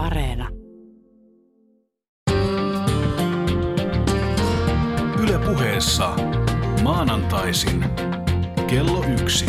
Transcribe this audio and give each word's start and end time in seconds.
Areena. 0.00 0.48
Yle 5.22 5.38
puheessa 5.38 6.16
maanantaisin 6.82 7.84
kello 8.66 9.04
yksi. 9.20 9.44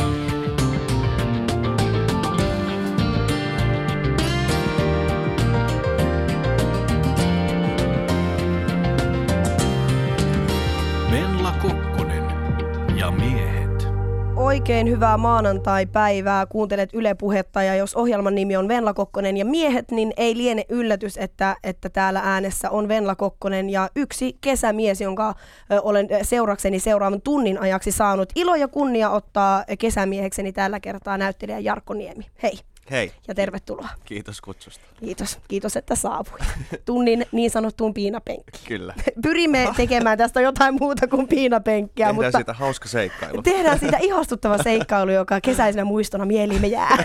Oikein 14.51 14.89
hyvää 14.89 15.17
maanantai-päivää. 15.17 16.45
Kuuntelet 16.45 16.89
Yle 16.93 17.15
Puhetta 17.15 17.63
ja 17.63 17.75
jos 17.75 17.95
ohjelman 17.95 18.35
nimi 18.35 18.57
on 18.57 18.67
Venla 18.67 18.93
Kokkonen 18.93 19.37
ja 19.37 19.45
miehet, 19.45 19.91
niin 19.91 20.13
ei 20.17 20.37
liene 20.37 20.65
yllätys, 20.69 21.17
että, 21.17 21.55
että 21.63 21.89
täällä 21.89 22.21
äänessä 22.23 22.69
on 22.69 22.87
Venla 22.87 23.15
Kokkonen 23.15 23.69
ja 23.69 23.89
yksi 23.95 24.37
kesämies, 24.41 25.01
jonka 25.01 25.35
olen 25.81 26.07
seurakseni 26.21 26.79
seuraavan 26.79 27.21
tunnin 27.21 27.61
ajaksi 27.61 27.91
saanut 27.91 28.29
ilo 28.35 28.55
ja 28.55 28.67
kunnia 28.67 29.09
ottaa 29.09 29.63
kesämiehekseni 29.79 30.53
tällä 30.53 30.79
kertaa 30.79 31.17
näyttelijä 31.17 31.59
Jarkko 31.59 31.93
Niemi. 31.93 32.25
Hei 32.43 32.70
Hei, 32.91 33.11
ja 33.27 33.35
tervetuloa. 33.35 33.89
kiitos 34.05 34.41
kutsusta. 34.41 34.85
Kiitos, 34.99 35.39
kiitos 35.47 35.75
että 35.75 35.95
saavuit. 35.95 36.43
Tunnin 36.85 37.25
niin 37.31 37.51
sanottuun 37.51 37.93
piinapenkkiin. 37.93 38.63
Kyllä. 38.67 38.93
Pyrimme 39.23 39.69
tekemään 39.77 40.17
tästä 40.17 40.41
jotain 40.41 40.75
muuta 40.79 41.07
kuin 41.07 41.27
piinapenkkiä, 41.27 42.05
Tehdään 42.05 42.15
mutta 42.15 42.37
siitä 42.37 42.53
hauska 42.53 42.87
seikkailu. 42.87 43.41
Tehdään 43.41 43.79
siitä 43.79 43.97
ihastuttava 44.01 44.63
seikkailu, 44.63 45.11
joka 45.11 45.41
kesäisenä 45.41 45.85
muistona 45.85 46.25
mieliimme 46.25 46.67
jää. 46.67 46.97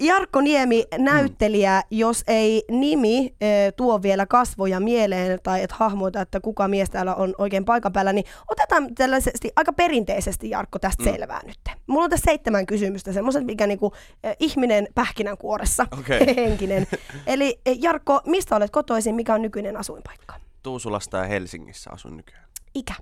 Jarkko 0.00 0.40
Niemi, 0.40 0.84
näyttelijä, 0.98 1.82
jos 1.90 2.24
ei 2.26 2.64
nimi 2.70 3.34
tuo 3.76 4.02
vielä 4.02 4.26
kasvoja 4.26 4.80
mieleen 4.80 5.38
tai 5.42 5.62
et 5.62 5.72
hahmota, 5.72 6.20
että 6.20 6.40
kuka 6.40 6.68
mies 6.68 6.90
täällä 6.90 7.14
on 7.14 7.34
oikein 7.38 7.64
paikan 7.64 7.92
päällä, 7.92 8.12
niin 8.12 8.24
otetaan 8.48 8.94
tällaisesti 8.94 9.50
aika 9.56 9.72
perinteisesti 9.72 10.50
Jarkko 10.50 10.78
tästä 10.78 11.04
Mm. 11.04 11.10
selvää 11.10 11.40
nyt. 11.46 11.58
Mulla 11.86 12.04
on 12.04 12.10
tässä 12.10 12.24
seitsemän 12.24 12.66
kysymystä, 12.66 13.12
semmoiset, 13.12 13.44
mikä 13.44 13.66
niinku, 13.80 13.96
e, 14.24 14.32
ihminen 14.38 14.88
pähkinänkuoressa, 14.94 15.86
Okei. 15.98 16.36
henkinen. 16.36 16.86
Eli 17.26 17.60
e, 17.66 17.72
Jarkko, 17.72 18.20
mistä 18.26 18.56
olet 18.56 18.70
kotoisin, 18.70 19.14
mikä 19.14 19.34
on 19.34 19.42
nykyinen 19.42 19.76
asuinpaikka? 19.76 20.34
Tuusulasta 20.62 21.16
ja 21.16 21.24
Helsingissä 21.24 21.90
asun 21.92 22.16
nykyään. 22.16 22.44
Ikä? 22.74 22.94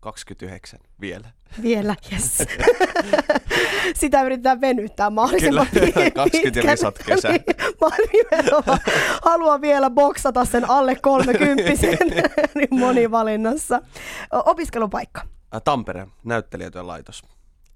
29 0.00 0.80
vielä. 1.00 1.30
Vielä, 1.62 1.94
yes. 2.12 2.38
Sitä 4.00 4.22
yritetään 4.22 4.60
venyttää 4.60 5.10
mahdollisimman 5.10 5.66
Kyllä, 5.72 5.86
pi- 5.86 6.10
20 6.10 6.30
pitkälle. 6.42 6.70
risat 6.70 6.98
kesä. 7.06 7.28
Mä 8.66 8.78
haluan 9.22 9.60
vielä 9.60 9.90
boksata 9.90 10.44
sen 10.44 10.70
alle 10.70 10.94
30 10.94 11.62
niin 12.54 12.68
monivalinnassa. 12.70 13.82
Opiskelupaikka. 14.32 15.22
Tampere, 15.64 16.06
näyttelijätyön 16.24 16.86
laitos. 16.86 17.22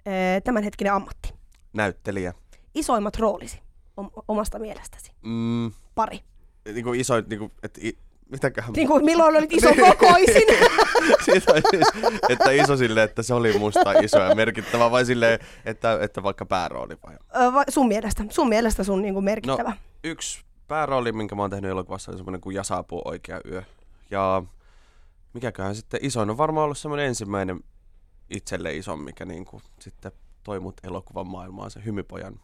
Ee, 0.07 0.41
Tämänhetkinen 0.41 0.93
ammatti. 0.93 1.33
Näyttelijä. 1.73 2.33
Isoimmat 2.75 3.19
roolisi 3.19 3.61
om- 3.97 4.11
omasta 4.29 4.59
mielestäsi. 4.59 5.13
Mm, 5.23 5.73
Pari. 5.95 6.21
niin 6.65 6.85
kuin 6.85 7.01
iso, 7.01 7.15
niin 7.21 7.39
kuin, 7.39 7.53
että 7.63 7.81
i, 7.85 7.99
mitäköhän... 8.31 8.73
Niin 8.73 8.89
kuin 8.89 9.05
milloin 9.05 9.37
olit 9.37 9.53
iso 9.53 9.69
kokoisin. 9.69 10.43
Siitä, 11.25 11.53
siis, 11.71 11.85
että 12.29 12.51
iso 12.51 12.77
silleen, 12.77 13.05
että 13.05 13.23
se 13.23 13.35
oli 13.35 13.59
musta 13.59 13.93
iso 13.93 14.19
ja 14.19 14.35
merkittävä, 14.35 14.91
vai 14.91 15.05
silleen, 15.05 15.39
että, 15.65 15.99
että 16.01 16.23
vaikka 16.23 16.47
päärooli 16.47 16.97
vai? 17.07 17.15
Ö, 17.15 17.53
sun 17.69 17.89
mielestä, 17.89 18.25
sun 18.31 18.49
mielestä 18.49 18.85
sun 18.85 19.03
niin 19.03 19.15
kuin 19.15 19.25
merkittävä. 19.25 19.71
No, 19.71 19.77
yksi 20.05 20.41
päärooli, 20.69 21.13
minkä 21.13 21.35
mä 21.35 21.43
oon 21.43 21.51
tehnyt 21.51 21.71
elokuvassa, 21.71 22.11
oli 22.11 22.19
semmoinen 22.19 22.41
kuin 22.41 22.55
Ja 22.57 22.63
saapuu 22.63 23.03
oikea 23.05 23.41
yö. 23.51 23.63
Ja 24.11 24.43
mikäköhän 25.33 25.75
sitten 25.75 26.01
isoin 26.03 26.31
on 26.31 26.37
varmaan 26.37 26.65
ollut 26.65 26.79
semmoinen 26.79 27.07
ensimmäinen 27.07 27.61
itselle 28.31 28.77
iso, 28.77 28.97
mikä 28.97 29.25
niin 29.25 29.45
kuin 29.45 29.63
sitten 29.79 30.13
toi 30.43 30.61
mut 30.61 30.81
elokuvan 30.85 31.27
maailmaan, 31.27 31.71
se 31.71 31.85
Hymypojan 31.85 32.41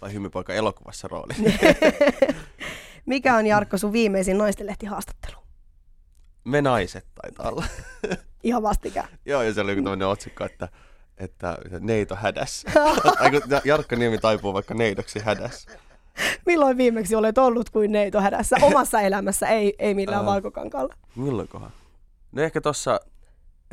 tai 0.00 0.12
Hymypoika 0.12 0.52
elokuvassa 0.52 1.08
rooli. 1.08 1.34
Mikä 3.06 3.34
on 3.36 3.46
Jarkko 3.46 3.78
sun 3.78 3.92
viimeisin 3.92 4.38
naistenlehtihaastattelu? 4.38 5.36
Me 6.44 6.62
naiset 6.62 7.06
taitaa 7.22 7.48
olla. 7.48 7.64
Ihan 8.42 8.62
vastikään. 8.62 9.08
Joo, 9.26 9.42
ja 9.42 9.54
siellä 9.54 9.68
oli 9.68 9.72
joku 9.72 9.82
tämmöinen 9.82 10.08
otsikko, 10.08 10.44
että, 10.44 10.68
että, 11.16 11.58
neito 11.80 12.16
hädässä. 12.16 12.70
Jarkko 13.64 13.96
Niemi 13.96 14.18
taipuu 14.18 14.54
vaikka 14.54 14.74
neidoksi 14.74 15.18
hädässä. 15.18 15.70
Milloin 16.46 16.76
viimeksi 16.76 17.14
olet 17.14 17.38
ollut 17.38 17.70
kuin 17.70 17.92
neito 17.92 18.20
hädässä 18.20 18.56
omassa 18.62 19.00
elämässä, 19.00 19.46
ei, 19.46 19.74
ei 19.78 19.94
millään 19.94 20.20
Ää. 20.20 20.26
valkokankalla? 20.26 20.94
Milloinkohan? 21.16 21.70
No 22.32 22.42
ehkä 22.42 22.60
tossa, 22.60 23.00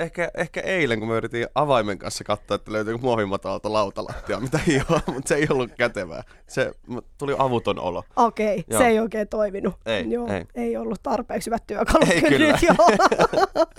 ehkä, 0.02 0.32
ehkä 0.38 0.62
eilen, 0.62 1.00
kun 1.00 1.08
me 1.08 1.16
yritin 1.16 1.48
avaimen 1.56 1.98
kanssa 1.98 2.24
katsoa, 2.24 2.56
että 2.56 2.72
löytyykö 2.72 3.02
muovimatolta 3.02 3.74
lautalattia, 3.74 4.40
mitä 4.40 4.58
hioa, 4.68 5.02
mutta 5.14 5.28
se 5.28 5.36
ei 5.36 5.48
ollut 5.50 5.72
kätevää. 5.78 6.24
Se 6.48 6.72
tuli 7.18 7.36
avuton 7.38 7.80
olo. 7.80 8.04
Okei, 8.16 8.64
Joo. 8.70 8.80
se 8.80 8.88
ei 8.88 9.00
oikein 9.00 9.28
toiminut. 9.28 9.76
Ei, 9.86 10.10
Joo, 10.10 10.28
ei. 10.28 10.46
ei 10.56 10.78
ollut 10.78 11.04
tarpeeksi 11.04 11.48
hyvät 11.48 11.68
työkalut 11.68 12.10
Ei 12.10 12.22
kyllä 12.22 12.52
nyt, 12.52 12.62
joo. 12.62 13.12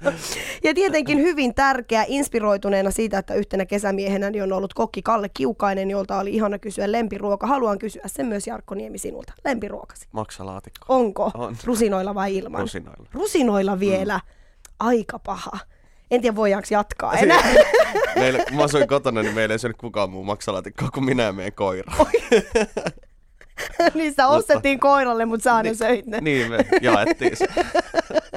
ja 0.64 0.74
tietenkin 0.74 1.18
hyvin 1.18 1.54
tärkeä, 1.54 2.04
inspiroituneena 2.08 2.90
siitä, 2.90 3.18
että 3.18 3.34
yhtenä 3.34 3.66
kesämiehenä 3.66 4.30
niin 4.30 4.42
on 4.42 4.52
ollut 4.52 4.74
kokki 4.74 5.02
Kalle 5.02 5.28
Kiukainen, 5.28 5.90
jolta 5.90 6.18
oli 6.18 6.30
ihana 6.30 6.58
kysyä 6.58 6.92
lempiruoka. 6.92 7.46
Haluan 7.46 7.78
kysyä 7.78 8.02
sen 8.06 8.26
myös 8.26 8.46
Jarkko 8.46 8.74
Niemi 8.74 8.98
sinulta. 8.98 9.32
Lempiruokasi. 9.44 10.08
Maksalaatikko. 10.12 10.86
Onko? 10.88 11.30
On. 11.34 11.56
Rusinoilla 11.64 12.14
vai 12.14 12.36
ilman? 12.36 12.60
Rusinoilla. 12.60 13.06
Rusinoilla 13.12 13.80
vielä. 13.80 14.20
Aika 14.80 15.18
paha. 15.18 15.58
En 16.12 16.20
tiedä 16.20 16.36
voidaanko 16.36 16.66
jatkaa 16.70 17.14
enää. 17.14 17.44
Meillä, 18.16 18.44
kun 18.48 18.56
mä 18.56 18.62
asuin 18.62 18.88
kotona, 18.88 19.22
niin 19.22 19.34
meillä 19.34 19.52
ei 19.52 19.58
syönyt 19.58 19.76
kukaan 19.76 20.10
muu 20.10 20.24
maksalaatikkoa 20.24 20.88
kuin 20.94 21.04
minä 21.04 21.22
ja 21.22 21.32
meidän 21.32 21.52
koira. 21.52 21.92
Niistä 23.94 24.28
ostettiin 24.28 24.80
koiralle, 24.80 25.24
mutta 25.24 25.44
sä 25.44 25.54
aina 25.56 25.74
söit 25.74 26.06
ne. 26.06 26.20
Niin, 26.20 26.50
me 26.50 26.58
jaettiin 26.82 27.36
se. 27.36 27.46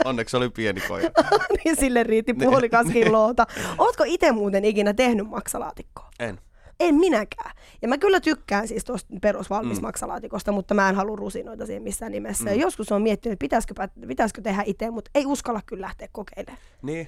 Onneksi 0.06 0.38
oli 0.38 0.50
pieni 0.50 0.82
koira. 0.82 1.10
niin 1.66 1.76
sille 1.76 2.04
riitti 2.04 2.34
puolikas 2.34 2.88
kiloota. 2.94 3.48
Ootko 3.78 4.04
itse 4.08 4.32
muuten 4.32 4.66
ikinä 4.66 4.94
tehnyt 4.94 5.30
maksalaatikkoa? 5.30 6.10
En. 6.20 6.40
En 6.80 6.96
minäkään. 6.96 7.52
Ja 7.82 7.88
mä 7.88 7.98
kyllä 7.98 8.20
tykkään 8.20 8.68
siis 8.68 8.86
tuosta 8.86 9.14
perusvalmis 9.22 9.82
Mm. 9.82 9.86
maksalaatikosta, 9.86 10.52
mutta 10.52 10.74
mä 10.74 10.90
en 10.90 10.96
halua 10.96 11.16
rusinoita 11.16 11.66
siihen 11.66 11.84
missään 11.84 12.12
nimessä. 12.12 12.44
Mm. 12.44 12.50
Ja 12.50 12.56
joskus 12.56 12.92
on 12.92 13.02
miettinyt, 13.02 13.34
että 13.34 13.44
pitäisikö, 13.44 13.74
pitäisikö 14.08 14.42
tehdä 14.42 14.64
itse, 14.66 14.92
mutta 14.92 15.12
ei 15.16 15.26
uskalla 15.26 15.62
kyllä 15.66 15.82
lähteä 15.82 16.08
kokeilemaan. 16.12 16.58
Niin. 16.82 17.08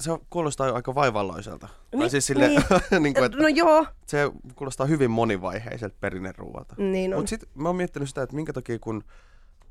Se 0.00 0.10
kuulostaa 0.30 0.66
jo 0.66 0.74
aika 0.74 0.94
vaivalloiselta. 0.94 1.68
Niin, 1.92 2.00
tai 2.00 2.10
siis 2.10 2.26
silleen, 2.26 2.50
niin. 2.50 3.02
niin 3.02 3.14
kuin, 3.14 3.24
että 3.24 3.38
No 3.38 3.48
joo, 3.48 3.86
se 4.06 4.30
kuulostaa 4.54 4.86
hyvin 4.86 5.10
monivaiheiselta 5.10 5.96
perinneruualta. 6.00 6.74
niin. 6.78 7.14
Mutta 7.14 7.28
sitten 7.30 7.48
mä 7.54 7.68
oon 7.68 7.76
miettinyt 7.76 8.08
sitä, 8.08 8.22
että 8.22 8.36
minkä 8.36 8.52
takia 8.52 8.78
kun, 8.78 9.04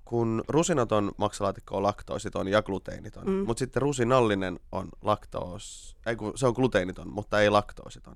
kun 0.06 0.44
rusinaton 0.47 1.12
maksalaatikko 1.17 1.78
on 1.78 1.84
laktoositon 1.84 2.47
ja 2.47 2.62
gluteeniton, 2.62 3.28
mm. 3.28 3.46
mutta 3.46 3.59
sitten 3.59 3.81
rusinallinen 3.81 4.59
on 4.72 4.90
laktoos, 5.01 5.96
ei 6.06 6.16
kun 6.16 6.38
se 6.38 6.47
on 6.47 6.53
gluteeniton, 6.53 7.09
mutta 7.09 7.41
ei 7.41 7.50
laktoositon. 7.50 8.16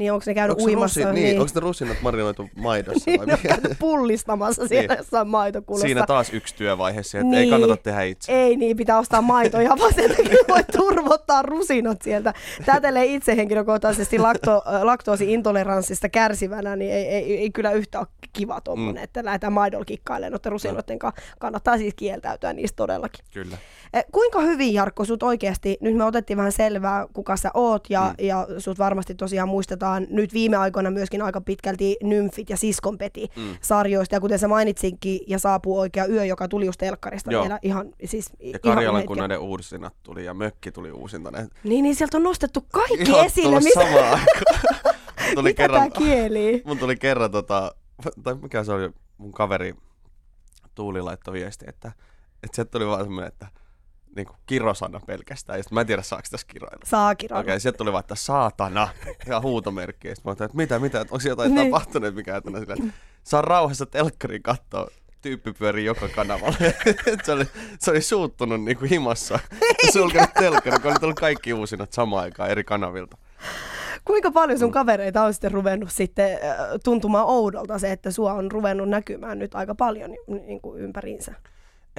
Niin 0.00 0.12
onko 0.12 0.22
ne 0.26 0.34
käynyt 0.34 0.50
Onko 0.58 0.68
se 0.70 0.74
uimassa? 0.74 1.00
rusi- 1.00 1.12
niin, 1.14 1.40
onko 1.40 1.50
ne 1.54 1.60
rusinat 1.60 1.96
marinoitu 2.02 2.50
maidossa 2.56 3.02
niin 3.10 3.18
vai 3.20 3.26
ne 3.26 3.32
on 3.32 3.38
mikä? 3.42 3.74
pullistamassa 3.78 4.68
siellä 4.68 4.88
Niin. 4.94 4.98
jossain 4.98 5.28
maitokulussa. 5.28 5.86
Siinä 5.86 6.06
taas 6.06 6.30
yksi 6.32 6.54
työvaihe 6.54 7.00
että 7.00 7.22
Niin. 7.22 7.34
ei 7.34 7.50
kannata 7.50 7.76
tehdä 7.76 8.02
itse. 8.02 8.32
Ei 8.32 8.56
niin, 8.56 8.76
pitää 8.76 8.98
ostaa 8.98 9.22
maitoja, 9.22 9.70
vaan 9.78 9.94
sen 9.94 10.10
takia 10.10 10.36
voi 10.48 10.64
turvottaa 10.76 11.42
rusinat 11.42 12.02
sieltä. 12.02 12.34
Tätelee 12.66 13.04
itse 13.04 13.36
henkilökohtaisesti 13.36 14.18
lakto, 14.18 14.62
äh, 14.74 14.82
laktoosiintoleranssista 14.82 16.08
kärsivänä, 16.08 16.76
niin 16.76 16.92
ei, 16.92 17.04
ei, 17.06 17.38
ei 17.38 17.50
kyllä 17.50 17.72
yhtä 17.72 17.98
ole 17.98 18.06
kiva 18.32 18.60
tuommoinen, 18.60 19.00
mm. 19.02 19.04
että 19.04 19.24
lähdetään 19.24 19.52
maidolla 19.52 19.84
kikkailemaan 19.84 20.32
noiden 20.32 20.52
rusinoiden 20.52 20.98
kanssa. 20.98 21.20
Kannattaa 21.38 21.78
siis 21.78 21.94
kieltäytyä 21.94 22.52
niistä 22.52 22.76
todellakin. 22.76 23.24
Kyllä. 23.34 23.56
Eh, 23.94 24.04
Kuinka 24.12 24.40
hyvin, 24.40 24.74
Jarkko, 24.74 25.04
sut 25.04 25.22
oikeasti, 25.22 25.76
nyt 25.80 25.96
me 25.96 26.04
otettiin 26.04 26.36
vähän 26.36 26.52
selvää, 26.52 27.06
kuka 27.12 27.36
sä 27.36 27.50
oot, 27.54 27.90
ja, 27.90 28.00
Mm. 28.00 28.06
mm. 28.22 28.26
ja 28.28 28.46
sut 28.58 28.78
varmasti 28.78 29.14
tosiaan 29.14 29.48
muistetaan 29.48 29.89
nyt 29.98 30.34
viime 30.34 30.56
aikoina 30.56 30.90
myöskin 30.90 31.22
aika 31.22 31.40
pitkälti 31.40 31.96
Nymfit 32.02 32.50
ja 32.50 32.56
Siskonpeti 32.56 33.28
Mm. 33.36 33.56
sarjoista, 33.60 34.14
ja 34.16 34.20
kuten 34.20 34.38
sä 34.38 34.48
mainitsinkin, 34.48 35.20
ja 35.26 35.38
saapuu 35.38 35.78
oikea 35.78 36.06
yö, 36.06 36.24
joka 36.24 36.48
tuli 36.48 36.66
just 36.66 36.78
telkkarista 36.78 37.32
Joo. 37.32 37.42
vielä 37.42 37.58
ihan, 37.62 37.86
siis 38.04 38.30
Ja 38.40 38.46
ihan 38.48 38.60
Karjalan 38.62 38.96
hetken. 38.96 39.06
kunnaiden 39.08 39.38
uusinat 39.40 39.94
tuli 40.02 40.24
ja 40.24 40.34
Mökki 40.34 40.72
tuli 40.72 40.90
uusinta. 40.92 41.30
Ne 41.30 41.48
Niin, 41.64 41.82
niin 41.82 41.94
sieltä 41.94 42.16
on 42.16 42.22
nostettu 42.22 42.66
kaikki 42.72 43.10
Joo, 43.10 43.24
esille, 43.24 43.60
mitä, 43.60 43.80
samaan 43.84 44.04
aikaan. 44.04 44.20
tuli 45.34 45.48
mitä 45.50 45.62
kerran, 45.62 45.92
tää 45.92 45.98
kieli. 46.02 46.62
mun 46.66 46.78
tuli 46.78 46.96
kerran 46.96 47.30
tota, 47.30 47.74
tai 48.22 48.34
mikä 48.42 48.64
se 48.64 48.72
oli, 48.72 48.90
mun 49.18 49.32
kaveri 49.32 49.74
Tuuli 50.74 51.02
laittoi 51.02 51.34
viesti, 51.34 51.64
että, 51.68 51.92
että 52.42 52.54
sieltä 52.54 52.70
tuli 52.70 52.86
vaan 52.86 53.04
semmoinen, 53.04 53.28
että 53.28 53.46
niin 54.16 54.26
kuin 54.26 54.36
kirosana 54.46 55.00
pelkästään. 55.06 55.58
Ja 55.58 55.62
sit 55.62 55.72
mä 55.72 55.80
en 55.80 55.86
tiedä, 55.86 56.02
saako 56.02 56.22
tässä 56.30 56.46
kiroilla. 56.50 56.84
Saa 56.84 57.06
Okei, 57.10 57.16
kirjoittaa. 57.16 57.40
okay, 57.52 57.60
sieltä 57.60 57.78
tuli 57.78 57.92
vaan, 57.92 58.00
että 58.00 58.14
saatana 58.14 58.88
ja 59.26 59.40
huutomerkki. 59.40 60.08
Ja 60.08 60.14
sit 60.16 60.24
mä 60.24 60.30
ajattelin, 60.30 60.48
että 60.50 60.56
mitä, 60.56 60.78
mitä, 60.78 61.00
onko 61.00 61.18
jotain 61.28 61.54
Niin. 61.54 61.66
tapahtunut, 61.70 62.14
mikä 62.14 62.36
että 62.36 62.50
silleen, 62.50 62.82
että 62.82 62.94
saa 63.22 63.42
rauhassa 63.42 63.86
telkkarin 63.86 64.42
katsoa. 64.42 64.88
Tyyppi 65.22 65.52
pyörii 65.52 65.84
joka 65.84 66.08
kanavalla. 66.08 66.56
se, 67.24 67.32
oli, 67.32 67.44
se 67.78 67.90
oli 67.90 68.00
suuttunut 68.00 68.64
niin 68.64 68.78
kuin 68.78 68.88
himassa. 68.90 69.38
Sulkenut 69.92 70.30
telkkari, 70.38 70.78
kun 70.78 70.90
oli 70.90 71.00
tullut 71.00 71.20
kaikki 71.20 71.52
uusinat 71.52 71.92
samaan 71.92 72.22
aikaan 72.22 72.50
eri 72.50 72.64
kanavilta. 72.64 73.16
Kuinka 74.04 74.30
paljon 74.30 74.58
sun 74.58 74.72
kavereita 74.72 75.22
on 75.22 75.32
sitten 75.34 75.50
ruvennut 75.52 75.90
sitten 75.92 76.32
äh, 76.32 76.56
tuntumaan 76.84 77.26
oudolta 77.26 77.78
se, 77.78 77.92
että 77.92 78.10
sua 78.10 78.32
on 78.32 78.50
ruvennut 78.50 78.88
näkymään 78.88 79.38
nyt 79.38 79.54
aika 79.54 79.74
paljon 79.74 80.10
niin 80.28 80.60
kuin 80.60 80.80
ympäriinsä? 80.80 81.32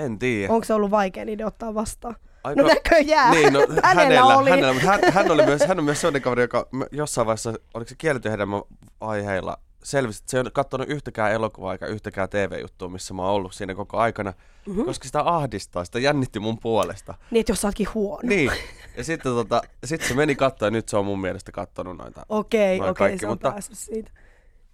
En 0.05 0.19
tiedä. 0.19 0.53
Onko 0.53 0.65
se 0.65 0.73
ollut 0.73 0.91
vaikea 0.91 1.25
niiden 1.25 1.45
ottaa 1.45 1.73
vastaan? 1.73 2.15
Aika... 2.43 2.61
No 2.61 2.67
näköjään. 2.67 3.31
Niin, 3.31 3.53
no, 3.53 3.59
hänellä, 3.83 3.83
hänellä, 3.83 4.37
oli. 4.37 4.49
Hänellä, 4.49 4.73
mutta 4.73 4.87
hän, 4.87 4.99
hän, 5.13 5.31
oli 5.31 5.45
myös, 5.45 5.61
hän 5.67 5.79
on 5.79 5.85
myös 5.85 6.01
sellainen 6.01 6.21
kaveri, 6.21 6.41
joka 6.41 6.67
jossain 6.91 7.25
vaiheessa, 7.27 7.53
oliko 7.73 7.89
se 7.89 7.95
kielletty 7.97 8.29
hedelmä 8.31 8.61
aiheilla, 9.01 9.57
selvisi, 9.83 10.19
että 10.19 10.31
se 10.31 10.37
ei 10.37 10.41
ole 10.41 10.51
katsonut 10.51 10.89
yhtäkään 10.89 11.31
elokuvaa 11.31 11.73
eikä 11.73 11.85
yhtäkään 11.85 12.29
TV-juttua, 12.29 12.89
missä 12.89 13.13
mä 13.13 13.21
oon 13.21 13.31
ollut 13.31 13.53
siinä 13.53 13.75
koko 13.75 13.97
aikana, 13.97 14.33
mm-hmm. 14.67 14.85
koska 14.85 15.05
sitä 15.05 15.21
ahdistaa, 15.21 15.85
sitä 15.85 15.99
jännitti 15.99 16.39
mun 16.39 16.59
puolesta. 16.59 17.13
Niin, 17.31 17.39
että 17.39 17.51
jos 17.51 17.61
sä 17.61 17.67
ootkin 17.67 17.87
huono. 17.93 18.21
Niin, 18.23 18.51
ja 18.97 19.03
sitten 19.03 19.31
tota, 19.31 19.61
sit 19.83 20.01
se 20.01 20.13
meni 20.13 20.35
katsoa 20.35 20.67
ja 20.67 20.71
nyt 20.71 20.89
se 20.89 20.97
on 20.97 21.05
mun 21.05 21.21
mielestä 21.21 21.51
kattonut 21.51 21.97
noita. 21.97 22.25
Okei, 22.29 22.79
noin 22.79 22.91
okei, 22.91 22.99
kaikki, 23.07 23.19
se 23.19 23.27
on 23.27 23.31
mutta- 23.31 23.51
päässyt 23.51 23.77
siitä. 23.77 24.11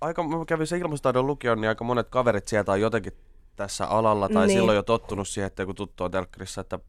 Aika, 0.02 0.24
mä 0.24 0.46
kävin 0.48 0.68
se 0.68 0.78
ilmastotaidon 0.78 1.28
lukion, 1.28 1.62
niin 1.62 1.70
aika 1.70 1.84
monet 1.84 2.10
kaverit 2.10 2.48
sieltä 2.48 2.72
on 2.72 2.82
jotenkin 2.82 3.14
tässä 3.58 3.86
alalla 3.88 4.30
tai 4.30 4.48
Niin. 4.48 4.58
silloin 4.60 4.76
jo 4.76 4.84
tottunut 4.84 5.28
siihen, 5.28 5.48
että 5.48 5.62
joku 5.62 5.74
tuttu 5.74 6.04
on 6.04 6.12
telkkarissa, 6.12 6.62
että 6.62 6.80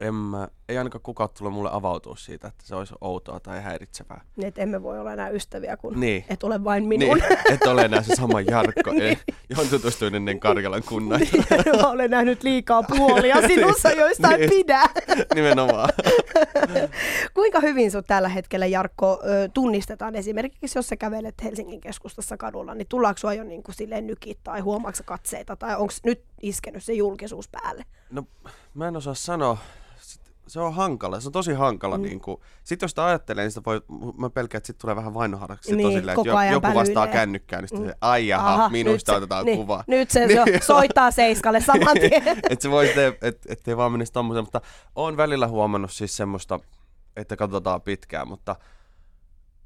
en 0.00 0.14
mä, 0.14 0.48
ei 0.68 0.78
ainakaan 0.78 1.02
kukaan 1.02 1.30
tule 1.38 1.50
mulle 1.50 1.70
avautua 1.72 2.16
siitä, 2.16 2.48
että 2.48 2.66
se 2.66 2.74
olisi 2.74 2.94
outoa 3.00 3.40
tai 3.40 3.62
häiritsevää. 3.62 4.20
Niin, 4.36 4.48
että 4.48 4.62
emme 4.62 4.82
voi 4.82 4.98
olla 5.00 5.12
enää 5.12 5.28
ystäviä, 5.28 5.76
kun 5.76 6.00
Niin. 6.00 6.24
et 6.28 6.42
ole 6.44 6.64
vain 6.64 6.84
minun. 6.88 7.16
Niin, 7.18 7.32
et 7.54 7.62
ole 7.66 7.82
enää 7.82 8.02
se 8.02 8.14
sama 8.14 8.40
Jarkko, 8.40 8.90
ei, 9.00 9.18
johon 9.50 9.66
tutustuin 9.68 10.14
ennen 10.14 10.40
Karjalan 10.40 10.82
kunnan. 10.88 11.20
Mä 11.82 11.88
olen 11.90 12.10
nähnyt 12.10 12.42
liikaa 12.42 12.82
puolia 12.82 13.46
sinussa, 13.46 13.90
joista 13.90 14.30
en 14.32 14.40
Niin. 14.40 14.50
pidä. 14.50 14.82
Nimenomaan. 15.34 15.88
Kuinka 17.34 17.60
hyvin 17.60 17.90
sut 17.90 18.06
tällä 18.06 18.28
hetkellä, 18.28 18.66
Jarkko, 18.66 19.20
tunnistetaan 19.54 20.16
esimerkiksi, 20.16 20.78
jos 20.78 20.88
sä 20.88 20.96
kävelet 20.96 21.34
Helsingin 21.44 21.80
keskustassa 21.80 22.36
kadulla, 22.36 22.74
niin 22.74 22.86
tullaanko 22.88 23.18
sua 23.18 23.34
jo 23.34 23.44
niin 23.44 23.62
kuin 23.62 23.74
silleen 23.74 24.06
nykit 24.06 24.38
tai 24.44 24.60
huomaatko 24.60 25.02
katseita, 25.06 25.56
tai 25.56 25.76
onko 25.76 25.92
nyt 26.04 26.22
iskenyt 26.42 26.84
se 26.84 26.92
julkisuus 26.92 27.48
päälle? 27.48 27.84
No, 28.10 28.24
mä 28.74 28.88
en 28.88 28.96
osaa 28.96 29.14
sanoa. 29.14 29.58
Se 30.50 30.60
on 30.60 30.74
hankala, 30.74 31.20
se 31.20 31.28
on 31.28 31.32
tosi 31.32 31.52
hankala. 31.52 31.98
Mm. 31.98 32.02
Niin 32.02 32.20
sitten 32.64 32.84
jos 32.84 32.90
sitä 32.90 33.04
ajattelee, 33.06 33.44
niin 33.44 33.50
sitä 33.50 33.64
voi, 33.66 33.82
mä 34.18 34.30
pelkään, 34.30 34.58
että 34.58 34.66
sit 34.66 34.78
tulee 34.78 34.96
vähän 34.96 35.14
on 35.14 35.76
Niin, 35.76 35.92
silleen, 35.92 36.18
että 36.18 36.28
jo, 36.46 36.52
joku 36.52 36.74
vastaa 36.74 37.06
kännykkään, 37.06 37.62
niin 37.62 37.68
sitten 37.68 37.88
se, 37.88 37.94
ai 38.00 38.28
jaha, 38.28 38.68
minusta 38.68 39.12
nyt 39.12 39.18
otetaan 39.18 39.44
niin, 39.44 39.58
kuva. 39.58 39.84
Nyt 39.86 40.10
se 40.10 40.20
Niin, 40.26 40.36
joo. 40.36 40.46
soittaa 40.62 41.10
Seiskalle 41.10 41.60
saman 41.70 41.96
tien. 42.00 42.28
että 42.50 42.62
se 42.62 42.70
voi, 42.70 42.88
et, 42.88 43.22
et, 43.22 43.38
ettei 43.48 43.76
vaan 43.76 43.92
menisi 43.92 44.12
tommoseen, 44.12 44.44
mutta 44.44 44.60
oon 44.96 45.16
välillä 45.16 45.48
huomannut 45.48 45.92
siis 45.92 46.16
semmoista, 46.16 46.60
että 47.16 47.36
katsotaan 47.36 47.82
pitkään, 47.82 48.28
mutta, 48.28 48.56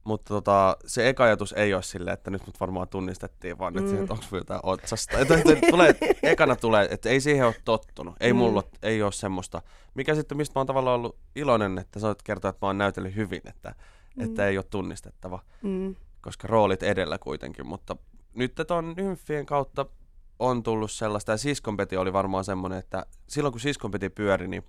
mutta 0.04 0.34
tota, 0.34 0.76
se 0.86 1.08
eka 1.08 1.24
ajatus 1.24 1.52
ei 1.52 1.74
ole 1.74 1.82
silleen, 1.82 2.14
että 2.14 2.30
nyt 2.30 2.46
mut 2.46 2.60
varmaan 2.60 2.88
tunnistettiin, 2.88 3.58
vaan 3.58 3.78
että, 3.78 3.90
mm. 3.92 4.00
että 4.00 4.12
onko 4.12 4.36
jotain 4.36 4.60
otsasta. 4.62 5.18
Että, 5.18 5.34
että 5.34 5.66
tulee, 5.70 5.94
ekana 6.22 6.56
tulee, 6.56 6.88
että 6.90 7.08
ei 7.08 7.20
siihen 7.20 7.46
ole 7.46 7.54
tottunut, 7.64 8.14
ei 8.20 8.32
Mm. 8.32 8.36
mulla 8.36 8.62
ei 8.82 9.02
ole 9.02 9.12
semmoista. 9.12 9.62
Mikä 9.94 10.14
sitten, 10.14 10.36
mistä 10.36 10.52
mä 10.54 10.60
oon 10.60 10.66
tavallaan 10.66 10.96
ollut 10.96 11.16
iloinen, 11.36 11.78
että 11.78 12.00
sä 12.00 12.06
oot 12.06 12.22
kertoa, 12.22 12.48
että 12.48 12.66
mä 12.66 12.68
oon 12.68 12.78
näytellyt 12.78 13.16
hyvin, 13.16 13.42
että, 13.44 13.74
mm. 14.16 14.24
että 14.24 14.48
ei 14.48 14.58
ole 14.58 14.64
tunnistettava, 14.70 15.40
Mm. 15.62 15.94
koska 16.20 16.48
roolit 16.48 16.82
edellä 16.82 17.18
kuitenkin, 17.18 17.66
mutta 17.66 17.96
nyt 18.34 18.52
ton 18.66 18.94
nymfien 18.96 19.46
kautta 19.46 19.86
on 20.38 20.62
tullut 20.62 20.90
sellaista, 20.90 21.32
ja 21.32 21.36
siskonpeti 21.38 21.96
oli 21.96 22.12
varmaan 22.12 22.44
semmoinen, 22.44 22.78
että 22.78 23.06
silloin 23.28 23.52
kun 23.52 23.60
siskonpeti 23.60 24.08
pyöri, 24.10 24.48
niin 24.48 24.64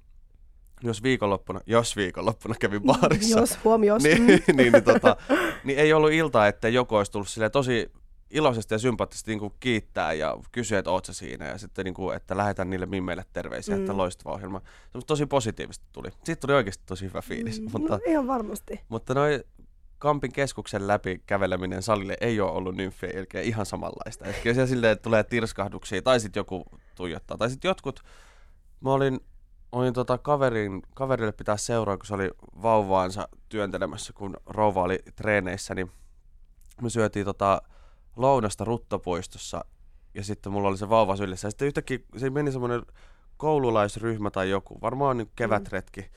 jos 0.83 1.03
viikonloppuna, 1.03 1.59
jos 1.65 1.95
viikonloppuna 1.95 2.55
kävin 2.59 2.83
baarissa, 2.83 3.39
Jos, 3.39 3.59
huomioon. 3.63 4.01
niin, 4.03 4.21
Mm. 4.21 4.27
niin, 4.57 4.71
niin, 4.71 4.83
tota, 4.83 5.15
niin 5.63 5.79
ei 5.79 5.93
ollut 5.93 6.11
iltaa, 6.11 6.47
että 6.47 6.69
joku 6.69 6.95
olisi 6.95 7.11
tullut 7.11 7.29
silleen 7.29 7.51
tosi 7.51 7.91
iloisesti 8.29 8.73
ja 8.73 8.79
sympaattisesti 8.79 9.31
niin 9.31 9.39
kuin 9.39 9.53
kiittää 9.59 10.13
ja 10.13 10.37
kysyä, 10.51 10.79
että 10.79 10.91
oot 10.91 11.05
sä 11.05 11.13
siinä 11.13 11.47
ja 11.47 11.57
sitten 11.57 11.85
niin 11.85 11.93
kuin, 11.93 12.15
että 12.15 12.37
lähetän 12.37 12.69
niille 12.69 12.85
mimmeille 12.85 13.25
terveisiä, 13.33 13.75
mm. 13.75 13.81
että 13.81 13.97
loistava 13.97 14.33
ohjelma. 14.33 14.61
Semmosta 14.91 15.07
tosi 15.07 15.25
positiivisesti 15.25 15.85
tuli. 15.91 16.09
Siitä 16.23 16.39
tuli 16.39 16.53
oikeasti 16.53 16.83
tosi 16.85 17.05
hyvä 17.05 17.21
fiilis, 17.21 17.61
mm. 17.61 17.69
mutta, 17.71 17.93
No, 17.93 17.99
ihan 18.07 18.27
varmasti. 18.27 18.79
mutta 18.89 19.13
noi 19.13 19.43
Kampin 19.97 20.31
keskuksen 20.31 20.87
läpi 20.87 21.21
käveleminen 21.25 21.81
salille 21.83 22.17
ei 22.21 22.39
ole 22.39 22.51
ollut 22.51 22.75
nymfien 22.75 23.15
jälkeen 23.15 23.45
ihan 23.45 23.65
samanlaista. 23.65 24.25
Että 24.25 24.41
kyllä 24.41 24.53
siellä 24.53 24.67
silleen 24.67 24.91
että 24.93 25.03
tulee 25.03 25.23
tirskahduksia, 25.23 26.01
tai 26.01 26.19
sitten 26.19 26.39
joku 26.39 26.65
tuijottaa. 26.95 27.37
Tai 27.37 27.49
sitten 27.49 27.69
jotkut, 27.69 27.99
mä 28.81 28.93
olin, 28.93 29.19
olin 29.75 29.93
tota 29.93 30.17
kaverin, 30.17 30.81
kaverille 30.93 31.31
pitää 31.31 31.57
seuraa, 31.57 31.97
kun 31.97 32.05
se 32.05 32.13
oli 32.13 32.31
vauvaansa 32.61 33.27
työntelemässä, 33.49 34.13
kun 34.13 34.37
rouva 34.45 34.81
oli 34.81 34.99
treeneissä, 35.15 35.75
niin 35.75 35.91
me 36.81 36.89
syötiin 36.89 37.25
tota 37.25 37.61
lounasta 38.15 38.63
ruttopuistossa, 38.63 39.65
ja 40.13 40.23
sitten 40.23 40.51
mulla 40.51 40.67
oli 40.67 40.77
se 40.77 40.89
vauva 40.89 41.15
sylissä. 41.15 41.47
Ja 41.47 41.51
sitten 41.51 41.67
yhtäkkiä 41.67 41.99
se 42.17 42.29
meni 42.29 42.51
semmoinen 42.51 42.81
koululaisryhmä 43.37 44.31
tai 44.31 44.49
joku, 44.49 44.81
varmaan 44.81 45.17
niin 45.17 45.31
kevätretki. 45.35 46.01
Mm. 46.01 46.07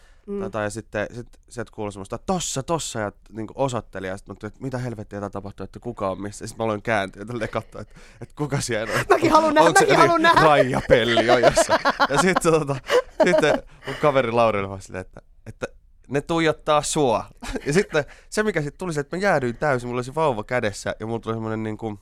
Tai, 0.40 0.50
tai 0.50 0.70
sitten 0.70 1.06
sit, 1.14 1.26
sieltä 1.48 1.72
kuului 1.74 1.92
semmoista, 1.92 2.18
tossa, 2.18 2.62
tossa, 2.62 3.00
ja 3.00 3.12
niin 3.30 3.46
osoitteli, 3.54 4.06
ja 4.06 4.16
sitten 4.16 4.36
mä 4.42 4.48
että 4.48 4.62
mitä 4.62 4.78
helvettiä 4.78 5.20
tää 5.20 5.30
tapahtuu, 5.30 5.64
että 5.64 5.80
kuka 5.80 6.10
on 6.10 6.22
missä. 6.22 6.46
Sitten 6.46 6.64
mä 6.64 6.64
aloin 6.64 6.82
kääntyä 6.82 7.22
ja 7.22 7.26
tälleen 7.26 7.50
katsoa, 7.50 7.80
että, 7.80 7.94
että 8.20 8.34
kuka 8.34 8.60
siellä 8.60 8.94
on. 8.94 9.00
Mäkin 9.10 9.32
haluan 9.32 9.54
nähdä, 9.54 9.70
mäkin 9.70 9.88
eri 9.88 9.96
haluan 9.96 10.22
nähdä. 10.22 10.40
Raija 10.40 10.80
Pelli 10.88 11.30
on 11.30 11.42
jossain. 11.42 11.80
Ja 12.08 12.18
sitten, 12.18 12.52
tota, 12.52 12.76
sitten 13.24 13.62
mun 13.86 13.96
kaveri 14.00 14.32
Lauri 14.32 14.58
oli 14.58 14.68
vaan 14.68 14.82
silleen, 14.82 15.00
että, 15.00 15.20
että 15.46 15.66
ne 16.08 16.20
tuijottaa 16.20 16.82
sua. 16.82 17.24
Ja 17.66 17.72
sitten 17.72 18.04
se, 18.30 18.42
mikä 18.42 18.62
sitten 18.62 18.78
tuli, 18.78 18.92
se, 18.92 19.00
että 19.00 19.16
mä 19.16 19.22
jäädyin 19.22 19.56
täysin, 19.56 19.88
mulla 19.88 19.98
oli 19.98 20.04
se 20.04 20.14
vauva 20.14 20.44
kädessä, 20.44 20.94
ja 21.00 21.06
mulla 21.06 21.20
tuli 21.20 21.34
semmoinen 21.34 21.62
niin 21.62 21.78
kuin, 21.78 22.00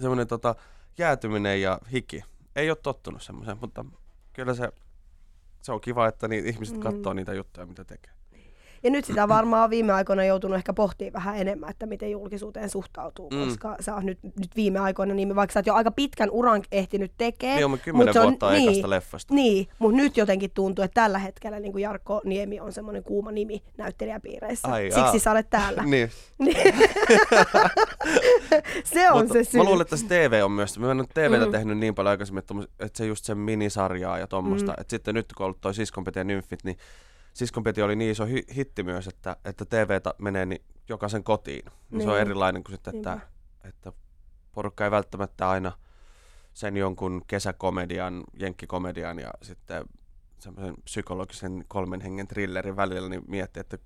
semmoinen 0.00 0.26
tota, 0.26 0.54
jäätyminen 0.98 1.62
ja 1.62 1.78
hiki. 1.92 2.22
Ei 2.56 2.70
ole 2.70 2.78
tottunut 2.82 3.22
semmoiseen, 3.22 3.58
mutta 3.60 3.84
kyllä 4.32 4.54
se, 4.54 4.68
se 5.66 5.72
on 5.72 5.80
kiva, 5.80 6.08
että 6.08 6.28
niin 6.28 6.46
ihmiset 6.46 6.76
Mm. 6.76 6.82
katsoo 6.82 7.12
niitä 7.12 7.34
juttuja, 7.34 7.66
mitä 7.66 7.84
tekee. 7.84 8.12
Ja 8.86 8.90
nyt 8.90 9.04
sitä 9.04 9.28
varmaan 9.28 9.70
viime 9.70 9.92
aikoina 9.92 10.24
joutunut 10.24 10.56
ehkä 10.56 10.72
pohtimaan 10.72 11.12
vähän 11.12 11.36
enemmän, 11.38 11.70
että 11.70 11.86
miten 11.86 12.10
julkisuuteen 12.10 12.70
suhtautuu, 12.70 13.30
Mm. 13.30 13.44
koska 13.44 13.76
sä 13.80 13.94
oot 13.94 14.04
nyt, 14.04 14.18
nyt 14.22 14.56
viime 14.56 14.78
aikoina, 14.78 15.14
niin 15.14 15.36
vaikka 15.36 15.52
sä 15.52 15.58
oot 15.58 15.66
jo 15.66 15.74
aika 15.74 15.90
pitkän 15.90 16.30
uran 16.30 16.62
ehtinyt 16.72 17.12
tekemään. 17.18 17.56
Niin 17.56 17.64
on 17.66 17.78
kymmenen 17.78 18.18
on- 18.18 18.22
vuotta 18.22 18.50
niin, 18.50 18.68
ekasta 18.68 18.90
leffasta. 18.90 19.34
Niin, 19.34 19.68
mutta 19.78 19.96
nyt 19.96 20.16
jotenkin 20.16 20.50
tuntuu, 20.54 20.84
että 20.84 21.00
tällä 21.02 21.18
hetkellä 21.18 21.60
niin 21.60 21.72
kuin 21.72 21.82
Jarkko 21.82 22.20
Niemi 22.24 22.60
on 22.60 22.72
semmoinen 22.72 23.02
kuuma 23.02 23.32
nimi 23.32 23.62
näyttelijäpiireissä. 23.76 24.68
Ai 24.68 24.90
Siksi 24.90 25.18
sä 25.18 25.30
olet 25.30 25.50
täällä. 25.50 25.82
Niin. 25.96 26.10
se 28.84 29.10
on 29.10 29.18
Mutta 29.18 29.32
se 29.32 29.44
syy. 29.44 29.60
Mä 29.60 29.64
luulen, 29.64 29.80
että 29.82 29.96
se 29.96 30.06
TV 30.08 30.40
on 30.44 30.52
myös, 30.52 30.78
mä 30.78 30.90
en 30.90 31.00
ole 31.00 31.06
TVtä 31.14 31.46
Mm. 31.46 31.52
tehnyt 31.52 31.78
niin 31.78 31.94
paljon 31.94 32.10
aikaisemmin, 32.10 32.38
että, 32.78 32.98
se 32.98 33.06
just 33.06 33.24
sen 33.24 33.38
minisarjaa 33.38 34.18
ja 34.18 34.26
tommosta. 34.26 34.72
Mm. 34.72 34.80
Että 34.80 34.90
sitten 34.90 35.14
nyt 35.14 35.26
kun 35.36 35.44
on 35.44 35.46
ollut 35.46 35.60
toi 35.60 35.74
Siskonpeti 35.74 36.18
ja 36.18 36.24
Nymfit, 36.24 36.64
niin 36.64 36.76
Siskonpeti 37.36 37.82
oli 37.82 37.96
niin 37.96 38.10
iso 38.10 38.24
hi- 38.26 38.46
hitti 38.56 38.82
myös, 38.82 39.08
että, 39.08 39.36
että 39.44 39.64
TVtä 39.64 40.14
menee 40.18 40.46
niin 40.46 40.62
jokaisen 40.88 41.24
kotiin. 41.24 41.64
Niin. 41.90 42.02
Se 42.02 42.08
on 42.08 42.14
Niin. 42.14 42.20
erilainen 42.20 42.64
kuin 42.64 42.72
sitten, 42.74 42.96
että, 42.96 43.10
Niinpä. 43.10 43.28
että 43.68 43.92
porukka 44.52 44.84
ei 44.84 44.90
välttämättä 44.90 45.48
aina 45.50 45.72
sen 46.54 46.76
jonkun 46.76 47.22
kesäkomedian, 47.26 48.24
jenkkikomedian 48.40 49.18
ja 49.18 49.30
sitten 49.42 49.84
semmoisen 50.38 50.74
psykologisen 50.84 51.64
kolmen 51.68 52.00
hengen 52.00 52.28
thrillerin 52.28 52.76
välillä, 52.76 53.08
niin 53.08 53.22
miettii, 53.28 53.60
että 53.60 53.78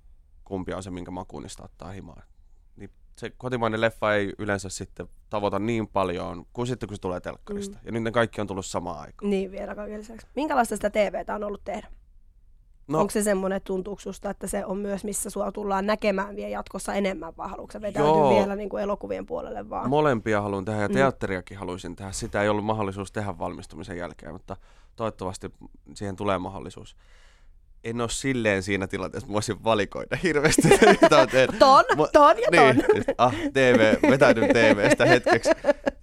kumpi 0.43 0.73
on 0.73 0.83
se, 0.83 0.91
minkä 0.91 1.11
makuun 1.11 1.43
niistä 1.43 1.63
ottaa 1.63 1.91
himaan. 1.91 2.23
Niin 2.75 2.89
se 3.15 3.29
kotimainen 3.29 3.81
leffa 3.81 4.13
ei 4.13 4.33
yleensä 4.37 4.69
sitten 4.69 5.07
tavoita 5.29 5.59
niin 5.59 5.87
paljon 5.87 6.45
kuin 6.53 6.67
sitten, 6.67 6.89
kun 6.89 6.95
se 6.95 7.01
tulee 7.01 7.19
telkkarista. 7.19 7.75
Mm. 7.75 7.81
Ja 7.85 7.91
nyt 7.91 8.03
ne 8.03 8.11
kaikki 8.11 8.41
on 8.41 8.47
tullut 8.47 8.65
samaan 8.65 8.99
aikaan. 8.99 9.29
Niin, 9.29 9.51
vielä 9.51 9.75
kaiken 9.75 9.99
lisäksi. 9.99 10.27
Minkälaista 10.35 10.75
sitä 10.75 10.89
TVtä 10.89 11.35
on 11.35 11.43
ollut 11.43 11.63
tehdä? 11.63 11.87
No, 12.87 12.99
Onko 12.99 13.11
se 13.11 13.23
semmoinen, 13.23 13.57
että 13.57 13.67
tuntuuko 13.67 14.01
susta, 14.01 14.29
että 14.29 14.47
se 14.47 14.65
on 14.65 14.77
myös, 14.77 15.03
missä 15.03 15.29
sua 15.29 15.51
tullaan 15.51 15.85
näkemään 15.85 16.35
vielä 16.35 16.49
jatkossa 16.49 16.93
enemmän, 16.93 17.33
vai 17.37 17.49
haluatko 17.49 17.81
vetäytyä 17.81 18.11
Joo. 18.11 18.29
vielä 18.35 18.55
niin 18.55 18.69
kuin 18.69 18.83
elokuvien 18.83 19.25
puolelle 19.25 19.69
vaan? 19.69 19.89
molempia 19.89 20.41
haluan 20.41 20.65
tehdä 20.65 20.81
ja 20.81 20.87
Mm. 20.87 20.93
teatteriakin 20.93 21.57
haluaisin 21.57 21.95
tehdä. 21.95 22.11
Sitä 22.11 22.41
ei 22.41 22.49
ollut 22.49 22.65
mahdollisuus 22.65 23.11
tehdä 23.11 23.37
valmistumisen 23.39 23.97
jälkeen, 23.97 24.33
mutta 24.33 24.57
toivottavasti 24.95 25.51
siihen 25.93 26.15
tulee 26.15 26.37
mahdollisuus. 26.37 26.95
En 27.83 28.01
ole 28.01 28.09
silleen 28.09 28.63
siinä 28.63 28.87
tilanteessa, 28.87 29.25
että 29.25 29.33
voisin 29.33 29.63
valikoida 29.63 30.15
hirveästi, 30.23 30.61
mitä 30.67 31.15
mä 31.17 31.27
teen. 31.27 31.49
Ton, 31.59 31.83
ton 32.13 32.35
ja 32.39 32.47
ton. 32.55 32.75
Niin, 32.75 33.03
ah, 33.17 33.33
TV, 33.53 33.95
vetäydyn 34.09 34.49
TVstä 34.49 35.05
hetkeksi. 35.05 35.49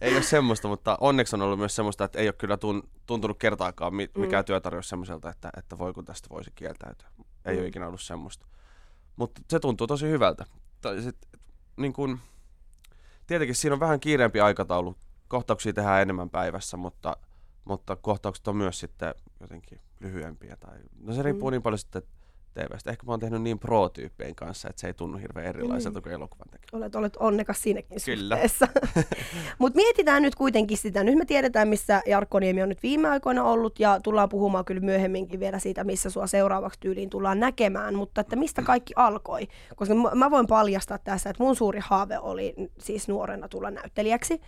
Ei 0.01 0.15
ole 0.15 0.23
semmoista, 0.23 0.69
mutta 0.69 0.99
onneksi 1.01 1.37
on 1.37 1.43
ollut 1.43 1.59
myös 1.59 1.77
semmoista, 1.77 2.05
että 2.05 2.19
ei 2.19 2.27
ole 2.29 2.33
kyllä 2.33 2.57
tun, 2.57 2.83
tuntunut 3.07 3.39
kertaakaan 3.39 3.95
mi- 3.95 4.11
Mm. 4.15 4.21
mikään 4.21 4.45
työtarjous 4.45 4.89
semmoiselta, 4.89 5.31
että, 5.31 5.51
että 5.57 5.79
voi 5.79 5.93
kun 5.93 6.05
tästä 6.05 6.29
voisi 6.31 6.51
kieltäytyä. 6.55 7.09
Ei 7.45 7.55
Mm. 7.55 7.61
ole 7.61 7.69
ikinä 7.69 7.87
ollut 7.87 8.01
semmoista. 8.01 8.47
Mutta 9.17 9.41
se 9.51 9.61
tuntuu 9.61 9.87
tosi 9.87 10.09
hyvältä. 10.09 10.45
Sit, 11.03 11.17
niin 11.77 11.93
kun, 11.93 12.19
tietenkin 13.27 13.55
siinä 13.55 13.75
on 13.75 13.81
vähän 13.81 14.01
kiireempi 14.01 14.41
aikataulu 14.41 14.97
kohtauksia 15.29 15.73
tehdään 15.73 16.03
enemmän 16.03 16.31
päivässä, 16.31 16.77
mutta, 16.77 17.17
mutta 17.69 17.97
kohtaukset 17.97 18.49
on 18.49 18.57
myös 18.57 18.81
sitten 18.81 19.15
jotenkin 19.41 19.81
lyhyempiä. 20.01 20.57
Tai, 20.61 20.79
no 21.01 21.13
se 21.13 21.23
riippuu 21.23 21.49
mm. 21.49 21.53
niin 21.53 21.63
paljon 21.63 21.79
sitten 21.79 22.03
TVstä. 22.55 22.91
Ehkä 22.91 23.07
mä 23.07 23.13
oon 23.13 23.21
tehnyt 23.21 23.43
niin 23.43 23.59
pro-tyyppien 23.59 24.35
kanssa, 24.35 24.69
että 24.69 24.81
se 24.81 24.87
ei 24.87 24.95
tunnu 24.95 25.19
hirveän 25.19 25.47
erilaiselta 25.47 25.99
mm. 25.99 26.03
kuin 26.03 26.13
elokuvan 26.13 26.47
tekeminen. 26.51 26.69
Olet, 26.73 26.95
olet 26.95 27.17
onnekas 27.17 27.63
siinäkin 27.63 27.99
Kyllä. 28.05 28.37
suhteessa. 28.37 28.69
Mutta 29.59 29.77
mietitään 29.77 30.23
nyt 30.23 30.35
kuitenkin 30.35 30.79
sitä. 30.79 31.05
Nyt 31.05 31.19
me 31.19 31.25
tiedetään, 31.25 31.69
missä 31.69 32.03
Jarkko 32.07 32.39
Niemi 32.39 32.63
on 32.63 32.69
nyt 32.69 32.83
viime 32.83 33.09
aikoina 33.09 33.45
ollut 33.45 33.81
ja 33.81 34.01
tullaan 34.01 34.29
puhumaan 34.29 34.65
kyllä 34.65 34.81
myöhemminkin 34.81 35.41
vielä 35.41 35.59
siitä, 35.59 35.85
missä 35.85 36.11
sua 36.11 36.27
seuraavaksi 36.27 36.81
tyyliin 36.81 37.11
tullaan 37.11 37.41
näkemään. 37.41 37.95
Mutta 37.95 38.21
että 38.21 38.37
mistä 38.37 38.63
kaikki 38.63 38.93
alkoi? 38.97 39.49
Koska 39.77 39.95
mä 40.15 40.31
voin 40.31 40.47
paljastaa 40.47 40.99
tässä, 40.99 41.31
että 41.31 41.43
mun 41.43 41.57
suuri 41.57 41.81
haave 41.83 42.19
oli 42.19 42.55
siis 42.79 43.09
nuorena 43.09 43.49
tulla 43.49 43.71
näyttelijäksi. 43.71 44.41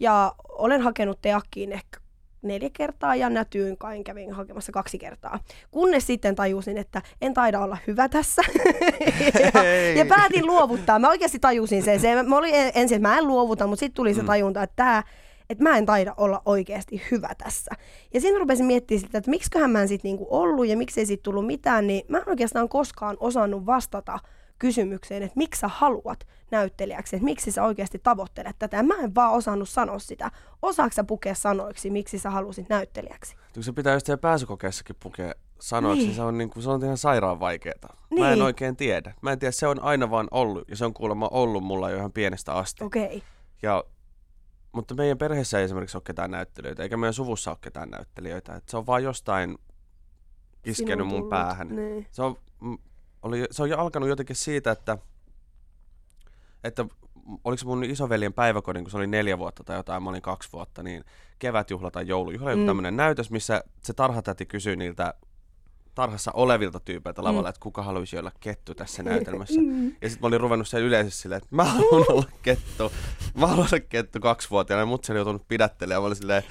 Ja 0.00 0.34
olen 0.48 0.80
hakenut 0.80 1.18
teakkiin 1.22 1.72
ehkä 1.72 2.05
neljä 2.46 2.70
kertaa 2.72 3.16
ja 3.16 3.30
nätyyn 3.30 3.76
kai 3.76 4.04
kävin 4.04 4.32
hakemassa 4.32 4.72
kaksi 4.72 4.98
kertaa. 4.98 5.38
Kunnes 5.70 6.06
sitten 6.06 6.34
tajusin, 6.34 6.78
että 6.78 7.02
en 7.20 7.34
taida 7.34 7.60
olla 7.60 7.78
hyvä 7.86 8.08
tässä. 8.08 8.42
ja, 9.54 9.64
ja, 9.96 10.06
päätin 10.06 10.46
luovuttaa. 10.46 10.98
Mä 10.98 11.08
oikeasti 11.08 11.38
tajusin 11.38 11.82
sen. 11.82 12.00
Se, 12.00 12.22
mä 12.22 12.36
olin 12.36 12.54
ensin, 12.54 12.96
että 12.96 13.08
mä 13.08 13.18
en 13.18 13.26
luovuta, 13.26 13.66
mutta 13.66 13.80
sitten 13.80 13.96
tuli 13.96 14.14
se 14.14 14.20
mm. 14.20 14.26
tajunta, 14.26 14.62
että 14.62 14.76
tämä 14.76 15.02
että 15.50 15.64
mä 15.64 15.76
en 15.76 15.86
taida 15.86 16.14
olla 16.16 16.42
oikeasti 16.44 17.02
hyvä 17.10 17.30
tässä. 17.38 17.70
Ja 18.14 18.20
siinä 18.20 18.38
rupesin 18.38 18.66
miettimään 18.66 19.00
sitä, 19.00 19.18
että 19.18 19.30
miksiköhän 19.30 19.70
mä 19.70 19.82
en 19.82 19.88
sitten 19.88 20.08
niinku 20.08 20.26
ollut 20.30 20.66
ja 20.66 20.76
miksi 20.76 21.00
ei 21.00 21.06
sitten 21.06 21.24
tullut 21.24 21.46
mitään, 21.46 21.86
niin 21.86 22.04
mä 22.08 22.18
en 22.18 22.28
oikeastaan 22.28 22.68
koskaan 22.68 23.16
osannut 23.20 23.66
vastata 23.66 24.18
kysymykseen, 24.58 25.22
että 25.22 25.36
miksi 25.36 25.60
sä 25.60 25.68
haluat 25.68 26.26
näyttelijäksi, 26.50 27.16
että 27.16 27.24
miksi 27.24 27.52
sä 27.52 27.64
oikeasti 27.64 27.98
tavoittelet 27.98 28.56
tätä. 28.58 28.82
Mä 28.82 28.94
en 28.94 29.14
vaan 29.14 29.32
osannut 29.32 29.68
sanoa 29.68 29.98
sitä. 29.98 30.30
Osaatko 30.62 30.94
sä 30.94 31.04
pukea 31.04 31.34
sanoiksi, 31.34 31.90
miksi 31.90 32.18
sä 32.18 32.30
halusit 32.30 32.68
näyttelijäksi? 32.68 33.36
Se 33.60 33.72
pitää 33.72 33.94
just 33.94 34.06
pääsykokeessakin 34.20 34.96
pukea 35.02 35.32
sanoiksi, 35.60 36.04
niin. 36.04 36.14
se, 36.14 36.22
on 36.22 36.38
niin 36.38 36.50
kuin, 36.50 36.62
se 36.62 36.70
on 36.70 36.84
ihan 36.84 36.98
sairaan 36.98 37.40
vaikeaa. 37.40 37.96
Niin. 38.10 38.20
Mä 38.20 38.28
en 38.28 38.34
niin. 38.34 38.44
oikein 38.44 38.76
tiedä. 38.76 39.14
Mä 39.22 39.32
en 39.32 39.38
tiedä, 39.38 39.52
se 39.52 39.66
on 39.66 39.82
aina 39.82 40.10
vaan 40.10 40.28
ollut, 40.30 40.68
ja 40.68 40.76
se 40.76 40.84
on 40.84 40.94
kuulemma 40.94 41.28
ollut 41.28 41.64
mulla 41.64 41.90
jo 41.90 41.96
ihan 41.96 42.12
pienestä 42.12 42.52
asti. 42.54 42.84
Okei. 42.84 43.04
Okay. 43.04 43.20
Ja 43.62 43.84
mutta 44.72 44.94
meidän 44.94 45.18
perheessä 45.18 45.58
ei 45.58 45.64
esimerkiksi 45.64 45.96
ole 45.96 46.02
ketään 46.06 46.30
näyttelijöitä, 46.30 46.82
eikä 46.82 46.96
meidän 46.96 47.14
suvussa 47.14 47.50
ole 47.50 47.58
ketään 47.60 47.90
näyttelijöitä. 47.90 48.54
Et 48.54 48.68
se 48.68 48.76
on 48.76 48.86
vaan 48.86 49.02
jostain 49.02 49.58
iskenyt 50.64 51.06
mun 51.06 51.28
päähän. 51.28 51.76
Niin. 51.76 52.06
Se 52.10 52.22
on 52.22 52.36
oli, 53.22 53.44
se 53.50 53.62
on 53.62 53.70
jo 53.70 53.78
alkanut 53.78 54.08
jotenkin 54.08 54.36
siitä, 54.36 54.70
että, 54.70 54.98
että 56.64 56.84
oliko 57.44 57.58
se 57.58 57.66
mun 57.66 57.84
isoveljen 57.84 58.32
päiväkodin, 58.32 58.84
kun 58.84 58.90
se 58.90 58.96
oli 58.96 59.06
neljä 59.06 59.38
vuotta 59.38 59.64
tai 59.64 59.76
jotain, 59.76 60.02
mä 60.02 60.10
olin 60.10 60.22
kaksi 60.22 60.48
vuotta, 60.52 60.82
niin 60.82 61.04
kevätjuhla 61.38 61.90
tai 61.90 62.08
joulujuhla, 62.08 62.56
mm. 62.56 62.66
tämmöinen 62.66 62.96
näytös, 62.96 63.30
missä 63.30 63.64
se 63.82 63.92
tarhatäti 63.92 64.46
kysyi 64.46 64.76
niiltä 64.76 65.14
tarhassa 65.96 66.30
olevilta 66.34 66.80
tyypeiltä 66.80 67.24
lavalla, 67.24 67.42
mm. 67.42 67.48
että 67.48 67.60
kuka 67.60 67.82
haluaisi 67.82 68.18
olla 68.18 68.32
kettu 68.40 68.74
tässä 68.74 69.02
näytelmässä. 69.02 69.60
Mm. 69.66 69.86
Ja 69.86 70.08
sitten 70.08 70.18
mä 70.20 70.26
olin 70.26 70.40
ruvennut 70.40 70.68
siellä 70.68 70.86
yleisesti 70.86 71.22
silleen, 71.22 71.36
että 71.36 71.56
mä 71.56 71.64
haluan 71.64 72.04
olla 72.12 72.28
kettu. 72.42 72.92
Mä 73.34 73.46
haluan 73.46 73.68
olla 73.72 73.84
kettu 73.88 74.20
kaksivuotiaana 74.20 74.82
ja 74.82 74.86
mut 74.86 75.04
se 75.04 75.12
oli 75.12 75.18
joutunut 75.18 75.48
pidättelemään. 75.48 76.02
Mä 76.02 76.06
olin 76.06 76.16
silleen, 76.16 76.42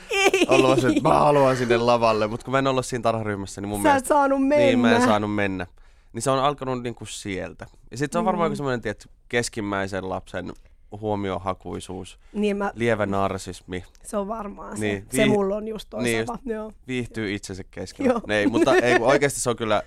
ollut 0.48 0.78
että 0.78 1.10
mä 1.10 1.20
haluan 1.20 1.58
sinne 1.58 1.78
lavalle. 1.78 2.28
Mutta 2.28 2.44
kun 2.44 2.52
mä 2.52 2.60
en 2.60 2.68
ollut 2.68 2.86
siinä 2.86 3.04
tarharyhmässä, 3.04 3.62
niin 3.62 3.70
mun 3.70 3.80
Sä 3.80 3.84
mielestä... 3.84 4.08
saanut 4.08 4.48
mennä. 4.48 4.66
Niin, 4.66 4.80
mä 4.80 4.96
en 4.96 5.02
saanut 5.02 5.36
mennä. 5.36 5.68
Niin 6.14 6.22
se 6.22 6.32
on 6.32 6.40
alkanut 6.40 6.84
niinku 6.84 7.06
sieltä. 7.06 7.68
Ja 7.92 7.98
sitten 7.98 8.16
se 8.16 8.20
on 8.20 8.26
varmaan 8.26 8.52
mm. 8.52 8.56
semmoinen, 8.56 8.82
että 8.86 9.10
keskimmäisen 9.30 10.10
lapsen 10.10 10.54
huomiohakuisuus, 10.92 12.20
niin 12.34 12.58
mä, 12.58 12.72
lievä 12.76 13.06
narsismi. 13.06 13.84
Se 14.04 14.18
on 14.18 14.28
varmaan 14.28 14.80
niin, 14.80 15.02
se. 15.02 15.06
Viih- 15.08 15.16
se 15.16 15.26
mulla 15.26 15.56
on 15.56 15.68
just. 15.68 15.94
Niin, 16.02 16.20
just, 16.20 16.46
Joo. 16.46 16.72
Viihtyy 16.88 17.34
itsensä 17.34 17.64
keskellä. 17.72 18.22
ei, 18.30 18.48
mutta 18.48 18.76
ei, 18.76 18.96
oikeasti 19.02 19.40
se 19.40 19.50
on 19.50 19.56
kyllä, 19.56 19.84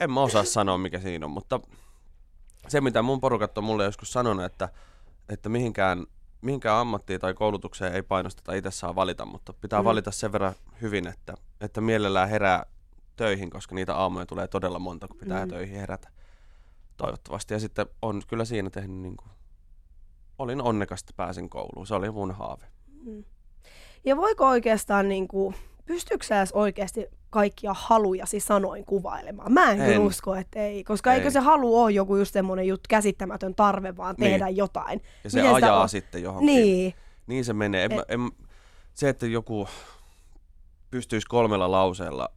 en 0.00 0.12
mä 0.12 0.20
osaa 0.20 0.44
sanoa 0.44 0.78
mikä 0.78 1.00
siinä 1.00 1.26
on, 1.26 1.32
mutta 1.32 1.60
se 2.68 2.80
mitä 2.80 3.02
mun 3.02 3.20
porukat 3.20 3.58
on 3.58 3.64
mulle 3.64 3.84
joskus 3.84 4.12
sanonut, 4.12 4.44
että, 4.44 4.68
että 5.28 5.48
mihinkään, 5.48 6.06
mihinkään 6.42 6.76
ammattiin 6.76 7.20
tai 7.20 7.34
koulutukseen 7.34 7.94
ei 7.94 8.02
painosteta 8.02 8.54
itse 8.54 8.70
saa 8.70 8.94
valita, 8.94 9.24
mutta 9.24 9.52
pitää 9.52 9.80
mm. 9.80 9.84
valita 9.84 10.10
sen 10.10 10.32
verran 10.32 10.54
hyvin, 10.82 11.06
että, 11.06 11.34
että 11.60 11.80
mielellään 11.80 12.28
herää 12.28 12.66
töihin, 13.16 13.50
koska 13.50 13.74
niitä 13.74 13.96
aamuja 13.96 14.26
tulee 14.26 14.48
todella 14.48 14.78
monta, 14.78 15.08
kun 15.08 15.18
pitää 15.18 15.46
mm. 15.46 15.50
töihin 15.50 15.80
herätä. 15.80 16.08
Toivottavasti. 16.96 17.54
Ja 17.54 17.60
sitten 17.60 17.86
on 18.02 18.22
kyllä 18.28 18.44
siinä 18.44 18.70
tehnyt, 18.70 18.96
niin 18.96 19.16
kuin, 19.16 19.30
olin 20.38 20.62
onnekas, 20.62 21.00
että 21.00 21.12
pääsin 21.16 21.50
kouluun. 21.50 21.86
Se 21.86 21.94
oli 21.94 22.10
mun 22.10 22.32
haave. 22.32 22.64
Mm. 23.02 23.24
Ja 24.04 24.16
voiko 24.16 24.48
oikeastaan, 24.48 25.08
niin 25.08 25.28
kuin, 25.28 25.54
pystyykö 25.86 26.26
sä 26.26 26.46
oikeasti 26.52 27.06
kaikkia 27.30 27.74
halujasi 27.74 28.40
sanoin 28.40 28.84
kuvailemaan? 28.84 29.52
Mä 29.52 29.72
en, 29.72 29.80
en. 29.80 29.86
kyllä 29.86 30.06
usko, 30.06 30.34
että 30.34 30.60
ei, 30.60 30.84
koska 30.84 31.12
ei. 31.12 31.18
eikö 31.18 31.30
se 31.30 31.40
halu 31.40 31.82
ole 31.82 31.92
joku 31.92 32.16
just 32.16 32.32
semmoinen 32.32 32.66
juttu, 32.66 32.86
käsittämätön 32.88 33.54
tarve 33.54 33.96
vaan 33.96 34.14
niin. 34.18 34.30
tehdä 34.30 34.48
jotain. 34.48 35.02
Ja 35.24 35.30
se 35.30 35.42
Miten 35.42 35.54
ajaa 35.54 35.88
sitten 35.88 36.22
johonkin. 36.22 36.46
Niin. 36.46 36.94
Niin 37.26 37.44
se 37.44 37.52
menee. 37.52 37.84
En, 37.84 37.92
en, 38.08 38.30
se, 38.94 39.08
että 39.08 39.26
joku 39.26 39.68
pystyisi 40.90 41.26
kolmella 41.26 41.70
lauseella 41.70 42.28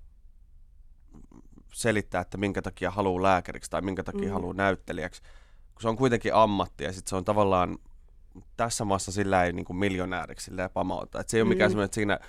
selittää, 1.73 2.21
että 2.21 2.37
minkä 2.37 2.61
takia 2.61 2.91
haluaa 2.91 3.23
lääkäriksi 3.23 3.71
tai 3.71 3.81
minkä 3.81 4.03
takia 4.03 4.27
mm. 4.27 4.33
haluaa 4.33 4.53
näyttelijäksi, 4.53 5.21
kun 5.73 5.81
se 5.81 5.87
on 5.87 5.97
kuitenkin 5.97 6.35
ammatti 6.35 6.83
ja 6.83 6.93
sitten 6.93 7.09
se 7.09 7.15
on 7.15 7.25
tavallaan 7.25 7.77
tässä 8.57 8.85
maassa 8.85 9.11
sillä 9.11 9.43
ei 9.43 9.53
niin 9.53 9.65
kuin 9.65 9.77
miljonääriksi 9.77 10.45
sillä 10.45 10.69
pamauta. 10.69 11.19
Et 11.19 11.29
se 11.29 11.37
ei 11.37 11.41
ole 11.41 11.49
mikään 11.49 11.69
mm. 11.69 11.71
semmoinen, 11.71 11.85
että 11.85 11.95
siinä 11.95 12.19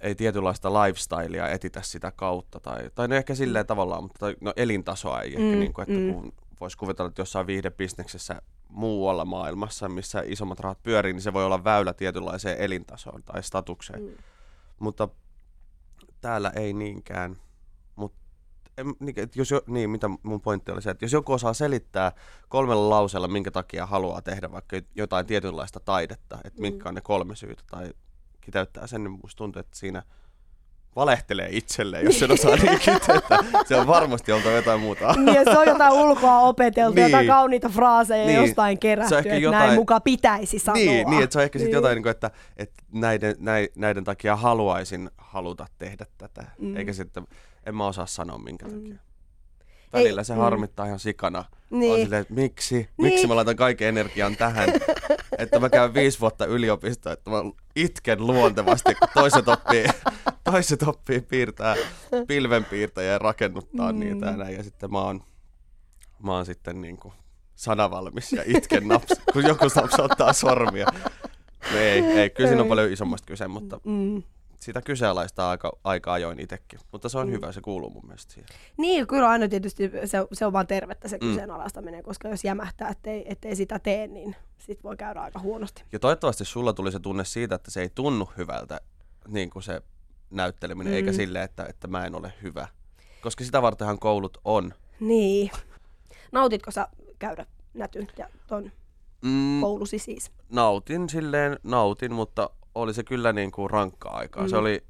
ei 0.00 0.14
tietynlaista 0.14 0.82
lifestylea 0.82 1.48
etitä 1.48 1.82
sitä 1.82 2.12
kautta. 2.16 2.60
Tai, 2.60 2.90
tai 2.94 3.08
no 3.08 3.14
ehkä 3.14 3.34
silleen 3.34 3.66
tavallaan, 3.66 4.02
mutta 4.02 4.18
tai, 4.18 4.36
no 4.40 4.52
elintasoa 4.56 5.20
ei 5.20 5.36
mm. 5.36 5.44
ehkä, 5.44 5.58
niin 5.58 5.72
kuin, 5.72 5.82
että 5.82 6.00
mm. 6.00 6.14
kun 6.14 6.32
voisi 6.60 6.76
kuvitella, 6.76 7.08
että 7.08 7.20
jossain 7.20 7.46
viihdebisneksessä 7.46 8.42
muualla 8.68 9.24
maailmassa, 9.24 9.88
missä 9.88 10.22
isommat 10.26 10.60
rahat 10.60 10.82
pyörii, 10.82 11.12
niin 11.12 11.22
se 11.22 11.32
voi 11.32 11.44
olla 11.44 11.64
väylä 11.64 11.92
tietynlaiseen 11.92 12.58
elintasoon 12.58 13.22
tai 13.22 13.42
statukseen. 13.42 14.02
Mm. 14.02 14.14
Mutta 14.78 15.08
täällä 16.20 16.52
ei 16.56 16.72
niinkään 16.72 17.36
niin, 19.00 19.14
jos 19.34 19.50
jo, 19.50 19.62
niin, 19.66 19.90
mitä 19.90 20.10
mun 20.22 20.40
pointti 20.40 20.72
oli 20.72 20.82
se, 20.82 20.90
että 20.90 21.04
jos 21.04 21.12
joku 21.12 21.32
osaa 21.32 21.52
selittää 21.52 22.12
kolmella 22.48 22.90
lauseella, 22.90 23.28
minkä 23.28 23.50
takia 23.50 23.86
haluaa 23.86 24.22
tehdä 24.22 24.52
vaikka 24.52 24.76
jotain 24.94 25.26
tietynlaista 25.26 25.80
taidetta, 25.80 26.38
että 26.44 26.60
mm. 26.60 26.62
mitkä 26.62 26.88
on 26.88 26.94
ne 26.94 27.00
kolme 27.00 27.36
syytä, 27.36 27.62
tai 27.70 27.92
kiteyttää 28.40 28.86
sen, 28.86 29.04
niin 29.04 29.18
musta 29.22 29.38
tuntuu, 29.38 29.60
että 29.60 29.78
siinä 29.78 30.02
valehtelee 30.96 31.48
itselleen, 31.52 32.04
jos 32.04 32.18
sen 32.18 32.32
osaa 32.32 32.56
niin 32.62 32.78
kiteyttää. 32.78 33.38
Se 33.66 33.76
on 33.76 33.86
varmasti 33.86 34.32
oltava 34.32 34.54
jotain 34.54 34.80
muuta. 34.80 35.14
Niin, 35.16 35.44
se 35.44 35.58
on 35.58 35.66
jotain 35.66 35.92
ulkoa 35.92 36.40
opeteltu, 36.40 36.94
niin. 36.94 37.02
jotain 37.02 37.26
kauniita 37.26 37.68
fraaseja 37.68 38.26
niin. 38.26 38.40
jostain 38.40 38.78
kerätty, 38.78 39.18
että 39.18 39.34
jotain... 39.34 39.62
näin 39.62 39.74
muka 39.74 40.00
pitäisi 40.00 40.58
sanoa. 40.58 40.74
Niin, 40.74 41.10
niin 41.10 41.22
että 41.22 41.32
se 41.32 41.38
on 41.38 41.42
ehkä 41.42 41.58
niin. 41.58 41.70
jotain, 41.70 41.94
niin 41.94 42.02
kuin, 42.02 42.10
että, 42.10 42.30
että 42.56 42.82
näiden, 42.92 43.36
näiden 43.76 44.04
takia 44.04 44.36
haluaisin 44.36 45.10
haluta 45.18 45.66
tehdä 45.78 46.06
tätä, 46.18 46.44
mm. 46.58 46.76
eikä 46.76 46.92
sitten 46.92 47.26
en 47.66 47.74
mä 47.74 47.86
osaa 47.86 48.06
sanoa 48.06 48.38
minkä 48.38 48.66
mm. 48.66 48.74
takia. 48.74 48.98
Välillä 49.92 50.20
Ei, 50.20 50.24
se 50.24 50.34
mm. 50.34 50.40
harmittaa 50.40 50.86
ihan 50.86 50.98
sikana. 50.98 51.44
Niin. 51.70 51.92
On 51.92 52.00
silleen, 52.00 52.22
että 52.22 52.34
miksi? 52.34 52.74
Niin. 52.74 52.88
Miksi 52.98 53.26
mä 53.26 53.36
laitan 53.36 53.56
kaiken 53.56 53.88
energian 53.88 54.36
tähän? 54.36 54.68
että 55.38 55.60
mä 55.60 55.68
käyn 55.68 55.94
viisi 55.94 56.20
vuotta 56.20 56.46
yliopistoa, 56.46 57.12
että 57.12 57.30
mä 57.30 57.36
itken 57.76 58.26
luontevasti, 58.26 58.94
kun 58.94 59.08
toiset 59.14 59.48
oppii, 59.48 59.84
toiset 60.50 60.82
oppii 60.82 61.20
piirtää 61.20 61.76
pilvenpiirtäjä 62.26 63.12
ja 63.12 63.18
rakennuttaa 63.18 63.92
mm. 63.92 63.98
niitä 64.00 64.26
ja 64.26 64.36
näin. 64.36 64.56
Ja 64.56 64.62
sitten 64.62 64.92
mä 64.92 65.00
oon, 65.00 65.22
mä 66.22 66.32
oon 66.32 66.46
sitten 66.46 66.80
niin 66.80 66.96
kuin 66.96 67.14
sanavalmis 67.54 68.32
ja 68.32 68.42
itken 68.46 68.88
naps, 68.88 69.12
kun 69.32 69.44
joku 69.44 69.66
napsauttaa 69.74 70.32
sormia. 70.32 70.86
No 71.72 71.78
ei, 71.78 72.02
ei, 72.02 72.30
kyllä 72.30 72.48
siinä 72.48 72.62
on 72.62 72.68
paljon 72.68 72.92
isommasta 72.92 73.26
kyse, 73.26 73.48
mutta 73.48 73.80
mm 73.84 74.22
sitä 74.60 74.82
kyseenalaistaa 74.82 75.50
aika, 75.50 75.72
aika 75.84 76.12
ajoin 76.12 76.40
itsekin, 76.40 76.80
mutta 76.92 77.08
se 77.08 77.18
on 77.18 77.26
mm. 77.26 77.32
hyvä, 77.32 77.52
se 77.52 77.60
kuuluu 77.60 77.90
mun 77.90 78.06
mielestä 78.06 78.32
siihen. 78.32 78.48
Niin, 78.76 79.06
kyllä 79.06 79.28
aina 79.28 79.48
tietysti 79.48 79.90
se, 80.04 80.26
se 80.32 80.46
on 80.46 80.52
vaan 80.52 80.66
tervettä 80.66 81.08
se 81.08 81.16
mm. 81.16 81.28
kyseenalaistaminen, 81.28 82.02
koska 82.02 82.28
jos 82.28 82.44
jämähtää, 82.44 82.88
ettei, 82.88 83.24
ettei 83.26 83.56
sitä 83.56 83.78
tee, 83.78 84.06
niin 84.06 84.36
sit 84.58 84.84
voi 84.84 84.96
käydä 84.96 85.20
aika 85.20 85.38
huonosti. 85.38 85.84
Ja 85.92 85.98
toivottavasti 85.98 86.44
sulla 86.44 86.72
tuli 86.72 86.92
se 86.92 87.00
tunne 87.00 87.24
siitä, 87.24 87.54
että 87.54 87.70
se 87.70 87.80
ei 87.80 87.90
tunnu 87.94 88.30
hyvältä, 88.36 88.80
niin 89.28 89.50
kuin 89.50 89.62
se 89.62 89.82
näytteleminen, 90.30 90.92
mm. 90.92 90.96
eikä 90.96 91.12
silleen, 91.12 91.44
että, 91.44 91.66
että 91.66 91.88
mä 91.88 92.06
en 92.06 92.14
ole 92.14 92.32
hyvä. 92.42 92.68
Koska 93.22 93.44
sitä 93.44 93.62
vartenhan 93.62 93.98
koulut 93.98 94.38
on. 94.44 94.74
Niin. 95.00 95.50
Nautitko 96.32 96.70
sä 96.70 96.88
käydä 97.18 97.46
nätyn 97.74 98.08
ja 98.18 98.28
ton 98.46 98.72
mm, 99.22 99.60
koulusi 99.60 99.98
siis? 99.98 100.30
Nautin 100.48 101.08
silleen, 101.08 101.58
nautin, 101.62 102.12
mutta 102.12 102.50
oli 102.74 102.94
se 102.94 103.04
kyllä 103.04 103.32
niin 103.32 103.50
kuin 103.50 103.70
rankkaa 103.70 104.16
aikaa. 104.16 104.42
Mm. 104.42 104.48
Se 104.48 104.56
oli 104.56 104.82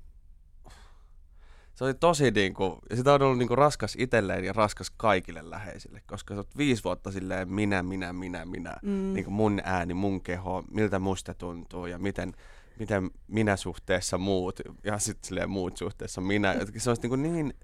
se 1.81 1.85
oli 1.85 1.95
tosi 1.95 2.31
niin 2.31 2.55
kuin, 2.55 2.75
ja 2.91 2.97
sitä 2.97 3.15
on 3.15 3.23
ollut 3.23 3.39
niin 3.39 3.49
kuin 3.49 3.59
raskas 3.59 3.95
itselleen 3.99 4.45
ja 4.45 4.53
raskas 4.53 4.91
kaikille 4.97 5.51
läheisille, 5.51 6.03
koska 6.07 6.35
sä 6.35 6.41
oot 6.41 6.57
viisi 6.57 6.85
vuotta 6.85 7.11
silleen 7.13 7.53
minä, 7.53 7.83
minä, 7.83 8.13
minä, 8.13 8.45
minä, 8.45 8.77
mm. 8.83 9.13
niin 9.15 9.25
kuin 9.25 9.35
mun 9.35 9.61
ääni, 9.65 9.95
mun 9.95 10.21
keho, 10.21 10.65
miltä 10.71 10.99
musta 10.99 11.35
tuntuu 11.35 11.87
ja 11.87 11.99
miten, 11.99 12.33
miten 12.79 13.11
minä 13.29 13.57
suhteessa 13.57 14.19
muut 14.19 14.61
ja 14.85 14.99
sitten 14.99 15.29
silleen 15.29 15.51
muut 15.51 15.77
suhteessa 15.77 16.21
minä. 16.21 16.55
Se 16.77 16.91
olisi 16.91 17.09
niin, 17.09 17.33
niin, 17.33 17.55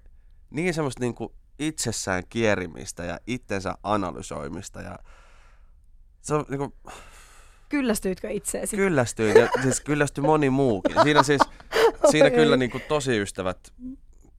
niin 0.49 0.73
semmoista 0.73 1.01
niin 1.01 1.15
kuin 1.15 1.29
itsessään 1.59 2.23
kierimistä 2.29 3.03
ja 3.03 3.19
itsensä 3.27 3.75
analysoimista 3.83 4.81
ja 4.81 4.99
se 6.21 6.33
on 6.33 6.45
niin 6.49 6.59
kuin, 6.59 6.73
Kyllästyitkö 7.69 8.29
itseesi? 8.29 8.75
Kyllästyin, 8.75 9.35
ja 9.35 9.49
siis 9.61 9.81
kyllästyi 9.81 10.23
moni 10.23 10.49
muukin. 10.49 10.95
Siinä 11.03 11.23
siis, 11.23 11.41
siinä 12.11 12.29
kyllä 12.29 12.57
niin 12.57 12.71
kuin 12.71 12.83
tosi 12.87 13.19
ystävät 13.21 13.73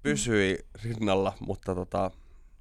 pysyi 0.03 0.59
rinnalla, 0.85 1.33
mutta, 1.41 1.75
tota, 1.75 2.11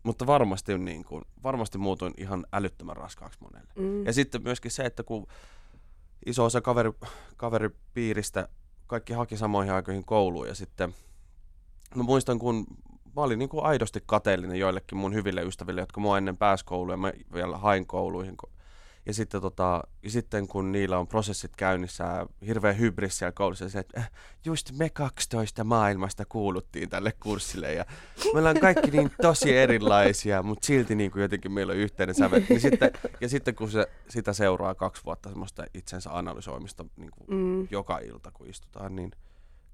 mutta 0.03 0.27
varmasti, 0.27 0.77
niin 0.77 1.03
kuin, 1.03 1.23
varmasti 1.43 1.77
muutuin 1.77 2.13
ihan 2.17 2.45
älyttömän 2.53 2.97
raskaaksi 2.97 3.39
monelle. 3.41 3.71
Mm. 3.75 4.05
Ja 4.05 4.13
sitten 4.13 4.43
myöskin 4.43 4.71
se, 4.71 4.83
että 4.83 5.03
kun 5.03 5.27
iso 6.25 6.45
osa 6.45 6.61
kaveri, 6.61 6.91
kaveripiiristä 7.37 8.47
kaikki 8.87 9.13
haki 9.13 9.37
samoihin 9.37 9.73
aikoihin 9.73 10.05
kouluun 10.05 10.47
ja 10.47 10.55
sitten 10.55 10.95
mä 11.95 12.03
muistan, 12.03 12.39
kun 12.39 12.65
mä 13.15 13.21
olin 13.21 13.39
niin 13.39 13.49
kuin 13.49 13.65
aidosti 13.65 14.03
kateellinen 14.05 14.59
joillekin 14.59 14.97
mun 14.97 15.13
hyville 15.13 15.41
ystäville, 15.41 15.81
jotka 15.81 16.01
mua 16.01 16.17
ennen 16.17 16.37
pääsi 16.37 16.65
kouluun 16.65 16.93
ja 16.93 16.97
mä 16.97 17.13
vielä 17.33 17.57
hain 17.57 17.87
kouluihin 17.87 18.37
ja 19.07 19.13
sitten, 19.13 19.41
tota, 19.41 19.83
ja 20.03 20.09
sitten 20.09 20.47
kun 20.47 20.71
niillä 20.71 20.97
on 20.97 21.07
prosessit 21.07 21.55
käynnissä, 21.55 22.25
hirveä 22.47 22.73
hybris 22.73 23.17
siellä 23.17 23.31
koulussa, 23.31 23.69
se, 23.69 23.79
että 23.79 23.99
äh, 23.99 24.11
just 24.45 24.71
me 24.77 24.89
12 24.89 25.63
maailmasta 25.63 26.25
kuuluttiin 26.25 26.89
tälle 26.89 27.11
kurssille 27.11 27.73
ja 27.73 27.85
me 28.33 28.39
ollaan 28.39 28.59
kaikki 28.59 28.91
niin 28.91 29.11
tosi 29.21 29.57
erilaisia, 29.57 30.43
mutta 30.43 30.65
silti 30.65 30.95
niin 30.95 31.11
kuin 31.11 31.21
jotenkin 31.21 31.51
meillä 31.51 31.71
on 31.71 31.77
yhteinen 31.77 32.15
sävel. 32.15 32.41
Niin 32.49 32.61
sitten, 32.61 32.91
ja 33.21 33.29
sitten 33.29 33.55
kun 33.55 33.71
se, 33.71 33.87
sitä 34.09 34.33
seuraa 34.33 34.75
kaksi 34.75 35.03
vuotta 35.05 35.29
semmoista 35.29 35.65
itsensä 35.73 36.09
analysoimista 36.13 36.85
niin 36.97 37.11
kuin 37.11 37.37
mm. 37.37 37.67
joka 37.71 37.99
ilta, 37.99 38.31
kun 38.31 38.47
istutaan, 38.47 38.95
niin– 38.95 39.11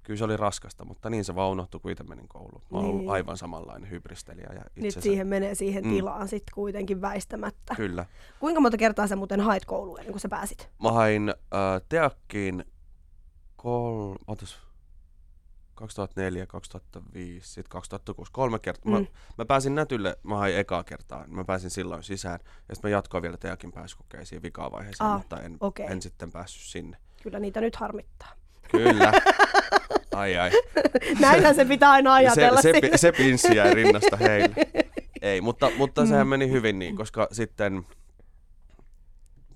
kyllä 0.03 0.17
se 0.17 0.23
oli 0.23 0.37
raskasta, 0.37 0.85
mutta 0.85 1.09
niin 1.09 1.25
se 1.25 1.35
vaan 1.35 1.51
unohtui, 1.51 1.79
kun 1.79 1.91
itse 1.91 2.03
menin 2.03 2.27
kouluun. 2.27 2.61
Mä 2.71 2.77
oon 2.77 2.85
niin. 2.85 2.95
ollut 2.95 3.09
aivan 3.09 3.37
samanlainen 3.37 3.89
hybristelijä. 3.89 4.49
Ja 4.53 4.65
Nyt 4.75 4.95
siihen 4.99 5.27
menee 5.27 5.55
siihen 5.55 5.83
mm. 5.83 5.89
tilaan 5.89 6.27
sitten 6.27 6.53
kuitenkin 6.53 7.01
väistämättä. 7.01 7.75
Kyllä. 7.75 8.05
Kuinka 8.39 8.61
monta 8.61 8.77
kertaa 8.77 9.07
sä 9.07 9.15
muuten 9.15 9.41
hait 9.41 9.65
kouluun 9.65 9.99
ennen 9.99 10.13
kuin 10.13 10.21
sä 10.21 10.29
pääsit? 10.29 10.69
Mä 10.83 10.91
hain 10.91 11.29
äh, 11.29 11.81
Teakkiin 11.89 12.65
kol... 13.55 14.15
Otas, 14.27 14.57
2004, 15.75 16.45
2005, 16.47 17.47
sitten 17.47 17.69
2006, 17.69 18.31
kolme 18.31 18.59
kertaa. 18.59 18.91
Mm. 18.91 18.99
Mä, 18.99 19.05
mä 19.37 19.45
pääsin 19.45 19.75
Nätylle, 19.75 20.17
mä 20.23 20.37
hain 20.37 20.57
ekaa 20.57 20.83
kertaa, 20.83 21.27
mä 21.27 21.43
pääsin 21.43 21.69
silloin 21.69 22.03
sisään. 22.03 22.39
Ja 22.69 22.75
sitten 22.75 22.89
mä 22.89 22.95
jatkoin 22.95 23.21
vielä 23.21 23.37
Teakin 23.37 23.71
pääsykokeisiin 23.71 24.41
vaiheeseen, 24.71 25.09
ah, 25.09 25.17
mutta 25.17 25.41
en, 25.41 25.57
okay. 25.59 25.85
en 25.85 26.01
sitten 26.01 26.31
päässyt 26.31 26.63
sinne. 26.63 26.97
Kyllä 27.23 27.39
niitä 27.39 27.61
nyt 27.61 27.75
harmittaa. 27.75 28.42
Kyllä. 28.71 29.13
Ai 30.15 30.37
ai. 30.37 30.51
Näinhän 31.19 31.55
se 31.55 31.65
pitää 31.65 31.91
aina 31.91 32.13
ajatella. 32.13 32.61
Se, 32.61 32.71
se, 32.71 32.97
se 32.97 33.11
pinssi 33.11 33.55
jäi 33.55 33.73
rinnasta 33.73 34.17
heille. 34.17 34.55
Ei, 35.21 35.41
mutta, 35.41 35.71
mutta 35.77 36.01
mm. 36.01 36.07
sehän 36.07 36.27
meni 36.27 36.49
hyvin 36.49 36.79
niin, 36.79 36.95
koska 36.95 37.27
sitten 37.31 37.85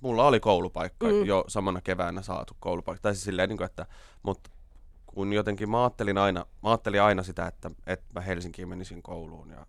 mulla 0.02 0.28
oli 0.28 0.40
koulupaikka 0.40 1.08
mm. 1.08 1.26
jo 1.26 1.44
samana 1.48 1.82
keväänä 1.82 2.22
saatu 2.22 2.54
koulupaikka. 2.60 3.02
Tai 3.02 3.14
siis 3.14 3.24
silleen, 3.24 3.50
niin 3.50 3.58
kuin, 3.58 3.66
että, 3.66 3.86
mutta 4.24 4.50
kun 5.06 5.34
jotenkin 5.34 5.70
mä 5.70 5.84
ajattelin 5.84 6.18
aina, 6.18 6.46
mä 6.64 6.70
ajattelin 6.70 7.02
aina 7.02 7.24
sitä, 7.24 7.48
että, 7.48 7.72
että 7.88 8.06
mä 8.16 8.22
Helsinkiin 8.22 8.70
menisin 8.70 9.02
kouluun 9.02 9.50
ja 9.50 9.66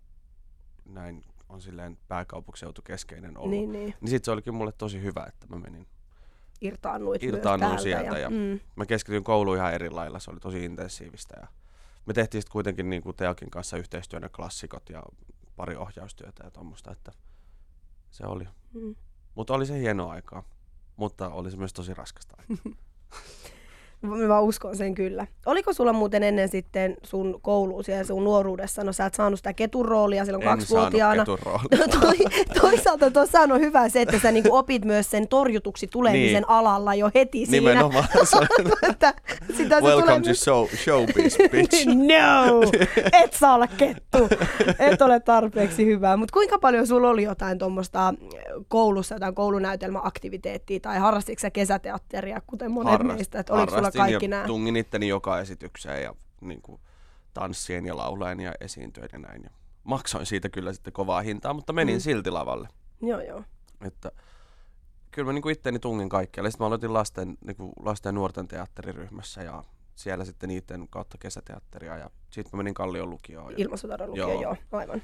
näin 0.85 1.23
on 1.49 1.61
silleen 1.61 1.97
pääkaupunkiseutu 2.07 2.81
keskeinen 2.81 3.37
ollut. 3.37 3.51
Niin, 3.51 3.71
niin. 3.71 3.93
niin 4.01 4.09
sitten 4.09 4.25
se 4.25 4.31
olikin 4.31 4.53
mulle 4.53 4.71
tosi 4.71 5.01
hyvä, 5.01 5.25
että 5.27 5.47
mä 5.49 5.55
menin 5.55 5.87
irtaannuit 6.61 7.23
Irtaannuin 7.23 7.71
myös 7.71 7.83
sieltä 7.83 8.05
ja, 8.05 8.17
ja 8.17 8.29
mm. 8.29 8.59
mä 8.75 8.85
keskityin 8.85 9.23
kouluun 9.23 9.57
ihan 9.57 9.73
eri 9.73 9.89
lailla, 9.89 10.19
se 10.19 10.31
oli 10.31 10.39
tosi 10.39 10.65
intensiivistä 10.65 11.37
ja 11.41 11.47
me 12.05 12.13
tehtiin 12.13 12.41
sitten 12.41 12.51
kuitenkin 12.51 12.89
niin 12.89 13.01
kuin 13.01 13.15
Teakin 13.15 13.49
kanssa 13.49 13.77
yhteistyönä 13.77 14.29
klassikot 14.29 14.89
ja 14.89 15.03
pari 15.55 15.75
ohjaustyötä 15.75 16.43
ja 16.43 16.51
tuommoista, 16.51 16.91
että 16.91 17.11
se 18.11 18.25
oli. 18.25 18.47
Mm. 18.73 18.95
Mutta 19.35 19.53
oli 19.53 19.65
se 19.65 19.79
hieno 19.79 20.09
aika, 20.09 20.43
mutta 20.95 21.29
oli 21.29 21.51
se 21.51 21.57
myös 21.57 21.73
tosi 21.73 21.93
raskasta 21.93 22.35
aikaa. 22.39 22.73
Mä 24.01 24.39
uskon 24.39 24.75
sen 24.75 24.95
kyllä. 24.95 25.27
Oliko 25.45 25.73
sulla 25.73 25.93
muuten 25.93 26.23
ennen 26.23 26.49
sitten 26.49 26.97
sun 27.03 27.39
kouluusi 27.41 27.91
ja 27.91 28.05
sun 28.05 28.23
nuoruudessa, 28.23 28.83
no 28.83 28.93
sä 28.93 29.05
et 29.05 29.13
saanut 29.13 29.39
sitä 29.39 29.53
ketun 29.53 29.85
roolia 29.85 30.25
silloin 30.25 30.43
en 30.43 30.49
kaksivuotiaana. 30.49 31.25
Toi, 32.01 32.17
toisaalta 32.61 33.11
tuossa 33.11 33.39
on 33.39 33.59
hyvä 33.59 33.89
se, 33.89 34.01
että 34.01 34.19
sä 34.19 34.31
niinku 34.31 34.55
opit 34.55 34.85
myös 34.85 35.11
sen 35.11 35.27
torjutuksi 35.27 35.87
tulemisen 35.87 36.33
niin. 36.33 36.49
alalla 36.49 36.95
jo 36.95 37.11
heti 37.15 37.45
siinä. 37.45 37.69
Nimenomaan. 37.69 38.07
että 38.89 39.13
sitä 39.57 39.81
Welcome 39.81 40.21
to 40.21 40.33
show, 40.33 40.67
showbiz, 40.83 41.37
bitch. 41.51 41.85
no, 42.11 42.61
et 43.23 43.33
saa 43.33 43.55
olla 43.55 43.67
kettu. 43.67 44.17
Et 44.79 45.01
ole 45.01 45.19
tarpeeksi 45.19 45.85
hyvä. 45.85 46.17
Mutta 46.17 46.33
kuinka 46.33 46.59
paljon 46.59 46.87
sulla 46.87 47.09
oli 47.09 47.23
jotain 47.23 47.57
tuommoista 47.57 48.13
koulussa, 48.67 49.15
jotain 49.15 49.35
koulunäytelmäaktiviteettia 49.35 50.79
tai 50.79 50.97
harrastitko 50.97 51.41
sä 51.41 51.49
kesäteatteria, 51.49 52.41
kuten 52.47 52.71
monet 52.71 52.91
Harrast, 52.91 53.17
meistä? 53.17 53.39
Että 53.39 53.53
oliko 53.53 53.75
sulla 53.75 53.88
sulla 53.91 54.05
kaikki 54.05 54.25
ja 54.25 54.29
nämä? 54.29 54.47
tungin 54.47 54.75
itteni 54.75 55.07
joka 55.07 55.39
esitykseen 55.39 56.03
ja 56.03 56.15
niin 56.41 56.61
kuin, 56.61 56.81
tanssien 57.33 57.85
ja 57.85 57.97
laulajan 57.97 58.39
ja 58.39 58.53
esiintyen 58.61 59.09
ja 59.13 59.19
näin. 59.19 59.43
Ja 59.43 59.49
maksoin 59.83 60.25
siitä 60.25 60.49
kyllä 60.49 60.73
sitten 60.73 60.93
kovaa 60.93 61.21
hintaa, 61.21 61.53
mutta 61.53 61.73
menin 61.73 61.95
mm. 61.95 61.99
silti 61.99 62.31
lavalle. 62.31 62.67
Joo, 63.01 63.21
joo. 63.21 63.43
Että 63.81 64.11
kyllä 65.11 65.25
mä 65.25 65.33
niin 65.33 65.41
kuin 65.41 65.53
itteni 65.53 65.79
tungin 65.79 66.09
kaikkialle. 66.09 66.51
Sitten 66.51 66.65
mä 66.65 66.67
aloitin 66.67 66.93
lasten, 66.93 67.37
niin 67.45 67.55
kuin 67.55 67.71
lasten 67.83 68.09
ja 68.09 68.13
nuorten 68.13 68.47
teatteriryhmässä 68.47 69.43
ja 69.43 69.63
siellä 69.95 70.25
sitten 70.25 70.49
niiden 70.49 70.87
kautta 70.89 71.17
kesäteatteria 71.17 71.97
ja 71.97 72.09
sitten 72.31 72.49
mä 72.53 72.57
menin 72.57 72.73
Kallion 72.73 73.09
lukioon. 73.09 73.53
Ja... 73.57 73.67
Lukioon, 74.07 74.15
joo. 74.15 74.41
joo, 74.41 74.55
aivan. 74.71 75.01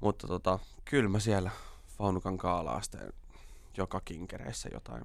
Mutta 0.00 0.26
tota, 0.26 0.58
kyllä 0.84 1.08
mä 1.08 1.20
siellä 1.20 1.50
Faunukan 1.86 2.36
kaalaasteen 2.36 3.12
joka 3.76 4.00
kinkereissä 4.04 4.68
jotain 4.72 5.04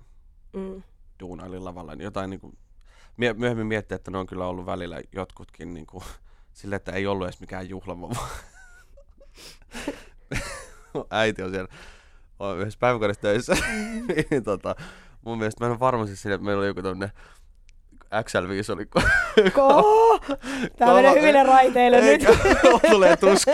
mm. 0.54 0.84
duunailin 1.20 1.66
lavalla, 1.66 1.96
niin 1.96 2.04
jotain 2.04 2.30
niin 2.30 2.40
kuin 2.40 2.58
myöhemmin 3.34 3.68
miettiä, 3.68 3.96
että 3.96 4.12
ne 4.12 4.18
on 4.18 4.28
kyllä 4.28 4.46
ollut 4.48 4.66
välillä 4.66 5.02
jotkutkin 5.16 5.74
niin 5.74 5.86
kuin, 5.86 6.04
sille, 6.54 6.76
että 6.76 6.92
ei 6.92 7.08
ollut 7.08 7.28
edes 7.28 7.40
mikään 7.40 7.70
juhlama. 7.70 8.10
Äiti 11.10 11.44
on 11.44 11.52
siellä 11.52 11.70
on 12.40 12.58
yhdessä 12.60 12.80
päiväkodissa 12.80 13.22
töissä. 13.22 13.56
niin, 14.30 14.44
tota, 14.44 14.76
mun 15.22 15.38
mielestä 15.38 15.64
mä 15.64 15.66
en 15.66 15.72
ole 15.72 15.80
varma 15.80 16.06
siis 16.06 16.22
sille, 16.22 16.36
että 16.36 16.46
meillä 16.46 16.60
oli 16.60 16.68
joku 16.68 16.82
tämmönen 16.82 17.12
XL5 18.16 18.74
oli 18.74 18.84
ko- 18.84 19.10
Ko- 19.40 20.38
Tää 20.78 20.94
menee 20.94 21.14
hyville 21.20 21.44
raiteille 21.44 22.02
nyt. 22.02 22.22
tulee 22.90 23.18
tuska. 23.18 23.52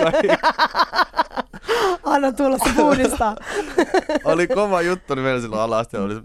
Anna 2.03 2.31
tulla 2.31 2.57
se 2.57 2.69
puhdistaa. 2.75 3.35
oli 4.23 4.47
kova 4.47 4.81
juttu, 4.81 5.15
niin 5.15 5.23
meillä 5.23 5.41
silloin 5.41 5.61
alasti 5.61 5.97
oli 5.97 6.15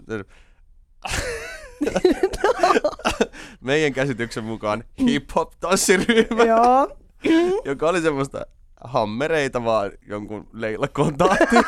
meidän 3.61 3.93
käsityksen 3.93 4.43
mukaan 4.43 4.83
hip-hop-tanssiryhmä, 4.99 6.43
Joo. 6.43 6.97
joka 7.71 7.89
oli 7.89 8.01
semmoista 8.01 8.45
hammereita 8.83 9.63
vaan 9.63 9.91
jonkun 10.07 10.47
leilakon 10.53 11.17
tahti. 11.17 11.55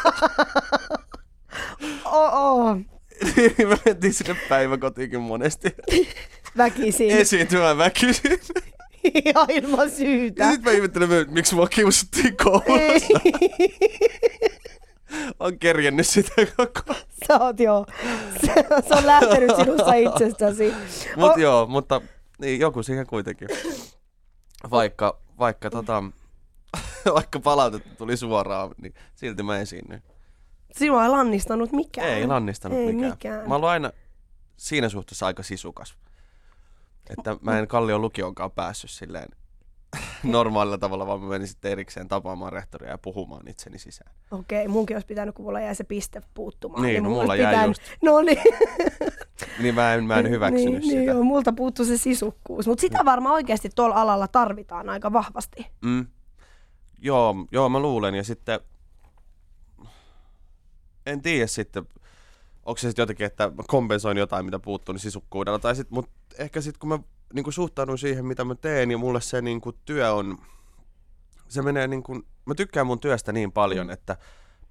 Oh, 2.06 2.76
niin 3.36 3.68
me 3.68 3.78
mentiin 3.86 4.14
sinne 4.14 4.36
päiväkotiinkin 4.50 5.22
monesti. 5.22 5.76
Väkisin. 6.58 7.12
Esiintymään 7.12 7.78
väkisin. 7.78 8.40
Ihan 9.26 9.52
ilman 9.52 9.90
syytä. 9.90 10.52
Sitten 10.52 10.72
mä 10.72 10.78
ihmettelen, 10.78 11.10
miksi 11.30 11.56
mua 11.56 11.68
kiusattiin 11.68 12.38
koulussa. 12.38 13.20
On 15.40 15.60
kerjennyt 15.60 16.08
sitä 16.08 16.34
koko 16.58 16.94
Sä 17.28 17.40
oot 17.40 17.60
joo. 17.60 17.86
Se, 18.46 18.54
se 18.88 18.94
on 18.96 19.06
lähtenyt 19.06 19.56
sinusta 19.56 19.94
itsestäsi. 19.94 20.74
Mut 21.16 21.32
o- 21.32 21.40
joo, 21.40 21.68
mutta 21.68 22.02
niin, 22.40 22.60
joku 22.60 22.84
siihen 22.84 23.08
kuitenkin. 23.08 23.48
Vaikka, 24.72 25.20
vaikka, 25.40 25.70
tota, 25.70 26.04
vaikka 27.16 27.40
palautetta 27.40 27.90
tuli 27.98 28.18
suoraan, 28.18 28.72
niin 28.82 28.94
silti 29.16 29.44
mä 29.44 29.60
esiinnyin. 29.60 30.04
Sinua 30.78 31.04
ei 31.04 31.10
lannistanut 31.10 31.72
mikään. 31.72 32.10
Ei 32.10 32.28
lannistanut 32.28 32.78
ei 32.78 32.94
mikään. 32.94 33.12
mikään. 33.12 33.48
Mä 33.50 33.56
oon 33.56 33.64
aina 33.64 33.92
siinä 34.58 34.90
suhteessa 34.90 35.26
aika 35.26 35.44
sisukas. 35.44 35.96
Että 37.10 37.38
mä 37.42 37.60
en 37.60 37.68
Kallion 37.68 38.02
lukionkaan 38.02 38.52
päässyt 38.52 38.90
silleen 38.90 39.30
normaalilla 40.32 40.78
tavalla, 40.78 41.08
vaan 41.08 41.22
mä 41.22 41.30
menin 41.30 41.48
sitten 41.48 41.72
erikseen 41.72 42.08
tapaamaan 42.08 42.54
rehtoria 42.54 42.92
ja 42.92 42.98
puhumaan 42.98 43.48
itseni 43.48 43.80
sisään. 43.80 44.12
Okei, 44.32 44.68
munkin 44.68 44.96
olisi 44.96 45.08
pitänyt, 45.08 45.36
kun 45.36 45.46
mulla 45.46 45.62
jäi 45.62 45.76
se 45.76 45.84
piste 45.84 46.22
puuttumaan. 46.34 46.84
Niin, 46.84 46.94
niin 46.94 47.04
no, 47.04 47.10
mulla 47.10 47.36
jäi 47.36 47.54
pitänyt... 47.54 47.68
just. 47.70 47.82
No 48.02 48.22
niin. 48.22 48.42
niin 49.62 49.76
mä 49.76 49.94
en, 49.94 50.06
mä 50.06 50.20
en 50.20 50.30
hyväksynyt 50.30 50.74
niin, 50.74 50.84
sitä. 50.84 50.96
Niin 50.96 51.06
joo, 51.06 51.24
multa 51.24 51.54
puuttuu 51.54 51.86
se 51.86 51.98
sisukkuus. 51.98 52.68
Mutta 52.68 52.82
sitä 52.82 53.06
varmaan 53.06 53.36
oikeasti 53.36 53.70
tuolla 53.76 53.96
alalla 53.96 54.28
tarvitaan 54.28 54.90
aika 54.90 55.14
vahvasti. 55.14 55.68
Mm. 55.82 56.08
Joo, 57.02 57.36
joo, 57.52 57.70
mä 57.70 57.80
luulen. 57.80 58.16
Ja 58.16 58.24
sitten 58.24 58.60
en 61.06 61.22
tiedä 61.22 61.48
sitten, 61.48 61.84
onko 62.66 62.78
se 62.78 62.88
sitten 62.88 63.04
jotenkin, 63.04 63.26
että 63.26 63.52
kompensoin 63.68 64.18
jotain, 64.18 64.46
mitä 64.46 64.60
puuttuu, 64.60 64.94
niin 64.94 65.00
sisukkuudella. 65.00 65.60
Tai 65.60 65.76
sit, 65.76 65.92
mut 65.92 66.10
ehkä 66.38 66.62
sitten 66.62 66.80
kun 66.80 66.90
mä 66.90 67.00
niin 67.36 67.44
kuin 67.44 67.54
suhtaudun 67.54 67.98
siihen, 67.98 68.26
mitä 68.26 68.46
mä 68.46 68.56
teen, 68.56 68.92
ja 68.92 68.98
mulle 68.98 69.22
se 69.22 69.42
niin 69.42 69.62
kuin, 69.62 69.76
työ 69.86 70.14
on, 70.14 70.38
se 71.48 71.62
menee 71.62 71.88
niin 71.88 72.04
kuin, 72.04 72.24
mä 72.46 72.56
tykkään 72.56 72.88
mun 72.88 73.00
työstä 73.00 73.34
niin 73.34 73.52
paljon, 73.52 73.90
että 73.90 74.18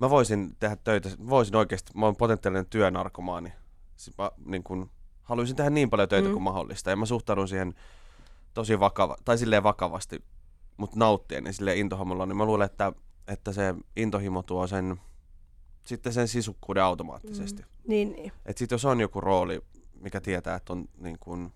mä 0.00 0.10
voisin 0.10 0.56
tehdä 0.60 0.76
töitä, 0.76 1.08
voisin 1.28 1.56
oikeasti, 1.56 1.92
mä 1.94 2.06
oon 2.06 2.16
potentiaalinen 2.16 2.66
työnarkomaani. 2.66 3.52
Siis 3.96 4.18
mä 4.18 4.30
niin 4.46 4.62
kuin, 4.62 4.90
haluaisin 5.22 5.56
tehdä 5.56 5.70
niin 5.70 5.90
paljon 5.90 6.08
töitä 6.08 6.28
mm. 6.28 6.32
kuin 6.32 6.42
mahdollista, 6.42 6.90
ja 6.90 6.96
mä 6.96 7.06
suhtaudun 7.06 7.48
siihen 7.48 7.74
tosi 8.54 8.80
vakava, 8.80 9.16
tai 9.24 9.38
silleen 9.38 9.62
vakavasti, 9.62 10.24
mutta 10.76 10.98
nauttien 10.98 11.44
ja 11.44 11.52
silleen 11.52 11.78
intohimolla, 11.78 12.26
niin 12.26 12.36
mä 12.36 12.44
luulen, 12.44 12.66
että, 12.66 12.92
että 13.28 13.52
se 13.52 13.74
intohimo 13.96 14.42
tuo 14.42 14.66
sen, 14.66 15.00
sitten 15.82 16.12
sen 16.12 16.28
sisukkuuden 16.28 16.82
automaattisesti. 16.82 17.62
Mm. 17.62 17.68
Niin, 17.88 18.12
niin. 18.12 18.32
Et 18.46 18.58
sit 18.58 18.70
jos 18.70 18.84
on 18.84 19.00
joku 19.00 19.20
rooli, 19.20 19.60
mikä 20.00 20.20
tietää, 20.20 20.56
että 20.56 20.72
on 20.72 20.88
niin 20.98 21.16
kun, 21.20 21.52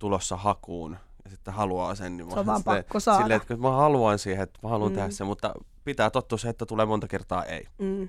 tulossa 0.00 0.36
hakuun, 0.36 0.96
ja 1.24 1.30
sitten 1.30 1.54
haluaa 1.54 1.94
sen, 1.94 2.16
niin 2.16 2.30
Se 2.30 2.38
on 2.38 2.46
vaan 2.46 2.58
sitten, 2.58 2.76
pakko 2.76 3.00
saada. 3.00 3.20
Silleen, 3.20 3.40
että 3.40 3.56
mä 3.56 3.70
haluan 3.70 4.18
siihen, 4.18 4.42
että 4.42 4.58
mä 4.62 4.68
haluan 4.68 4.90
mm. 4.92 4.94
tehdä 4.94 5.10
sen, 5.10 5.26
mutta 5.26 5.54
pitää 5.84 6.10
tottua 6.10 6.38
se, 6.38 6.48
että 6.48 6.66
tulee 6.66 6.86
monta 6.86 7.08
kertaa 7.08 7.44
ei. 7.44 7.66
Mm. 7.78 8.08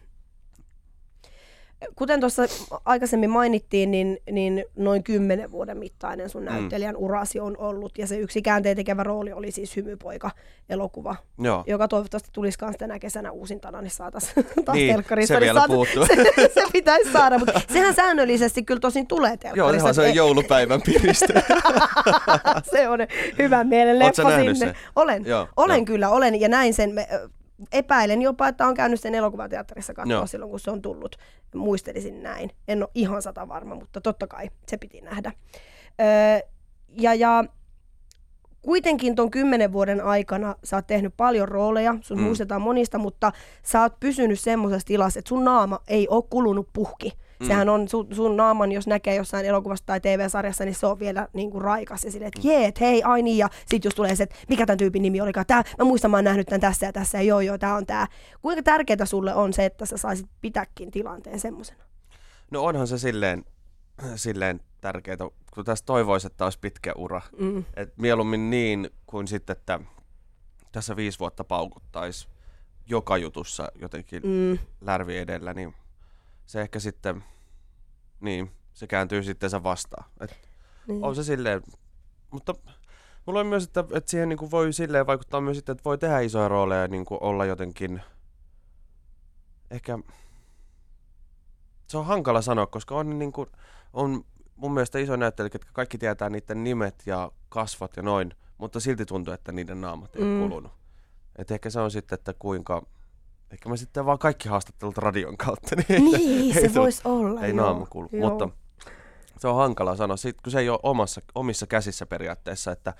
Kuten 1.95 2.19
tuossa 2.19 2.43
aikaisemmin 2.85 3.29
mainittiin, 3.29 3.91
niin, 3.91 4.17
niin 4.31 4.65
noin 4.75 5.03
kymmenen 5.03 5.51
vuoden 5.51 5.77
mittainen 5.77 6.29
sun 6.29 6.45
näyttelijän 6.45 6.95
urasi 6.97 7.39
on 7.39 7.57
ollut. 7.57 7.97
Ja 7.97 8.07
se 8.07 8.17
yksi 8.17 8.41
käänteen 8.41 8.75
tekevä 8.75 9.03
rooli 9.03 9.33
oli 9.33 9.51
siis 9.51 9.75
Hymypoika-elokuva, 9.75 11.15
Joo, 11.39 11.63
joka 11.67 11.87
toivottavasti 11.87 12.29
tulisi 12.33 12.57
myös 12.61 12.75
tänä 12.77 12.99
kesänä 12.99 13.31
uusintana, 13.31 13.81
niin 13.81 13.91
saataisiin 13.91 14.45
taas 14.65 14.75
Niin, 14.75 14.93
telkkarissa. 14.95 15.33
se 15.33 15.39
niin 15.39 15.45
vielä 15.45 15.59
saat- 15.59 15.71
puuttuu. 15.71 16.05
se, 16.35 16.51
se 16.53 16.63
pitäisi 16.73 17.11
saada, 17.11 17.39
mutta 17.39 17.61
sehän 17.73 17.93
säännöllisesti 17.95 18.63
kyllä 18.63 18.79
tosin 18.79 19.07
tulee 19.07 19.37
telkkarissa. 19.37 19.87
Joo 19.87 19.93
se 19.93 20.01
on 20.01 20.15
joulupäivän 20.15 20.81
piriste. 20.81 21.33
se 22.71 22.87
on 22.89 22.99
hyvä 23.37 23.63
mielen 23.63 23.99
leffa 23.99 24.35
sinne. 24.37 24.55
sen? 24.55 24.75
Olen, 24.95 25.25
Joo, 25.25 25.47
olen 25.57 25.77
joo. 25.77 25.85
kyllä, 25.85 26.09
olen 26.09 26.41
ja 26.41 26.49
näin 26.49 26.73
sen. 26.73 26.93
Me, 26.93 27.07
epäilen 27.71 28.21
jopa, 28.21 28.47
että 28.47 28.67
on 28.67 28.73
käynyt 28.73 28.99
sen 28.99 29.15
elokuvateatterissa 29.15 29.93
katsoa 29.93 30.13
Joo. 30.13 30.27
silloin, 30.27 30.49
kun 30.49 30.59
se 30.59 30.71
on 30.71 30.81
tullut. 30.81 31.15
Muistelisin 31.55 32.23
näin. 32.23 32.49
En 32.67 32.83
ole 32.83 32.89
ihan 32.95 33.21
sata 33.21 33.47
varma, 33.47 33.75
mutta 33.75 34.01
totta 34.01 34.27
kai 34.27 34.49
se 34.67 34.77
piti 34.77 35.01
nähdä. 35.01 35.31
Öö, 36.01 36.49
ja, 36.89 37.13
ja 37.13 37.43
kuitenkin 38.61 39.15
ton 39.15 39.31
kymmenen 39.31 39.73
vuoden 39.73 40.03
aikana 40.03 40.55
sä 40.63 40.75
oot 40.75 40.87
tehnyt 40.87 41.13
paljon 41.17 41.47
rooleja, 41.47 41.95
sun. 42.01 42.17
Mm. 42.17 42.23
muistetaan 42.23 42.61
monista, 42.61 42.97
mutta 42.97 43.31
sä 43.63 43.81
oot 43.81 43.99
pysynyt 43.99 44.39
semmoisessa 44.39 44.87
tilassa, 44.87 45.19
että 45.19 45.29
sun 45.29 45.45
naama 45.45 45.79
ei 45.87 46.07
ole 46.07 46.23
kulunut 46.29 46.69
puhki. 46.73 47.13
Mm. 47.41 47.47
Sehän 47.47 47.69
on 47.69 47.87
sun, 47.87 48.07
sun 48.15 48.37
naaman, 48.37 48.71
jos 48.71 48.87
näkee 48.87 49.15
jossain 49.15 49.45
elokuvassa 49.45 49.85
tai 49.85 49.99
TV-sarjassa, 50.01 50.65
niin 50.65 50.75
se 50.75 50.87
on 50.87 50.99
vielä 50.99 51.27
niin 51.33 51.51
kuin 51.51 51.61
raikas 51.61 52.03
ja 52.03 52.11
silleen, 52.11 52.31
että 52.35 52.47
jee, 52.47 52.65
et 52.65 52.79
hei, 52.79 53.03
ai 53.03 53.21
niin, 53.21 53.37
ja 53.37 53.49
sit 53.65 53.85
just 53.85 53.95
tulee 53.95 54.15
se, 54.15 54.23
että 54.23 54.35
mikä 54.49 54.65
tämän 54.65 54.77
tyypin 54.77 55.01
nimi 55.01 55.21
olikaan, 55.21 55.45
tää, 55.45 55.63
mä 55.77 55.85
muistan, 55.85 56.11
mä 56.11 56.17
oon 56.17 56.23
nähnyt 56.23 56.47
tämän 56.47 56.61
tässä 56.61 56.85
ja 56.85 56.93
tässä, 56.93 57.17
ja 57.17 57.21
joo, 57.21 57.39
joo, 57.41 57.57
tää 57.57 57.75
on 57.75 57.85
tää. 57.85 58.07
Kuinka 58.41 58.63
tärkeää 58.63 59.05
sulle 59.05 59.35
on 59.35 59.53
se, 59.53 59.65
että 59.65 59.85
sä 59.85 59.97
saisit 59.97 60.25
pitääkin 60.41 60.91
tilanteen 60.91 61.39
semmosena? 61.39 61.83
No 62.51 62.63
onhan 62.63 62.87
se 62.87 62.97
silleen, 62.97 63.45
silleen 64.15 64.59
tärkeää, 64.81 65.17
kun 65.53 65.65
tässä 65.65 65.85
toivoisi, 65.85 66.27
että 66.27 66.43
olisi 66.43 66.59
pitkä 66.59 66.93
ura. 66.95 67.21
Mm. 67.39 67.63
Et 67.75 67.93
mieluummin 67.97 68.49
niin 68.49 68.89
kuin 69.07 69.27
sitten, 69.27 69.57
että 69.57 69.79
tässä 70.71 70.95
viisi 70.95 71.19
vuotta 71.19 71.43
paukuttaisi 71.43 72.27
joka 72.89 73.17
jutussa 73.17 73.67
jotenkin 73.81 74.21
Mm. 74.23 74.57
lärvi 74.81 75.17
edellä, 75.17 75.53
niin 75.53 75.73
se 76.45 76.61
ehkä 76.61 76.79
sitten, 76.79 77.23
niin, 78.19 78.51
se 78.73 78.87
kääntyy 78.87 79.23
sitten 79.23 79.49
se 79.49 79.63
vastaan. 79.63 80.05
Et 80.19 80.49
Niin. 80.87 81.03
on 81.03 81.15
se 81.15 81.23
silleen, 81.23 81.61
mutta 82.31 82.53
mulla 83.25 83.39
on 83.39 83.47
myös, 83.47 83.63
että, 83.63 83.83
että 83.93 84.11
siihen 84.11 84.29
niin 84.29 84.37
kuin 84.39 84.51
voi 84.51 84.73
silleen 84.73 85.07
vaikuttaa 85.07 85.41
myös 85.41 85.57
sitten, 85.57 85.73
että 85.73 85.83
voi 85.83 85.97
tehdä 85.97 86.19
isoja 86.19 86.47
rooleja 86.47 86.81
ja 86.81 86.87
niin 86.87 87.05
kuin 87.05 87.23
olla 87.23 87.45
jotenkin, 87.45 88.01
ehkä, 89.71 89.99
se 91.87 91.97
on 91.97 92.05
hankala 92.05 92.41
sanoa, 92.41 92.67
koska 92.67 92.95
on, 92.95 93.19
niin 93.19 93.31
kuin, 93.31 93.49
on 93.93 94.25
mun 94.55 94.73
mielestä 94.73 94.99
iso 94.99 95.15
näyttelijä, 95.15 95.51
että 95.55 95.67
kaikki 95.73 95.97
tietää 95.97 96.29
niiden 96.29 96.63
nimet 96.63 97.03
ja 97.05 97.31
kasvot 97.49 97.97
ja 97.97 98.03
noin, 98.03 98.33
mutta 98.57 98.79
silti 98.79 99.05
tuntuu, 99.05 99.33
että 99.33 99.51
niiden 99.51 99.81
naamat 99.81 100.15
ei 100.15 100.21
Mm. 100.21 100.27
mm. 100.27 100.39
kulunut. 100.41 100.71
Et 101.35 101.51
ehkä 101.51 101.69
se 101.69 101.79
on 101.79 101.91
sitten, 101.91 102.15
että 102.19 102.33
kuinka, 102.39 102.85
ehkä 103.51 103.69
mä 103.69 103.77
sitten 103.77 104.05
vaan 104.05 104.19
kaikki 104.19 104.49
haastattelut 104.49 104.97
radion 104.97 105.37
kautta, 105.37 105.75
niin, 105.75 106.03
Niin, 106.11 106.53
se 106.53 106.73
voisi 106.79 107.01
olla. 107.05 107.41
ei 107.41 107.55
joo. 107.55 107.65
naama 107.65 107.85
kuulu. 107.85 108.09
Joo. 108.11 108.29
Mutta 108.29 108.49
se 109.39 109.47
on 109.47 109.55
hankala 109.55 109.95
sanoa, 109.95 110.17
sit, 110.17 110.41
kun 110.41 110.51
se 110.51 110.59
ei 110.59 110.69
ole 110.69 110.79
omassa, 110.83 111.21
omissa 111.35 111.67
käsissä 111.67 112.05
periaatteessa, 112.05 112.71
että 112.71 112.93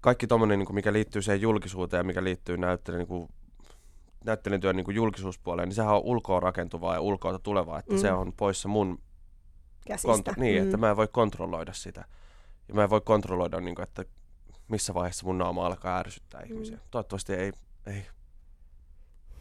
kaikki 0.00 0.26
tommonen, 0.26 0.58
niin 0.58 0.74
mikä 0.74 0.92
liittyy 0.92 1.22
siihen 1.22 1.40
julkisuuteen 1.40 1.98
ja 2.00 2.04
mikä 2.04 2.24
liittyy 2.24 2.56
näyttelijän, 2.56 2.98
niin 2.98 3.08
kuin, 3.08 3.28
näyttelijän 4.24 4.60
työn 4.60 4.76
niin 4.76 4.84
kuin 4.84 4.94
julkisuuspuoleen, 4.94 5.68
niin 5.68 5.74
sehän 5.76 5.94
on 5.94 6.02
ulkoa 6.04 6.40
rakentuvaa 6.40 6.94
ja 6.94 7.00
ulkoa 7.00 7.38
tulevaa, 7.38 7.78
että 7.78 7.92
Mm. 7.92 7.98
se 7.98 8.12
on 8.12 8.32
poissa 8.32 8.68
mun, 8.68 8.98
Käsistä. 9.86 10.08
kontro- 10.32 10.40
niin, 10.40 10.62
Mm. 10.62 10.64
että 10.64 10.76
mä 10.76 10.90
en 10.90 10.96
voi 10.96 11.08
kontrolloida 11.12 11.72
sitä. 11.72 12.04
Ja 12.68 12.74
mä 12.74 12.84
en 12.84 12.90
voi 12.90 13.00
kontrolloida, 13.00 13.60
niin 13.60 13.74
kuin, 13.74 13.82
että 13.82 14.04
missä 14.68 14.94
vaiheessa 14.94 15.26
mun 15.26 15.38
naama 15.38 15.66
alkaa 15.66 15.98
ärsyttää 15.98 16.42
ihmisiä. 16.46 16.76
Mm. 16.76 16.82
Toivottavasti 16.90 17.32
ei, 17.34 17.52
ei 17.86 18.06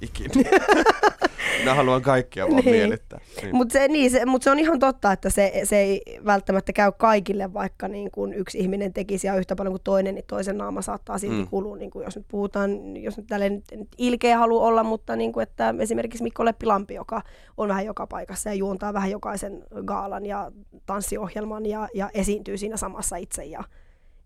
ikinä. 0.02 0.50
Mä 1.66 1.74
haluan 1.74 2.02
kaikkia 2.02 2.46
vaan 2.50 2.56
Niin. 2.66 2.76
miellyttää. 2.76 3.20
Niin. 3.42 3.56
Mutta 3.56 3.74
se, 3.74 3.88
niin, 3.88 4.12
se, 4.12 4.26
mut 4.26 4.44
se 4.44 4.52
on 4.52 4.60
ihan 4.60 4.80
totta, 4.80 5.12
että 5.12 5.30
se, 5.30 5.62
se 5.64 5.78
ei 5.78 6.02
välttämättä 6.26 6.74
käy 6.74 6.92
kaikille, 6.98 7.54
vaikka 7.54 7.88
niin 7.88 8.12
kun 8.12 8.34
yksi 8.34 8.58
ihminen 8.60 8.94
tekisi 8.94 9.28
ja 9.28 9.36
yhtä 9.36 9.56
paljon 9.56 9.74
kuin 9.74 9.82
toinen, 9.84 10.16
niin 10.16 10.26
toisen 10.28 10.58
naama 10.58 10.82
saattaa 10.82 11.18
silti 11.18 11.36
mm. 11.36 11.48
Kulua. 11.48 11.78
Niin 11.78 11.92
kun 11.92 12.04
jos 12.04 12.16
nyt 12.16 12.26
puhutaan, 12.28 12.98
jos 12.98 13.18
nyt 13.18 13.28
tälleen 13.28 13.54
nyt- 13.56 13.80
nyt 13.80 13.88
ilkeä 13.98 14.38
haluaa 14.38 14.68
olla, 14.68 14.84
mutta 14.84 15.16
niin 15.16 15.32
kuin, 15.34 15.44
että 15.44 15.76
esimerkiksi 15.80 16.24
Mikko 16.24 16.46
Leppilampi, 16.46 16.94
joka 16.94 17.22
on 17.58 17.68
vähän 17.68 17.86
joka 17.86 18.08
paikassa 18.08 18.50
ja 18.50 18.54
juontaa 18.56 18.94
vähän 18.94 19.12
jokaisen 19.12 19.64
gaalan 19.86 20.26
ja 20.26 20.52
tanssiohjelman 20.86 21.66
ja, 21.66 21.88
ja 21.94 22.10
esiintyy 22.14 22.58
siinä 22.58 22.78
samassa 22.78 23.16
itse 23.16 23.44
ja 23.46 23.64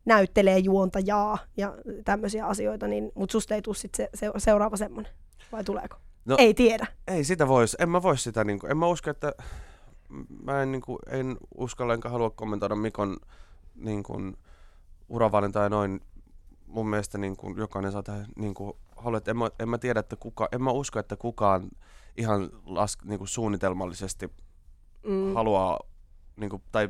näyttelee 0.05 0.57
juontajaa 0.57 1.38
ja 1.57 1.73
tämmöisiä 2.05 2.45
asioita, 2.45 2.88
niin, 2.88 3.12
mutta 3.15 3.31
susta 3.31 3.55
ei 3.55 3.62
tule 3.62 3.75
sit 3.75 3.95
se, 3.95 4.09
se, 4.13 4.31
seuraava 4.38 4.77
semmoinen, 4.77 5.12
vai 5.52 5.63
tuleeko? 5.63 5.98
No- 6.26 6.36
ei 6.39 6.54
tiedä. 6.54 6.88
Ei 7.08 7.24
sitä 7.24 7.48
vois, 7.48 7.76
en 7.80 7.89
mä 7.89 8.04
vois 8.04 8.24
sitä, 8.24 8.43
niinku, 8.43 8.67
en 8.67 8.78
mä 8.78 8.88
usko, 8.88 9.10
että 9.10 9.34
mä 10.43 10.62
en, 10.63 10.72
niinku, 10.72 11.00
en 11.10 11.38
uskalla 11.58 11.93
enkä 11.93 12.10
halua 12.10 12.30
kommentoida 12.30 12.76
Mikon 12.76 13.17
niinku, 13.76 14.13
uravalintaa 15.10 15.63
ja 15.63 15.69
noin. 15.69 16.02
Mun 16.67 16.88
mielestä 16.88 17.17
niinku, 17.17 17.56
jokainen 17.58 17.91
saa 17.91 18.04
tehdä 18.04 18.26
niinku, 18.36 18.78
haluaa, 18.98 19.17
että 19.17 19.32
en 19.32 19.38
mä, 19.38 19.50
en 19.60 19.69
mä 19.69 19.78
tiedä, 19.78 20.00
että 20.00 20.15
kuka, 20.15 20.50
en 20.52 20.62
mä 20.63 20.72
usko, 20.72 21.00
että 21.00 21.15
kukaan 21.15 21.69
ihan 22.17 22.50
las, 22.65 22.98
niinku, 23.04 23.26
suunnitelmallisesti 23.26 24.30
Mm. 25.08 25.34
haluaa 25.34 25.80
niinku, 26.36 26.62
tai 26.72 26.89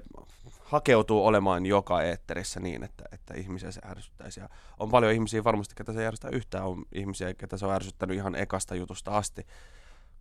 hakeutuu 0.74 1.26
olemaan 1.26 1.66
joka 1.66 2.02
eetterissä 2.02 2.60
niin, 2.60 2.84
että, 2.84 3.04
että 3.12 3.34
ihmisiä 3.34 3.72
se 3.72 3.82
ärsyttäisi. 3.86 4.40
Ja 4.40 4.50
on 4.80 4.90
paljon 4.90 5.12
ihmisiä 5.14 5.44
varmasti, 5.44 5.76
ketä 5.76 5.94
se 5.94 6.08
ärsytä 6.08 6.30
yhtään. 6.30 6.66
On 6.66 6.86
ihmisiä, 6.92 7.34
ketä 7.34 7.58
se 7.58 7.66
on 7.66 7.74
ärsyttänyt 7.74 8.16
ihan 8.16 8.36
ekasta 8.36 8.76
jutusta 8.76 9.18
asti. 9.18 9.48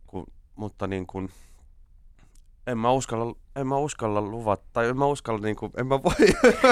Ku, 0.06 0.26
mutta 0.56 0.86
niin 0.86 1.06
kuin, 1.06 1.30
en 2.66 2.78
mä 2.78 2.90
uskalla, 2.92 3.34
en 3.56 3.66
mä 3.66 3.76
uskalla 3.76 4.20
luvata, 4.22 4.62
tai 4.72 4.88
en 4.88 4.96
mä 4.98 5.06
uskalla 5.06 5.40
niinku, 5.40 5.70
en 5.76 5.86
mä 5.86 6.02
voi. 6.02 6.12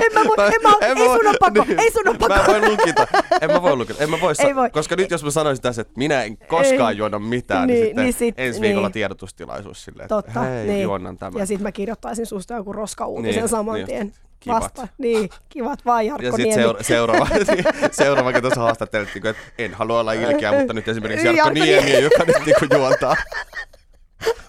En 0.06 0.12
mä 0.14 0.20
voi, 0.36 0.46
en 0.54 0.62
mä, 0.62 0.74
ei 0.80 0.94
sun 0.96 1.26
on 1.26 1.34
pakko, 1.40 1.64
ei 1.78 1.90
sun 1.90 2.08
on 2.08 2.18
pakko. 2.18 2.34
Mä 2.52 2.56
en 2.56 2.62
voi 2.62 2.70
lukita, 2.70 3.06
en 3.40 3.50
mä 3.52 3.62
voi 3.62 3.76
lukita, 3.76 4.02
en 4.04 4.10
mä 4.10 4.20
voi, 4.20 4.34
sa- 4.34 4.42
Ei 4.42 4.54
voi. 4.56 4.70
koska 4.70 4.96
nyt 4.96 5.10
jos 5.10 5.24
mä 5.24 5.30
sanoisin 5.30 5.62
tässä, 5.62 5.82
että 5.82 5.94
minä 5.96 6.22
en 6.22 6.36
koskaan 6.38 6.92
Ei. 6.92 6.98
juoda 6.98 7.18
mitään, 7.18 7.66
niin, 7.66 7.76
Niin, 7.76 7.86
sitten 7.86 8.04
niin 8.04 8.12
sit- 8.12 8.34
ensi 8.38 8.60
viikolla 8.60 8.86
niin. 8.88 8.92
tiedotustilaisuus 8.92 9.84
silleen, 9.84 10.08
Totta, 10.08 10.28
että 10.30 10.40
hei, 10.40 10.66
niin. 10.66 10.82
juonnan 10.82 11.16
tämän. 11.18 11.38
Ja 11.40 11.46
sitten 11.46 11.62
mä 11.62 11.72
kirjoittaisin 11.72 12.26
susta 12.26 12.54
joku 12.54 12.72
roskauutisen 12.72 13.34
Niin, 13.40 13.48
saman 13.48 13.74
niin. 13.74 13.86
tien. 13.86 14.12
Kivat. 14.40 14.62
Vasta. 14.62 14.88
Niin, 14.98 15.28
kivat 15.48 15.86
vaan 15.86 16.06
Jarkko 16.06 16.26
Ja 16.26 16.32
sitten 16.32 16.54
seura- 16.54 16.82
seuraava, 16.82 17.28
seuraava, 17.92 18.32
kun 18.32 18.40
tuossa 18.42 18.60
haastattelettiin, 18.60 19.26
että 19.26 19.42
en 19.58 19.74
halua 19.74 20.00
olla 20.00 20.12
ilkeä, 20.12 20.52
mutta 20.58 20.72
nyt 20.72 20.88
esimerkiksi 20.88 21.26
Jarkko, 21.26 21.42
Jarkko 21.48 21.64
Niemi, 21.64 22.02
joka 22.02 22.24
nyt 22.24 22.36
niinku 22.46 22.66
juontaa 22.74 23.16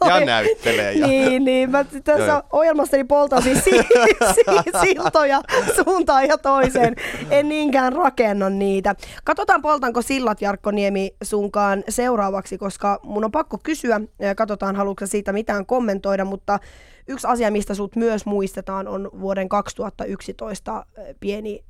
ja 0.08 0.26
näyttelee. 0.26 0.94
Ja... 0.94 1.08
Niin, 1.08 1.46
niin. 1.46 1.70
Mä 1.70 1.86
tässä 2.04 2.26
joo. 2.26 2.42
ohjelmassani 2.52 3.04
poltan 3.04 3.44
siis 3.44 3.64
si- 3.64 3.72
si- 4.36 4.88
siltoja 4.88 5.42
suuntaan 5.86 6.28
ja 6.28 6.38
toiseen. 6.38 6.96
En 7.30 7.50
niinkään 7.50 7.94
rakenna 7.94 8.50
niitä. 8.50 8.96
Katsotaan 9.24 9.62
poltanko 9.62 10.02
sillat 10.02 10.42
Jarkko 10.42 10.72
Niemi 10.72 11.12
sunkaan 11.24 11.84
seuraavaksi, 11.90 12.58
koska 12.58 13.00
mun 13.04 13.26
on 13.26 13.32
pakko 13.32 13.58
kysyä. 13.64 14.02
Katsotaan 14.38 14.76
haluatko 14.76 15.06
siitä 15.06 15.34
mitään 15.34 15.66
kommentoida, 15.66 16.26
mutta 16.26 16.60
yksi 17.08 17.28
asia, 17.28 17.52
mistä 17.52 17.74
sut 17.74 17.96
myös 17.96 18.26
muistetaan, 18.26 18.88
on 18.88 19.10
vuoden 19.20 19.50
2011 19.50 20.86
pieni, 21.20 21.64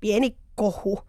pieni 0.00 0.36
kohu 0.54 1.00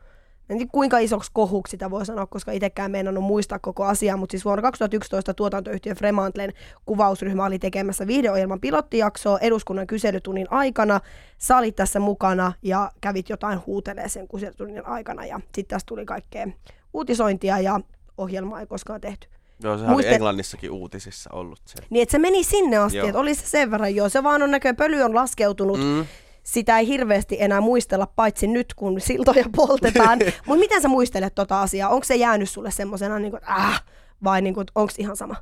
en 0.50 0.58
tiedä 0.58 0.70
kuinka 0.72 1.00
isoksi 1.00 1.32
kohuksi 1.34 1.72
sitä 1.72 1.92
voi 1.92 2.06
sanoa, 2.06 2.28
koska 2.28 2.52
itsekään 2.52 2.92
meinannut 2.92 3.24
muistaa 3.24 3.60
koko 3.60 3.86
asiaa, 3.86 4.18
mutta 4.18 4.32
siis 4.32 4.46
vuonna 4.46 4.62
2011 4.62 5.34
tuotantoyhtiö 5.34 5.96
Fremantlen 5.96 6.54
kuvausryhmä 6.86 7.46
oli 7.46 7.60
tekemässä 7.60 8.08
viihdeohjelman 8.08 8.60
pilottijaksoa 8.60 9.40
eduskunnan 9.40 9.88
kyselytunnin 9.88 10.48
aikana. 10.50 11.00
Sä 11.38 11.58
olit 11.58 11.76
tässä 11.76 12.00
mukana 12.00 12.54
ja 12.62 12.92
kävit 13.02 13.30
jotain 13.30 13.60
huutelee 13.66 14.10
sen 14.10 14.28
kyselytunnin 14.28 14.86
aikana 14.86 15.26
ja 15.26 15.40
sitten 15.40 15.66
tästä 15.66 15.88
tuli 15.88 16.06
kaikkea 16.06 16.48
uutisointia 16.94 17.60
ja 17.60 17.80
ohjelmaa 18.18 18.60
ei 18.60 18.68
koskaan 18.68 19.02
tehty. 19.02 19.28
Joo, 19.64 19.78
sehän 19.78 19.96
oli 19.96 20.08
Englannissakin 20.08 20.72
uutisissa 20.72 21.30
ollut 21.34 21.62
se. 21.66 21.76
Niin, 21.90 22.04
että 22.04 22.12
se 22.12 22.20
meni 22.20 22.44
sinne 22.44 22.78
asti, 22.78 22.98
että 22.98 23.20
oli 23.20 23.36
se 23.36 23.48
sen 23.48 23.72
verran 23.72 23.96
joo. 23.96 24.10
Se 24.10 24.24
vaan 24.24 24.42
on 24.44 24.52
näköjään, 24.52 24.76
pöly 24.76 25.02
on 25.02 25.16
laskeutunut. 25.16 25.80
Mm. 25.80 26.06
Sitä 26.50 26.78
ei 26.80 26.88
hirveästi 26.88 27.38
enää 27.40 27.62
muistella, 27.62 28.08
paitsi 28.16 28.48
nyt, 28.48 28.74
kun 28.74 29.02
siltoja 29.02 29.46
poltetaan. 29.56 30.20
Mutta 30.46 30.60
miten 30.60 30.82
sä 30.82 30.88
muistelet 30.88 31.36
tota 31.36 31.62
asiaa? 31.62 31.90
Onko 31.90 32.04
se 32.04 32.16
jäänyt 32.16 32.50
sulle 32.50 32.72
semmosena, 32.72 33.20
niin 33.20 33.32
kuin, 33.32 33.42
äh, 33.50 33.84
vai 34.24 34.42
niin 34.42 34.56
onko 34.76 34.94
ihan 34.98 35.16
sama? 35.18 35.36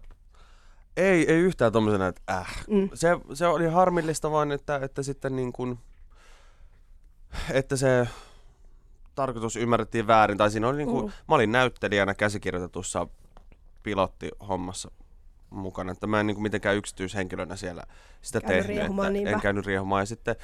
Ei, 0.98 1.32
ei 1.32 1.40
yhtään 1.40 1.72
tommosena, 1.72 2.08
että 2.08 2.22
äh. 2.32 2.56
Mm. 2.68 2.90
Se, 2.94 3.08
se 3.34 3.48
oli 3.48 3.68
harmillista 3.68 4.32
vaan, 4.32 4.52
että, 4.52 4.76
että 4.84 5.04
sitten 5.04 5.36
niin 5.36 5.54
kuin, 5.54 5.80
että 7.52 7.76
se 7.76 8.08
tarkoitus 9.16 9.56
ymmärrettiin 9.56 10.08
väärin. 10.08 10.38
Tai 10.38 10.52
siinä 10.52 10.68
oli 10.68 10.78
niin 10.78 10.90
kuin, 10.90 11.06
Mm. 11.06 11.12
mä 11.28 11.36
olin 11.36 11.52
näyttelijänä 11.52 12.14
käsikirjoitetussa 12.14 13.08
pilottihommassa 13.84 14.92
mukana. 15.50 15.92
Että 15.92 16.08
mä 16.08 16.20
en 16.20 16.28
niin 16.28 16.36
kuin 16.36 16.44
mitenkään 16.44 16.76
yksityishenkilönä 16.78 17.56
siellä 17.56 17.84
sitä 18.22 18.42
Käynyt 18.42 18.68
tehnyt. 18.68 18.86
että 18.92 19.10
niinpä. 19.10 19.30
en 19.32 19.42
käynyt 19.42 19.66
riehumaan. 19.66 20.02
Ja 20.02 20.06
sitten 20.06 20.36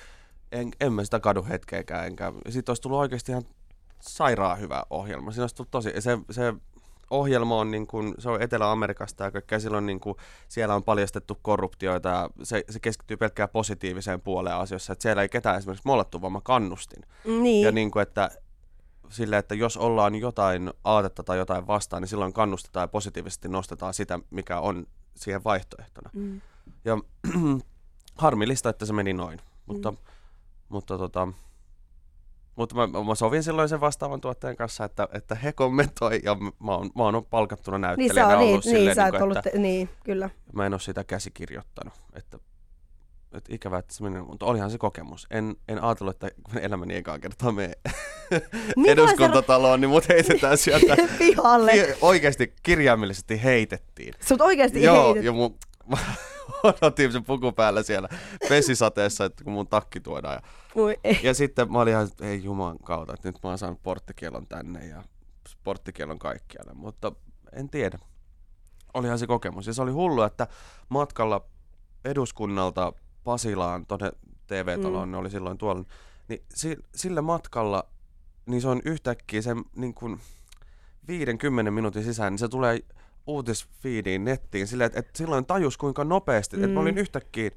en, 0.54 0.72
en 0.80 0.94
mä 0.94 1.04
sitä 1.04 1.20
kadu 1.20 1.46
hetkeäkään. 1.50 2.08
Enkä. 2.08 2.34
Sitten 2.50 2.72
olisi 2.72 2.82
tullut 2.82 3.00
oikeasti 3.00 3.32
ihan 3.32 3.44
sairaan 4.00 4.60
hyvä 4.60 4.84
ohjelma. 4.90 5.32
Siinä 5.32 5.44
olisi 5.44 5.56
tullut 5.56 5.72
tosi, 5.72 5.90
se, 6.00 6.18
se 6.32 6.54
ohjelma 7.10 7.58
on, 7.58 7.72
niin 7.72 7.88
kuin, 7.88 8.16
se 8.18 8.30
on 8.30 8.42
Etelä-Amerikasta 8.42 9.24
ja 9.24 9.32
kaikkea 9.32 9.60
silloin 9.60 9.86
niin 9.86 10.00
kuin, 10.00 10.18
siellä 10.48 10.76
on 10.76 10.84
paljastettu 10.84 11.38
korruptioita 11.42 12.10
ja 12.10 12.30
se, 12.44 12.64
se 12.70 12.80
keskittyy 12.80 13.18
pelkkään 13.18 13.50
positiiviseen 13.50 14.22
puoleen 14.22 14.56
asioissa. 14.56 14.94
Että 14.94 15.04
siellä 15.04 15.22
ei 15.22 15.30
ketään 15.30 15.58
esimerkiksi 15.58 15.88
mollattu, 15.88 16.22
vaan 16.22 16.34
mä 16.34 16.42
kannustin. 16.44 17.04
Niin. 17.26 17.66
Ja 17.66 17.72
niin 17.72 17.92
kuin, 17.92 18.04
että 18.04 18.30
sille, 19.10 19.38
että 19.38 19.56
jos 19.56 19.78
ollaan 19.78 20.16
jotain 20.16 20.74
aatetta 20.84 21.24
tai 21.24 21.38
jotain 21.38 21.68
vastaan, 21.68 22.02
niin 22.02 22.10
silloin 22.10 22.34
kannustetaan 22.34 22.84
ja 22.84 22.88
positiivisesti 22.88 23.48
nostetaan 23.48 23.94
sitä, 23.94 24.20
mikä 24.30 24.60
on 24.60 24.86
siihen 25.16 25.44
vaihtoehtona. 25.44 26.10
Mm. 26.14 26.42
Ja 26.86 26.98
harmillista, 28.16 28.70
että 28.70 28.86
se 28.86 28.94
meni 28.94 29.14
noin. 29.14 29.40
Mutta, 29.66 29.92
Mm. 29.92 29.98
Mutta, 30.70 30.98
tota, 30.98 31.28
mutta 32.56 32.76
mä, 32.76 32.88
mä 32.88 33.16
sovin 33.16 33.44
silloin 33.44 33.70
sen 33.70 33.82
vastaavan 33.82 34.22
tuottajan 34.22 34.56
kanssa, 34.56 34.86
että, 34.86 35.08
että 35.14 35.36
he 35.36 35.54
kommentoi 35.54 36.20
ja 36.24 36.36
mä 36.36 36.72
oon, 36.72 36.90
mä 36.96 37.04
oon 37.04 37.26
palkattuna 37.30 37.78
Niin 37.78 37.82
näyttelijänä 37.82 38.36
niin, 38.36 38.50
ollut 38.50 38.66
niin, 38.66 38.76
silleen, 38.76 38.96
sä 38.96 39.04
niin 39.04 39.12
kuin, 39.12 39.24
ollut, 39.24 39.38
että 39.38 39.50
te, 39.50 39.58
niin, 39.58 39.90
kyllä. 40.04 40.30
mä 40.54 40.66
en 40.66 40.74
ole 40.74 40.80
sitä 40.80 41.04
käsikirjoittanut. 41.04 41.94
Että, 42.14 42.40
että 43.34 43.56
ikävä, 43.56 43.78
että 43.78 43.94
se 43.94 44.04
meni, 44.04 44.22
mutta 44.22 44.46
olihan 44.46 44.72
se 44.72 44.78
kokemus. 44.78 45.28
En, 45.32 45.56
en 45.68 45.84
ajatellut, 45.84 46.24
että 46.24 46.30
elämäni 46.60 46.96
ekaan 46.96 47.22
kertaa 47.22 47.52
menee 47.52 47.76
eduskuntataloon, 48.88 49.82
niin 49.82 49.90
mut 49.90 50.10
heitetään 50.10 50.58
sieltä. 50.58 50.98
pihalle. 51.20 51.98
Oikeasti 52.02 52.54
kirjaimellisesti 52.64 53.44
heitettiin. 53.44 54.14
Sut 54.20 54.42
oikeasti 54.42 54.84
Joo, 54.84 55.06
heitet. 55.06 55.24
ja 55.24 55.32
mun, 55.32 55.58
odotin 56.64 57.12
sen 57.12 57.24
puku 57.24 57.52
päällä 57.52 57.84
siellä 57.84 58.10
vesisateessa, 58.50 59.26
että 59.26 59.44
kun 59.44 59.54
mun 59.54 59.68
takki 59.68 60.00
tuodaan. 60.00 60.34
Ja, 60.36 60.42
Voi 60.76 60.98
ei. 61.04 61.20
ja 61.24 61.34
sitten 61.34 61.72
mä 61.72 61.80
olin 61.82 61.92
ihan, 61.92 62.08
että 62.08 62.26
ei 62.26 62.44
juman 62.44 62.80
kautta, 62.80 63.14
että 63.14 63.28
nyt 63.28 63.40
mä 63.44 63.50
oon 63.50 63.58
saanut 63.58 63.84
porttikielon 63.84 64.48
tänne 64.48 64.86
ja 64.88 65.04
porttikielon 65.64 66.20
kaikkialle, 66.20 66.74
mutta 66.74 67.12
en 67.54 67.70
tiedä. 67.70 68.00
Olihan 68.94 69.20
se 69.20 69.28
kokemus. 69.28 69.68
Ja 69.68 69.74
se 69.74 69.82
oli 69.82 69.92
hullu, 69.92 70.22
että 70.22 70.48
matkalla 70.90 71.42
eduskunnalta 72.06 72.94
Pasilaan 73.24 73.86
tuonne 73.86 74.12
TV-taloon, 74.48 75.08
Mm. 75.08 75.12
ne 75.12 75.18
oli 75.18 75.30
silloin 75.30 75.58
tuolla, 75.58 75.84
niin 76.28 76.44
si- 76.56 76.78
sillä 76.96 77.22
matkalla, 77.22 77.84
niin 78.46 78.62
se 78.62 78.68
on 78.68 78.82
yhtäkkiä 78.86 79.42
sen 79.42 79.58
niin 79.76 79.94
kuin 79.94 80.20
50 81.08 81.72
minuutin 81.72 82.04
sisään, 82.04 82.34
niin 82.34 82.40
se 82.40 82.48
tulee 82.48 82.80
uutisfiidiin 83.28 84.26
nettiin 84.26 84.68
silleen, 84.68 84.86
että, 84.86 85.00
että 85.00 85.18
silloin 85.18 85.46
tajus 85.46 85.78
kuinka 85.78 86.04
nopeasti, 86.04 86.58
mm. 86.58 86.64
että 86.64 86.74
mä 86.74 86.80
olin 86.80 86.96
Mm. 86.96 87.02
yhtäkkiä, 87.02 87.50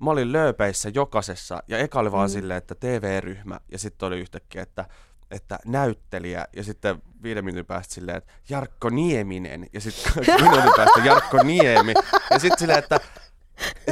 mä 0.00 0.10
olin 0.10 0.32
lööpeissä 0.32 0.88
jokaisessa 0.94 1.62
ja 1.68 1.78
eka 1.78 1.98
oli 2.00 2.12
vaan 2.12 2.28
Mm. 2.30 2.32
mm. 2.32 2.40
silleen, 2.40 2.58
että 2.58 2.74
TV-ryhmä 2.74 3.60
ja 3.72 3.78
sitten 3.78 4.06
oli 4.06 4.20
yhtäkkiä, 4.20 4.62
että 4.62 4.84
että 5.30 5.58
näyttelijä 5.64 6.46
ja 6.56 6.64
sitten 6.64 7.02
viiden 7.22 7.44
minuutin 7.44 7.66
päästä 7.66 7.94
silleen, 7.94 8.16
että 8.16 8.32
Jarkko 8.48 8.90
Nieminen 8.90 9.66
ja 9.72 9.80
sitten 9.80 10.12
minuutin 10.42 10.72
päästä 10.76 11.00
Jarkko 11.04 11.42
Niemi 11.42 11.94
ja 12.30 12.38
sitten 12.38 12.58
silleen, 12.58 12.78
että 12.78 13.00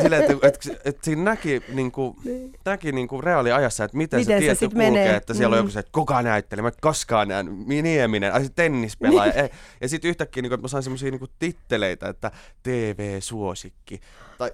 Silleen, 0.03 0.22
että, 0.22 0.46
että, 0.48 0.70
että, 0.85 1.05
siinä 1.05 1.22
näki, 1.22 1.62
niin 1.68 1.92
kuin, 1.92 2.16
näki 2.64 2.92
niin 2.92 3.09
kuin 3.09 3.24
reaaliajassa, 3.24 3.85
että 3.85 3.96
miten, 3.96 4.20
Miten 4.20 4.35
se 4.38 4.40
se 4.40 4.44
tieto 4.46 4.59
sit 4.59 4.72
kulkee, 4.72 4.90
menee. 4.90 5.16
että 5.16 5.35
siellä 5.35 5.55
on 5.55 5.59
Mm. 5.59 5.64
joku 5.64 5.70
se, 5.70 5.79
että 5.79 5.92
kuka 5.92 6.22
näyttelee, 6.22 6.62
mä 6.62 6.70
koskaan 6.81 7.29
näen, 7.29 7.64
Nieminen, 7.66 8.35
ai 8.35 8.44
se 8.44 8.50
tennispelaaja. 8.57 9.33
ja, 9.37 9.48
ja 9.81 9.88
sitten 9.88 10.09
yhtäkkiä, 10.09 10.42
niin 10.42 10.50
kuin, 10.50 10.55
että 10.57 10.64
mä 10.64 10.68
sain 10.68 10.83
semmoisia 10.83 11.11
niin 11.11 11.20
titteleitä, 11.38 12.09
että 12.09 12.31
TV-suosikki. 12.62 14.00
Tai 14.38 14.50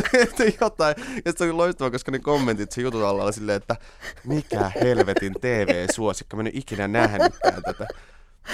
jotain. 0.60 0.94
Ja 1.24 1.32
se 1.36 1.44
oli 1.44 1.52
loistavaa, 1.52 1.90
koska 1.90 2.10
ne 2.12 2.18
kommentit 2.18 2.72
se 2.72 2.82
jutun 2.82 3.04
alla 3.04 3.24
oli 3.24 3.32
silleen, 3.32 3.56
että 3.56 3.76
mikä 4.24 4.70
helvetin 4.80 5.34
TV-suosikki, 5.40 6.36
mä 6.36 6.42
en 6.42 6.50
ikinä 6.52 6.88
nähnytkään 6.88 7.62
tätä. 7.62 7.86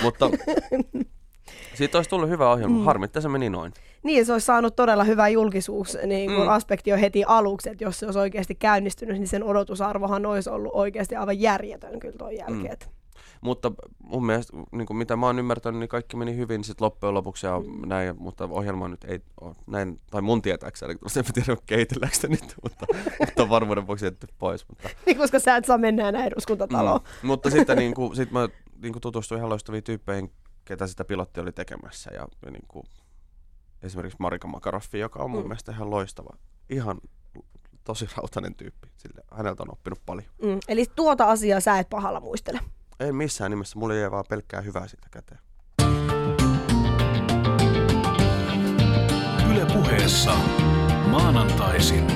Mutta 0.03 0.31
siitä 1.79 1.99
olisi 1.99 2.11
tullut 2.11 2.29
hyvä 2.29 2.51
ohjelma. 2.53 2.79
Mm. 2.79 2.85
Harmi, 2.85 3.05
että 3.05 3.21
se 3.21 3.29
meni 3.29 3.51
noin. 3.51 3.73
Niin, 4.03 4.27
se 4.27 4.33
olisi 4.33 4.45
saanut 4.47 4.77
todella 4.77 5.05
hyvä 5.05 5.29
julkisuus 5.29 5.99
niin 6.07 6.31
kun 6.35 6.45
Mm. 6.45 6.49
aspekti 6.49 6.91
jo 6.91 6.97
heti 6.97 7.25
aluksi, 7.27 7.71
että 7.71 7.85
jos 7.85 7.99
se 7.99 8.07
olisi 8.07 8.19
oikeasti 8.19 8.55
käynnistynyt, 8.55 9.17
niin 9.19 9.29
sen 9.29 9.45
odotusarvohan 9.45 10.27
olisi 10.27 10.51
ollut 10.51 10.71
oikeasti 10.75 11.17
aivan 11.17 11.41
järjetön 11.41 12.01
kyllä 12.01 12.17
tuon 12.19 12.37
jälkeen. 12.37 12.77
Mm. 12.87 12.93
Mutta 13.41 13.73
mun 13.99 14.27
mielestä, 14.27 14.57
niin 14.73 14.87
kuin 14.87 14.97
mitä 14.97 15.17
mä 15.17 15.27
oon 15.27 15.39
ymmärtänyt, 15.39 15.79
niin 15.81 15.89
kaikki 15.89 16.17
meni 16.17 16.37
hyvin 16.37 16.65
sit 16.65 16.81
loppujen 16.81 17.15
lopuksi 17.15 17.47
ja 17.47 17.61
Mm. 17.61 17.89
näin, 17.89 18.15
mutta 18.19 18.49
ohjelma 18.51 18.89
nyt 18.89 19.05
ei 19.05 19.21
ole 19.41 19.55
näin, 19.67 20.01
tai 20.11 20.23
mun 20.23 20.43
tietääkseni, 20.43 20.93
en 20.93 20.99
mä 21.27 21.43
tiedä 21.45 21.61
keitelläänkö 21.67 22.15
sitä 22.17 22.29
nyt, 22.29 22.55
mutta, 22.63 22.87
mutta 23.21 23.49
varmuuden 23.49 23.87
vuoksi 23.87 24.05
jätetty 24.07 24.27
pois. 24.39 24.69
Mutta, 24.69 24.89
Niin, 25.07 25.17
koska 25.19 25.39
sä 25.39 25.57
et 25.57 25.65
saa 25.65 25.79
mennä 25.79 26.09
enää 26.09 26.25
eduskuntataloon. 26.27 27.01
mm, 27.23 27.27
mutta 27.27 27.51
sitten 27.51 27.79
niin 27.79 27.95
kuin, 27.95 28.17
sit 28.17 28.31
mä 28.31 28.49
niin 28.83 28.93
kuin 28.93 29.01
tutustuin 29.03 29.39
ihan 29.39 29.51
loistaviin 29.51 29.85
tyyppeihin, 29.85 30.33
ketä 30.65 30.87
sitä 30.87 31.05
pilotti 31.05 31.41
oli 31.41 31.53
tekemässä 31.53 32.11
ja, 32.15 32.29
ja 32.45 32.51
niin 32.51 32.65
kuin, 32.69 32.87
esimerkiksi 33.83 34.17
Marika 34.21 34.49
Makaroffi, 34.49 34.99
joka 34.99 35.23
on 35.23 35.31
mun 35.31 35.43
Mm. 35.43 35.49
mielestä 35.49 35.73
ihan 35.73 35.91
loistava, 35.91 36.31
ihan 36.71 37.01
tosi 37.85 38.07
rautainen 38.17 38.55
tyyppi. 38.55 38.89
Sille, 38.97 39.21
häneltä 39.33 39.63
on 39.63 39.73
oppinut 39.73 40.01
paljon. 40.07 40.27
Mm. 40.43 40.59
Eli 40.69 40.87
tuota 40.97 41.25
asiaa 41.25 41.61
sä 41.61 41.79
et 41.79 41.89
pahalla 41.91 42.21
muistele. 42.21 42.61
Ei 43.01 43.13
missään 43.13 43.51
nimessä, 43.51 43.79
mulla 43.79 43.95
ei 43.95 44.11
vaan 44.11 44.25
pelkkää 44.29 44.61
hyvää 44.61 44.89
siitä 44.89 45.09
käteen. 45.11 45.41
Yle 49.51 49.67
puheessa 49.75 50.35
maanantaisin 51.11 52.07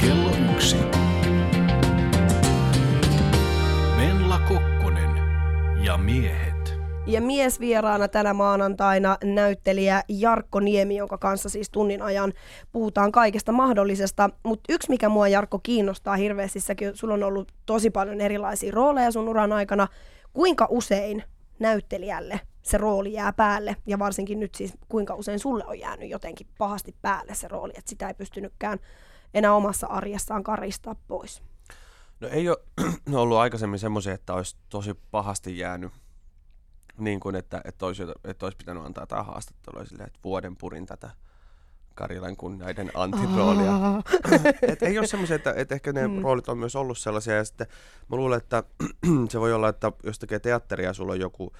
kello 0.00 0.30
yksi. 0.54 0.76
Venla 3.96 4.38
Kokkonen 4.38 5.10
ja 5.84 5.96
miehet. 5.98 6.43
Ja 7.06 7.20
miesvieraana 7.20 8.08
tänä 8.08 8.34
maanantaina 8.34 9.18
näyttelijä 9.24 10.02
Jarkko 10.08 10.60
Niemi, 10.60 10.96
jonka 10.96 11.18
kanssa 11.18 11.48
siis 11.48 11.70
tunnin 11.70 12.02
ajan 12.02 12.32
puhutaan 12.72 13.12
kaikesta 13.12 13.52
mahdollisesta. 13.52 14.30
Mutta 14.42 14.72
yksi, 14.72 14.90
mikä 14.90 15.08
mua 15.08 15.28
Jarkko 15.28 15.58
kiinnostaa 15.62 16.16
hirveästi, 16.16 16.60
säkin, 16.60 16.96
sulla 16.96 17.14
on 17.14 17.22
ollut 17.22 17.52
tosi 17.66 17.90
paljon 17.90 18.20
erilaisia 18.20 18.72
rooleja 18.72 19.10
sun 19.10 19.28
uran 19.28 19.52
aikana. 19.52 19.88
Kuinka 20.32 20.66
usein 20.70 21.24
näyttelijälle 21.58 22.40
se 22.62 22.78
rooli 22.78 23.12
jää 23.12 23.32
päälle, 23.32 23.76
ja 23.86 23.98
varsinkin 23.98 24.40
nyt 24.40 24.54
siis 24.54 24.72
kuinka 24.88 25.14
usein 25.14 25.38
sulle 25.38 25.64
on 25.66 25.78
jäänyt 25.78 26.10
jotenkin 26.10 26.46
pahasti 26.58 26.94
päälle 27.02 27.34
se 27.34 27.48
rooli, 27.48 27.72
että 27.76 27.90
sitä 27.90 28.08
ei 28.08 28.14
pystynytkään 28.14 28.78
enää 29.34 29.54
omassa 29.54 29.86
arjessaan 29.86 30.42
karistaa 30.42 30.96
pois. 31.08 31.42
No 32.20 32.28
ei 32.28 32.48
ole 32.48 32.58
ollut 33.20 33.38
aikaisemmin 33.38 33.78
semmoisia, 33.78 34.14
että 34.14 34.34
olisi 34.34 34.56
tosi 34.68 34.94
pahasti 35.10 35.58
jäänyt 35.58 35.92
niin 36.98 37.20
kuin, 37.20 37.34
että, 37.36 37.60
että, 37.64 37.86
olisi, 37.86 38.02
että 38.24 38.46
olisi 38.46 38.56
pitänyt 38.56 38.84
antaa 38.86 39.02
jotain 39.02 39.26
haastattelua 39.26 39.84
silleen, 39.84 40.06
että 40.06 40.18
vuoden 40.24 40.56
purin 40.56 40.86
tätä 40.86 41.10
Karilan 41.94 42.36
kun 42.36 42.58
näiden 42.58 42.90
antiroolia. 42.94 43.72
Et 44.72 44.82
ei 44.82 44.98
ole 44.98 45.06
semmoisia, 45.06 45.36
että, 45.36 45.52
että 45.56 45.74
ehkä 45.74 45.92
ne 45.92 46.08
Mm. 46.08 46.22
roolit 46.22 46.48
on 46.48 46.58
myös 46.58 46.76
ollut 46.76 46.98
sellaisia. 46.98 47.34
Ja 47.34 47.44
sitten 47.44 47.66
mä 48.10 48.16
luulen, 48.16 48.36
että 48.38 48.62
se 49.30 49.40
voi 49.40 49.52
olla, 49.52 49.68
että 49.68 49.92
jos 50.04 50.18
tekee 50.18 50.38
teatteria, 50.38 50.92
sulla 50.92 51.12
on 51.12 51.20
joku 51.20 51.52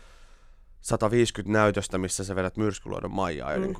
150 0.80 1.52
näytöstä, 1.58 1.98
missä 1.98 2.24
sä 2.24 2.36
vedät 2.36 2.56
myrskyluodon 2.56 3.10
Maijaa 3.14 3.52
ja 3.52 3.58
Mm. 3.58 3.64
niin 3.64 3.76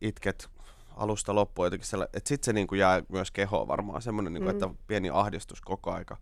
itket 0.00 0.48
alusta 0.96 1.34
loppuun 1.34 1.66
jotenkin 1.66 1.88
sellainen, 1.88 2.10
että 2.16 2.28
sitten 2.28 2.44
se 2.46 2.52
niin 2.52 2.66
kuin 2.66 2.78
jää 2.78 3.02
myös 3.08 3.30
kehoon 3.30 3.68
varmaan 3.68 4.02
semmoinen, 4.02 4.32
niin 4.32 4.42
kuin, 4.44 4.54
Mm. 4.56 4.62
että 4.64 4.82
pieni 4.86 5.10
ahdistus 5.12 5.60
koko 5.60 5.92
aika. 5.92 6.16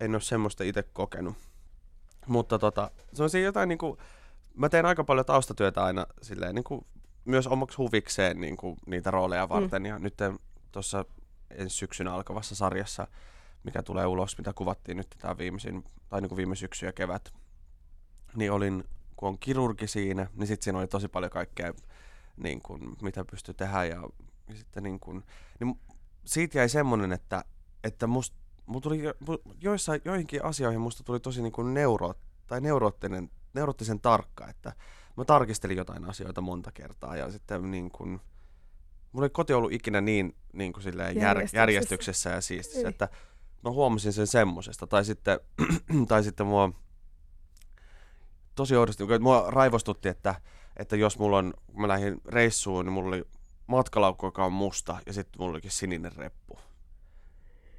En 0.00 0.14
ole 0.14 0.20
semmoista 0.20 0.64
itse 0.64 0.82
kokenut. 0.82 1.36
Mutta 2.26 2.58
tota, 2.58 2.90
se 3.12 3.22
on 3.22 3.30
siinä 3.30 3.44
jotain 3.44 3.68
niinku, 3.68 3.98
mä 4.54 4.68
teen 4.68 4.86
aika 4.86 5.04
paljon 5.04 5.26
taustatyötä 5.26 5.84
aina 5.84 6.06
silleen 6.22 6.54
niinku, 6.54 6.86
myös 7.24 7.46
omaksi 7.46 7.76
huvikseen 7.76 8.40
niinku, 8.40 8.76
niitä 8.86 9.10
rooleja 9.10 9.48
varten. 9.48 9.82
Mm. 9.82 9.86
Ja 9.86 9.98
nyt 9.98 10.14
tuossa 10.72 11.04
ensi 11.50 11.76
syksynä 11.76 12.12
alkavassa 12.12 12.54
sarjassa, 12.54 13.08
mikä 13.64 13.82
tulee 13.82 14.06
ulos, 14.06 14.38
mitä 14.38 14.52
kuvattiin 14.52 14.96
nyt 14.96 15.14
tämä 15.18 15.38
viimeisin, 15.38 15.84
tai 16.08 16.20
niinku 16.20 16.36
viime 16.36 16.56
syksy 16.56 16.86
ja 16.86 16.92
kevät, 16.92 17.32
niin 18.36 18.52
olin, 18.52 18.84
kun 19.16 19.28
on 19.28 19.38
kirurgi 19.38 19.86
siinä, 19.86 20.26
niin 20.34 20.46
sitten 20.46 20.64
siinä 20.64 20.78
oli 20.78 20.86
tosi 20.86 21.08
paljon 21.08 21.30
kaikkea, 21.30 21.72
niin 22.36 22.62
kuin, 22.62 22.96
mitä 23.02 23.24
pystyi 23.30 23.54
tehdä. 23.54 23.84
Ja, 23.84 24.02
ja 24.48 24.54
sitten 24.54 24.82
niin 24.82 25.00
kuin, 25.00 25.24
niin 25.60 25.80
siitä 26.24 26.58
jäi 26.58 26.68
semmoinen, 26.68 27.12
että, 27.12 27.44
että 27.84 28.06
musta 28.06 28.36
mulla 28.66 28.80
tuli 28.80 29.02
jo, 29.02 29.14
joissain, 29.60 30.00
joihinkin 30.04 30.44
asioihin 30.44 30.80
musta 30.80 31.04
tuli 31.04 31.20
tosi 31.20 31.42
niin 31.42 31.52
kuin 31.52 31.74
neuro, 31.74 32.14
tai 32.46 32.60
neuroottinen, 32.60 33.30
neuroottisen 33.54 34.00
tarkka, 34.00 34.48
että 34.48 34.72
mä 35.16 35.24
tarkistelin 35.24 35.76
jotain 35.76 36.04
asioita 36.04 36.40
monta 36.40 36.72
kertaa 36.72 37.16
ja 37.16 37.30
sitten 37.30 37.70
niin 37.70 37.90
kuin, 37.90 38.20
mulla 39.12 39.26
ei 39.26 39.30
koti 39.30 39.52
ollut 39.52 39.72
ikinä 39.72 40.00
niin, 40.00 40.36
niin 40.52 40.72
kuin 40.72 40.82
silleen 40.82 41.16
järjestyksessä. 41.16 41.58
järjestyksessä 41.58 42.30
ja 42.30 42.40
siistissä, 42.40 42.80
ei. 42.80 42.88
että 42.88 43.08
mä 43.64 43.70
huomasin 43.70 44.12
sen 44.12 44.26
semmosesta. 44.26 44.86
Tai 44.86 45.04
sitten, 45.04 45.40
tai 46.08 46.24
sitten 46.24 46.46
mua 46.46 46.72
tosi 48.54 48.76
oudosti, 48.76 49.02
että 49.02 49.18
mua 49.18 49.44
raivostutti, 49.48 50.08
että, 50.08 50.34
että 50.76 50.96
jos 50.96 51.18
mulla 51.18 51.38
on, 51.38 51.54
kun 51.66 51.80
mä 51.80 51.88
lähdin 51.88 52.20
reissuun, 52.26 52.84
niin 52.84 52.92
mulla 52.92 53.08
oli 53.08 53.24
matkalaukku, 53.66 54.26
joka 54.26 54.44
on 54.44 54.52
musta, 54.52 54.98
ja 55.06 55.12
sitten 55.12 55.40
mulla 55.40 55.50
olikin 55.52 55.70
sininen 55.70 56.12
reppu. 56.16 56.58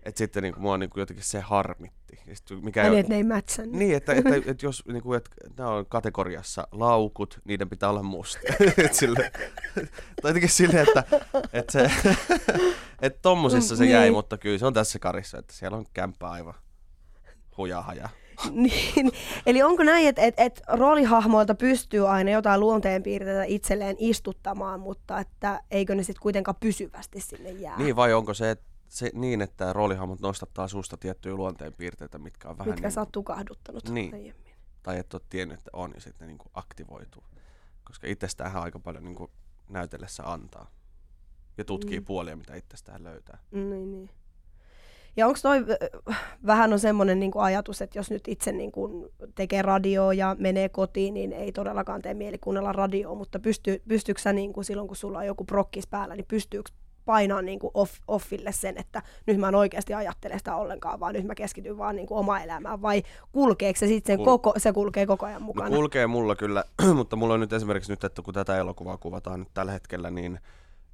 Et 0.03 0.17
sitten 0.17 0.43
niinku, 0.43 0.59
mua 0.59 0.77
niinku 0.77 0.99
jotenkin 0.99 1.25
se 1.25 1.39
harmitti. 1.39 2.19
Ja 2.27 2.35
sit, 2.35 2.61
mikä 2.61 2.83
Eli 2.83 2.99
että 2.99 3.09
ne 3.09 3.15
ei 3.17 3.23
mätsännyt. 3.23 3.79
Niin, 3.79 3.95
että, 3.95 4.13
että, 4.13 4.35
että, 4.35 4.51
että 4.51 4.65
jos 4.65 4.83
niinku, 4.87 5.13
että 5.13 5.31
nämä 5.57 5.69
on 5.69 5.85
kategoriassa 5.85 6.67
laukut, 6.71 7.39
niiden 7.45 7.69
pitää 7.69 7.89
olla 7.89 8.03
mustia. 8.03 8.55
et 8.85 8.93
sille, 8.93 9.31
tai 10.21 10.29
jotenkin 10.29 10.49
silleen, 10.49 10.87
että, 10.87 11.03
että 11.53 11.71
se, 11.71 11.91
että 13.01 13.19
tommosissa 13.21 13.75
se 13.75 13.85
jäi, 13.85 14.01
niin. 14.03 14.13
mutta 14.13 14.37
kyllä 14.37 14.57
se 14.57 14.65
on 14.65 14.73
tässä 14.73 14.99
karissa, 14.99 15.37
että 15.37 15.53
siellä 15.53 15.77
on 15.77 15.85
kämppä 15.93 16.29
aivan 16.29 16.53
hujahaja. 17.57 18.09
niin, 18.51 19.11
eli 19.45 19.63
onko 19.63 19.83
näin, 19.83 20.07
että 20.07 20.21
et, 20.21 20.33
et 20.37 20.61
roolihahmoilta 20.67 21.55
pystyy 21.55 22.09
aina 22.09 22.31
jotain 22.31 22.59
luonteenpiirteitä 22.59 23.43
itselleen 23.43 23.95
istuttamaan, 23.99 24.79
mutta 24.79 25.19
että 25.19 25.59
eikö 25.71 25.95
ne 25.95 26.03
sitten 26.03 26.21
kuitenkaan 26.21 26.57
pysyvästi 26.59 27.21
sinne 27.21 27.51
jää? 27.51 27.77
Niin, 27.77 27.95
vai 27.95 28.13
onko 28.13 28.33
se, 28.33 28.51
se 28.87 29.11
niin, 29.13 29.41
että 29.41 29.73
roolihahmot 29.73 30.19
nostattaa 30.19 30.67
suusta 30.67 30.97
tiettyjä 30.97 31.35
luonteenpiirteitä, 31.35 32.17
mitkä 32.17 32.49
on 32.49 32.57
vähän... 32.57 32.69
Mitkä 32.69 32.87
niin, 32.87 32.93
sä 32.93 33.01
oot 33.01 33.11
tukahduttanut 33.11 33.89
niin, 33.89 34.13
aiemmin. 34.13 34.53
Tai 34.83 34.99
et 34.99 35.13
ole 35.13 35.21
tiennyt, 35.29 35.57
että 35.57 35.69
on, 35.73 35.91
ja 35.95 36.01
sitten 36.01 36.27
niin 36.27 36.37
kuin 36.37 36.51
aktivoituu. 36.53 37.23
Koska 37.83 38.07
itsestään 38.07 38.55
aika 38.55 38.79
paljon 38.79 39.03
niin 39.03 39.15
kuin 39.15 39.31
näytellessä 39.69 40.23
antaa. 40.31 40.71
Ja 41.57 41.65
tutkii 41.65 41.99
mm. 41.99 42.05
puolia, 42.05 42.35
mitä 42.35 42.55
itsestään 42.55 43.03
löytää. 43.03 43.37
Niin, 43.51 43.91
niin. 43.91 44.09
Ja 45.17 45.27
onko 45.27 45.39
toi 45.41 45.65
vähän 46.45 46.73
on 46.73 46.79
semmoinen 46.79 47.19
niin 47.19 47.31
ajatus, 47.35 47.81
että 47.81 47.99
jos 47.99 48.11
nyt 48.11 48.27
itse 48.27 48.51
niin 48.51 48.71
kuin 48.71 49.09
tekee 49.35 49.61
radioa 49.61 50.13
ja 50.13 50.35
menee 50.39 50.69
kotiin, 50.69 51.13
niin 51.13 51.33
ei 51.33 51.51
todellakaan 51.51 52.01
tee 52.01 52.13
mieli 52.13 52.37
kuunnella 52.37 52.71
radioa, 52.71 53.15
mutta 53.15 53.39
pysty, 53.39 53.81
pystyykö 53.87 54.21
sä 54.21 54.33
niin 54.33 54.53
kuin 54.53 54.65
silloin, 54.65 54.87
kun 54.87 54.97
sulla 54.97 55.19
on 55.19 55.25
joku 55.25 55.45
prokkis 55.45 55.87
päällä, 55.87 56.15
niin 56.15 56.25
pystyykö 56.27 56.71
painaa 57.07 57.41
niin 57.41 57.59
kuin 57.59 57.71
off, 57.73 57.93
offille 58.07 58.51
sen, 58.51 58.77
että 58.77 59.01
nyt 59.25 59.37
mä 59.37 59.47
en 59.47 59.55
oikeasti 59.55 59.93
ajattele 59.93 60.37
sitä 60.37 60.55
ollenkaan, 60.55 60.99
vaan 60.99 61.13
nyt 61.13 61.25
mä 61.25 61.35
keskityn 61.35 61.77
vaan 61.77 61.95
niin 61.95 62.07
kuin 62.07 62.17
oma 62.17 62.39
elämään, 62.39 62.81
vai 62.81 63.03
kulkeeko 63.31 63.79
se 63.79 63.87
sitten 63.87 64.17
sen 64.17 64.19
Kul- 64.19 64.25
koko, 64.25 64.53
se 64.57 64.73
kulkee 64.73 65.05
koko 65.05 65.25
ajan 65.25 65.41
no 65.41 65.45
mukana? 65.45 65.69
No 65.69 65.75
kulkee 65.75 66.07
mulla 66.07 66.35
kyllä, 66.35 66.63
mutta 66.97 67.15
mulla 67.15 67.33
on 67.33 67.39
nyt 67.39 67.53
esimerkiksi 67.53 67.91
nyt, 67.91 68.03
että 68.03 68.21
kun 68.21 68.33
tätä 68.33 68.57
elokuvaa 68.57 68.97
kuvataan 68.97 69.39
nyt 69.39 69.49
tällä 69.53 69.71
hetkellä, 69.71 70.11
niin 70.11 70.39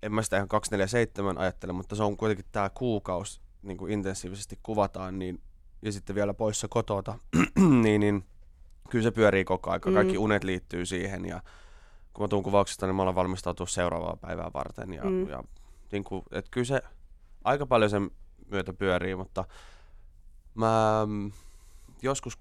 en 0.03 0.13
mä 0.13 0.21
sitä 0.21 0.35
ihan 0.35 0.47
247 0.47 1.37
ajattele, 1.37 1.73
mutta 1.73 1.95
se 1.95 2.03
on 2.03 2.17
kuitenkin 2.17 2.45
tämä 2.51 2.69
kuukausi 2.69 3.41
niin 3.61 3.77
kuin 3.77 3.91
intensiivisesti 3.91 4.59
kuvataan, 4.63 5.19
niin, 5.19 5.41
ja 5.81 5.91
sitten 5.91 6.15
vielä 6.15 6.33
poissa 6.33 6.67
kotota, 6.67 7.15
niin, 7.83 8.01
niin 8.01 8.25
kyllä 8.89 9.03
se 9.03 9.11
pyörii 9.11 9.43
koko 9.43 9.71
aika. 9.71 9.89
Mm. 9.89 9.93
Kaikki 9.93 10.17
unet 10.17 10.43
liittyy 10.43 10.85
siihen, 10.85 11.25
ja 11.25 11.41
kun 12.13 12.23
mä 12.23 12.27
tuun 12.27 12.43
kuvauksesta, 12.43 12.85
niin 12.85 12.95
mä 12.95 13.01
olen 13.01 13.15
valmistautunut 13.15 13.69
seuraavaa 13.69 14.17
päivää 14.21 14.51
varten, 14.53 14.93
ja, 14.93 15.03
mm. 15.03 15.29
ja 15.29 15.43
niin 15.93 16.03
kuin, 16.03 16.23
että 16.31 16.51
kyllä 16.51 16.65
se 16.65 16.81
aika 17.43 17.65
paljon 17.65 17.89
sen 17.89 18.11
myötä 18.51 18.73
pyörii, 18.73 19.15
mutta 19.15 19.45
mä 20.55 21.03
mm, 21.07 21.31
joskus 22.01 22.37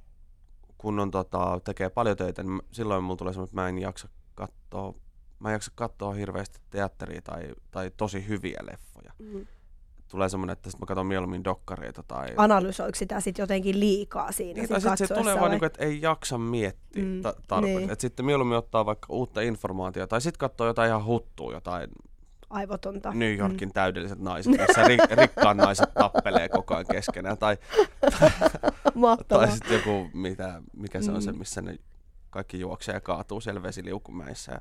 kun 0.79 1.01
on, 1.01 1.11
tota, 1.11 1.61
tekee 1.65 1.91
paljon 1.91 2.17
töitä, 2.17 2.43
niin 2.43 2.62
silloin 2.73 3.05
mulla 3.05 3.17
tulee 3.17 3.33
semmoinen, 3.33 3.49
että 3.49 3.61
mä 3.61 3.69
en 3.69 3.79
jaksa 3.79 4.09
katsoa, 4.35 4.95
mä 5.38 5.49
en 5.49 5.53
jaksa 5.53 5.73
katsoa 5.75 6.12
hirveästi 6.12 6.61
teatteria 6.71 7.23
tai, 7.23 7.55
tai 7.71 7.91
tosi 7.97 8.29
hyviä 8.29 8.61
leffoja. 8.62 9.12
Mm 9.19 9.47
tulee 10.12 10.29
semmoinen, 10.29 10.53
että 10.53 10.71
sit 10.71 10.81
mä 10.81 10.87
katson 10.87 11.07
mieluummin 11.07 11.45
dokkareita. 11.45 12.03
Tai... 12.03 12.29
Analysoiko 12.37 12.95
sitä 12.99 13.21
sitten 13.21 13.43
jotenkin 13.43 13.81
liikaa 13.81 14.33
siinä 14.33 14.61
niin, 14.61 14.69
tai 14.69 14.81
sitten 14.81 15.09
se 15.09 15.15
tulee 15.15 15.35
vai? 15.35 15.41
vaan, 15.41 15.51
niin 15.51 15.59
kuin, 15.59 15.67
että 15.67 15.85
ei 15.85 16.03
jaksa 16.03 16.38
miettiä 16.38 17.05
mm, 17.05 17.23
ta- 17.23 17.35
tarpeeksi. 17.49 17.79
Niin. 17.79 17.91
Että 17.91 18.01
sitten 18.01 18.27
mieluummin 18.27 18.59
ottaa 18.59 18.87
vaikka 18.87 19.07
uutta 19.11 19.41
informaatiota 19.41 20.07
tai 20.07 20.21
sitten 20.21 20.38
katsoo 20.38 20.67
jotain 20.67 20.88
ihan 20.88 21.05
huttua, 21.05 21.53
jotain 21.53 21.91
aivotonta. 22.53 23.12
New 23.15 23.37
Yorkin 23.37 23.69
mm. 23.69 23.73
täydelliset 23.73 24.19
naiset, 24.19 24.53
missä 24.53 24.83
ri- 24.83 25.21
rikkaan 25.21 25.57
naiset 25.57 25.95
tappelee 25.95 26.49
koko 26.49 26.75
ajan 26.75 26.87
keskenään. 26.93 27.38
Tai, 27.38 27.57
tai 29.29 29.51
sitten 29.51 29.73
joku, 29.73 30.11
mitä, 30.12 30.62
mikä 30.77 31.03
se 31.03 31.11
on 31.11 31.23
se, 31.23 31.33
mm. 31.33 31.38
missä 31.38 31.62
ne 31.62 31.79
kaikki 32.31 32.61
juoksee 32.61 32.95
ja 32.95 33.01
kaatuu 33.01 33.41
siellä 33.41 33.62
vesiliukumäissä. 33.62 34.61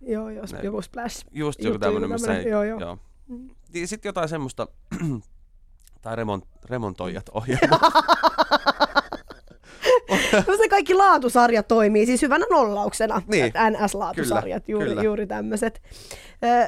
Joo, 0.00 0.30
jos 0.30 0.52
ne, 0.52 0.60
joku 0.62 0.82
splash. 0.82 1.26
Just 1.32 1.62
joku 1.62 1.78
tämmöinen, 1.78 2.10
missä 2.10 2.38
ei, 2.38 2.48
joo, 2.48 2.64
joo. 2.64 2.80
joo. 2.80 2.98
Mm. 3.28 3.50
Sitten 3.84 4.08
jotain 4.08 4.28
semmoista, 4.28 4.68
tai 6.02 6.16
remont, 6.16 6.44
remontoijat 6.64 7.28
ohjelma. 7.28 7.80
se 10.56 10.68
kaikki 10.68 10.94
laatusarja 10.94 11.62
toimii, 11.62 12.06
siis 12.06 12.22
hyvänä 12.22 12.46
nollauksena, 12.50 13.22
niin. 13.26 13.52
NS-laatusarjat, 13.70 14.64
kyllä, 14.64 14.68
juuri, 14.68 14.88
kyllä. 14.88 15.02
juuri 15.02 15.26
tämmöiset. 15.26 15.82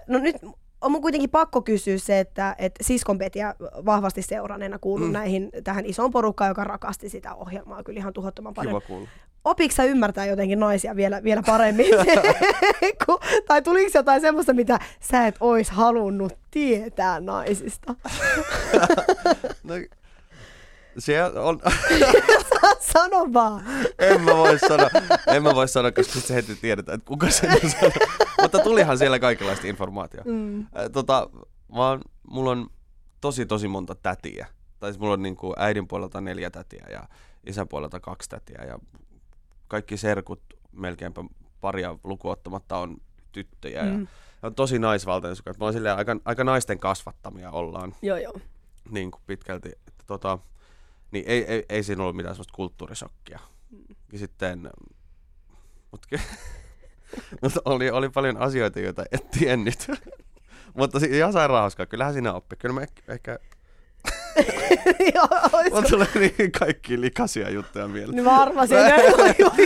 No 0.07 0.18
nyt 0.18 0.37
on 0.80 0.92
mun 0.92 1.02
kuitenkin 1.02 1.30
pakko 1.30 1.62
kysyä 1.62 1.98
se, 1.98 2.20
että, 2.20 2.56
että 2.58 2.84
siskonpetiä 2.84 3.54
vahvasti 3.60 4.22
seuranneena 4.22 4.78
kuulun 4.78 5.06
mm. 5.06 5.12
näihin, 5.12 5.50
tähän 5.64 5.86
isoon 5.86 6.10
porukkaan, 6.10 6.48
joka 6.48 6.64
rakasti 6.64 7.08
sitä 7.08 7.34
ohjelmaa 7.34 7.82
kyllä 7.82 7.98
ihan 7.98 8.12
tuhottoman 8.12 8.54
paljon. 8.54 8.74
Kiva 8.82 8.86
kuulla. 8.86 9.08
Opitko 9.44 9.74
sä 9.74 9.84
ymmärtää 9.84 10.26
jotenkin 10.26 10.60
naisia 10.60 10.96
vielä, 10.96 11.22
vielä 11.22 11.42
paremmin? 11.46 11.86
tai 13.48 13.62
tuliko 13.62 13.90
jotain 13.94 14.20
semmoista, 14.20 14.52
mitä 14.52 14.78
sä 15.00 15.26
et 15.26 15.36
ois 15.40 15.70
halunnut 15.70 16.32
tietää 16.50 17.20
naisista? 17.20 17.94
no, 19.64 19.74
se 20.98 21.24
on... 21.24 21.61
Sano 22.92 23.32
vaan. 23.32 23.64
En 23.98 24.20
mä 24.20 24.37
voi 24.37 24.58
sanoa, 24.58 24.90
en 25.26 25.42
mä 25.42 25.54
voi 25.54 25.68
sanoa, 25.68 25.92
koska 25.92 26.20
se 26.20 26.34
heti 26.34 26.56
tiedetään, 26.56 26.94
että 26.94 27.08
kuka 27.08 27.30
sen 27.30 27.70
sanoo. 27.70 27.92
Mutta 28.42 28.58
tulihan 28.58 28.98
siellä 28.98 29.18
kaikenlaista 29.18 29.66
informaatiota. 29.66 30.30
Mm. 30.30 30.66
Tota, 30.92 31.30
vaan 31.76 32.00
mulla 32.30 32.50
on 32.50 32.70
tosi 33.20 33.46
tosi 33.46 33.68
monta 33.68 33.94
tätiä. 33.94 34.46
Tai 34.80 34.92
siis 34.92 35.00
mulla 35.00 35.12
on 35.12 35.22
niin 35.22 35.37
kuin 35.37 35.54
äidin 35.56 35.88
puolelta 35.88 36.20
neljä 36.20 36.50
tätiä 36.50 36.87
ja 36.90 37.08
isän 37.46 37.68
puolelta 37.68 38.00
kaksi 38.00 38.28
tätiä. 38.28 38.64
Ja 38.66 38.78
kaikki 39.68 39.96
serkut 39.96 40.42
melkeinpä 40.72 41.24
paria 41.61 41.98
lukuottamatta 42.04 42.78
on 42.78 42.96
tyttöjä. 43.32 43.82
Mm. 43.82 44.00
Ja 44.42 44.46
on 44.46 44.54
tosi 44.54 44.78
naisvaltainen 44.78 45.37
sukat. 45.37 45.58
Mä 45.58 45.64
oon 45.64 45.72
silleen 45.72 45.96
aika, 45.96 46.16
aika 46.24 46.44
naisten 46.44 46.78
kasvattamia 46.78 47.50
ollaan. 47.50 47.94
Joo, 48.02 48.16
joo. 48.16 48.34
Niin 48.90 49.11
kuin 49.11 49.22
pitkälti. 49.26 49.68
Että 49.68 50.04
tota, 50.06 50.38
niin 51.10 51.24
ei, 51.28 51.44
ei, 51.44 51.64
ei 51.68 51.82
siinä 51.82 52.02
ollut 52.02 52.16
mitään 52.16 52.34
sellaista 52.34 52.56
kulttuurisokkia. 52.56 53.38
Mm. 53.70 53.84
Ja 54.12 54.18
sitten, 54.18 54.70
mutta 55.90 56.08
mutta 57.42 57.60
oli, 57.64 57.90
oli 57.90 58.08
paljon 58.08 58.36
asioita, 58.36 58.80
joita 58.80 59.04
et 59.12 59.30
tiennyt. 59.30 59.86
mutta 60.78 60.98
ihan 61.11 61.32
sairaan 61.32 61.61
hauskaa. 61.61 61.86
Kyllähän 61.86 62.12
siinä 62.12 62.32
oppi. 62.32 62.56
Kyllä 62.56 62.74
mä 62.74 62.80
ehkä... 62.80 63.02
ehkä... 63.09 63.38
Joo, 65.14 65.82
tulee 65.90 66.09
niin 66.14 66.52
kaikki 66.52 67.00
likaisia 67.00 67.50
juttuja 67.50 67.88
mieleen. 67.88 68.14
Niin 68.14 68.24
mä 68.24 68.42
arvasin, 68.42 68.78
että 68.78 69.02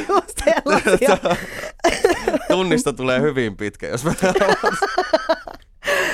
just 0.08 0.40
Tunnista 2.48 2.92
tulee 2.92 3.20
hyvin 3.20 3.56
pitkä, 3.56 3.88
jos 3.88 4.04
mä 4.04 4.14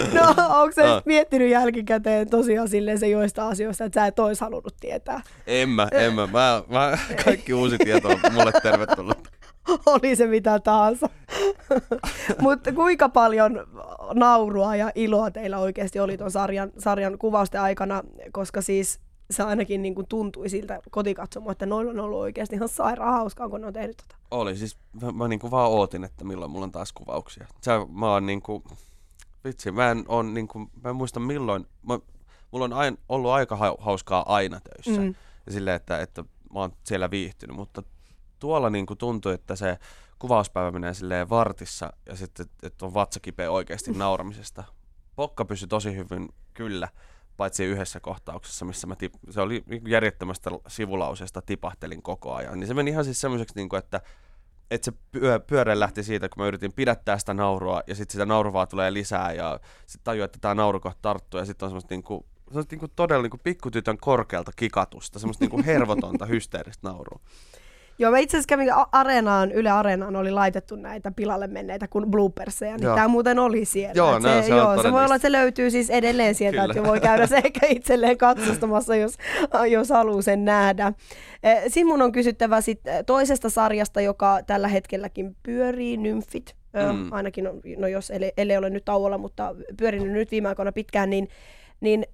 No, 0.14 0.60
onko 0.60 0.72
sä 0.72 0.86
no. 0.86 1.02
miettinyt 1.04 1.50
jälkikäteen 1.50 2.30
tosiaan 2.30 2.68
silleen 2.68 2.98
se 2.98 3.08
joista 3.08 3.48
asioista, 3.48 3.84
että 3.84 4.00
sä 4.00 4.06
et 4.06 4.18
ois 4.18 4.40
halunnut 4.40 4.74
tietää? 4.80 5.20
En 5.46 5.68
mä, 5.68 5.88
en 5.92 6.14
mä. 6.14 6.26
mä, 6.26 6.62
mä 6.68 6.98
kaikki 7.24 7.54
uusi 7.54 7.78
tieto 7.78 8.08
on 8.08 8.18
mulle 8.32 8.52
tervetullut. 8.62 9.28
Oli 9.86 10.16
se 10.16 10.26
mitä 10.26 10.60
tahansa. 10.60 11.08
Mutta 12.40 12.72
kuinka 12.72 13.08
paljon 13.08 13.66
naurua 14.14 14.76
ja 14.76 14.92
iloa 14.94 15.30
teillä 15.30 15.58
oikeasti 15.58 16.00
oli 16.00 16.18
tuon 16.18 16.30
sarjan, 16.30 16.70
sarjan 16.78 17.18
kuvausten 17.18 17.60
aikana, 17.60 18.02
koska 18.32 18.62
siis 18.62 19.00
se 19.30 19.42
ainakin 19.42 19.82
niin 19.82 19.94
kuin 19.94 20.06
tuntui 20.06 20.48
siltä 20.48 20.80
kotikatsomo, 20.90 21.50
että 21.50 21.66
noilla 21.66 21.90
on 21.90 22.00
ollut 22.00 22.18
oikeasti 22.18 22.56
ihan 22.56 22.68
sairaan 22.68 23.12
hauskaa, 23.12 23.48
kun 23.48 23.60
ne 23.60 23.66
on 23.66 23.72
tehnyt 23.72 23.96
tota. 23.96 24.16
Oli 24.30 24.56
siis, 24.56 24.78
mä, 25.02 25.12
mä 25.12 25.28
niinku 25.28 25.50
vaan 25.50 25.70
ootin, 25.70 26.04
että 26.04 26.24
milloin 26.24 26.50
mulla 26.50 26.64
on 26.64 26.72
taas 26.72 26.92
kuvauksia. 26.92 27.46
Se, 27.60 27.70
mä 27.92 28.12
oon 28.12 28.26
niinku, 28.26 28.62
vitsi, 29.44 29.70
mä 29.70 29.90
en, 29.90 30.04
on 30.08 30.34
niinku, 30.34 30.58
mä 30.58 30.90
en 30.90 30.96
muista 30.96 31.20
milloin, 31.20 31.66
mä, 31.82 31.98
mulla 32.50 32.64
on 32.64 32.72
aina, 32.72 32.96
ollut 33.08 33.30
aika 33.30 33.58
hauskaa 33.78 34.34
aina 34.34 34.60
töissä. 34.60 35.02
Mm. 35.02 35.14
Ja 35.46 35.52
silleen, 35.52 35.76
että, 35.76 36.00
että 36.00 36.22
mä 36.22 36.60
oon 36.60 36.72
siellä 36.84 37.10
viihtynyt, 37.10 37.56
mutta 37.56 37.82
tuolla 38.38 38.70
niinku 38.70 38.96
tuntui, 38.96 39.34
että 39.34 39.56
se 39.56 39.78
kuvauspäivä 40.18 40.70
menee 40.70 40.94
silleen 40.94 41.30
vartissa 41.30 41.92
ja 42.06 42.16
sitten, 42.16 42.46
että 42.62 42.86
on 42.86 42.94
vatsa 42.94 43.20
kipeä 43.20 43.50
oikeasti 43.50 43.90
nauramisesta. 43.92 44.64
Pokka 45.16 45.44
pysyi 45.44 45.68
tosi 45.68 45.96
hyvin, 45.96 46.28
kyllä, 46.54 46.88
paitsi 47.36 47.64
yhdessä 47.64 48.00
kohtauksessa, 48.00 48.64
missä 48.64 48.86
mä 48.86 48.94
tip- 48.94 49.32
se 49.32 49.40
oli 49.40 49.64
järjettömästä 49.86 50.50
sivulauseesta 50.68 51.42
tipahtelin 51.42 52.02
koko 52.02 52.34
ajan. 52.34 52.60
Niin 52.60 52.68
se 52.68 52.74
meni 52.74 52.90
ihan 52.90 53.04
siis 53.04 53.20
semmoiseksi, 53.20 53.54
niin 53.56 53.68
kuin, 53.68 53.78
että, 53.78 54.00
että 54.70 54.84
se 54.84 54.92
pyö- 55.12 55.40
pyörä 55.46 55.80
lähti 55.80 56.02
siitä, 56.02 56.28
kun 56.28 56.42
mä 56.42 56.48
yritin 56.48 56.72
pidättää 56.72 57.18
sitä 57.18 57.34
naurua, 57.34 57.82
ja 57.86 57.94
sitten 57.94 58.12
sitä 58.12 58.26
nauruvaa 58.26 58.66
tulee 58.66 58.92
lisää, 58.92 59.32
ja 59.32 59.60
sitten 59.86 60.04
tajuu, 60.04 60.24
että 60.24 60.38
tämä 60.40 60.54
nauru 60.54 60.80
kohta 60.80 60.98
tarttuu, 61.02 61.40
ja 61.40 61.46
sitten 61.46 61.66
on 61.66 61.70
semmoista 61.70 61.94
niin 61.94 62.02
kuin, 62.02 62.24
semmoista 62.48 62.72
niin 62.72 62.80
kuin 62.80 62.92
todella 62.96 63.22
niin 63.22 63.30
kuin 63.30 63.40
pikkutytön 63.44 63.98
korkealta 63.98 64.52
kikatusta, 64.56 65.18
semmoista 65.18 65.44
niin 65.44 65.50
kuin 65.50 65.64
hervotonta, 65.70 66.26
hysteeristä 66.26 66.88
naurua. 66.88 67.20
Joo, 68.00 68.10
mä 68.10 68.18
itse 68.18 68.36
asiassa 68.36 68.48
kävin 68.48 68.68
areenaan, 68.92 69.52
Yle 69.52 69.70
Areenaan 69.70 70.16
oli 70.16 70.30
laitettu 70.30 70.76
näitä 70.76 71.12
pilalle 71.16 71.46
menneitä 71.46 71.88
kuin 71.88 72.10
blooperseja, 72.10 72.76
niin 72.76 72.94
tämä 72.94 73.08
muuten 73.08 73.38
oli 73.38 73.64
siellä. 73.64 73.92
Joo, 73.94 74.20
se, 74.20 74.42
se, 74.42 74.48
joo, 74.56 74.82
se 74.82 74.92
voi 74.92 75.04
olla, 75.04 75.14
että 75.14 75.28
se 75.28 75.32
löytyy 75.32 75.70
siis 75.70 75.90
edelleen 75.90 76.34
sieltä, 76.34 76.64
että 76.64 76.82
voi 76.84 77.00
käydä 77.00 77.26
se 77.26 77.36
ehkä 77.44 77.66
itselleen 77.68 78.18
katsostamassa, 78.18 78.96
jos, 78.96 79.14
jos 79.68 79.88
haluaa 79.88 80.22
sen 80.22 80.44
nähdä. 80.44 80.92
Eh, 81.42 81.62
Sitten 81.62 81.86
mun 81.86 82.02
on 82.02 82.12
kysyttävä 82.12 82.60
sit 82.60 82.80
toisesta 83.06 83.50
sarjasta, 83.50 84.00
joka 84.00 84.38
tällä 84.46 84.68
hetkelläkin 84.68 85.36
pyörii, 85.42 85.96
Nymfit. 85.96 86.54
Mm. 86.92 87.12
Ainakin, 87.12 87.48
no 87.78 87.86
jos 87.86 88.10
ei, 88.10 88.32
ei 88.36 88.56
ole 88.56 88.70
nyt 88.70 88.84
tauolla, 88.84 89.18
mutta 89.18 89.54
pyörinyt 89.78 90.12
nyt 90.12 90.30
viime 90.30 90.48
aikoina 90.48 90.72
pitkään, 90.72 91.10
niin, 91.10 91.28
niin 91.80 92.04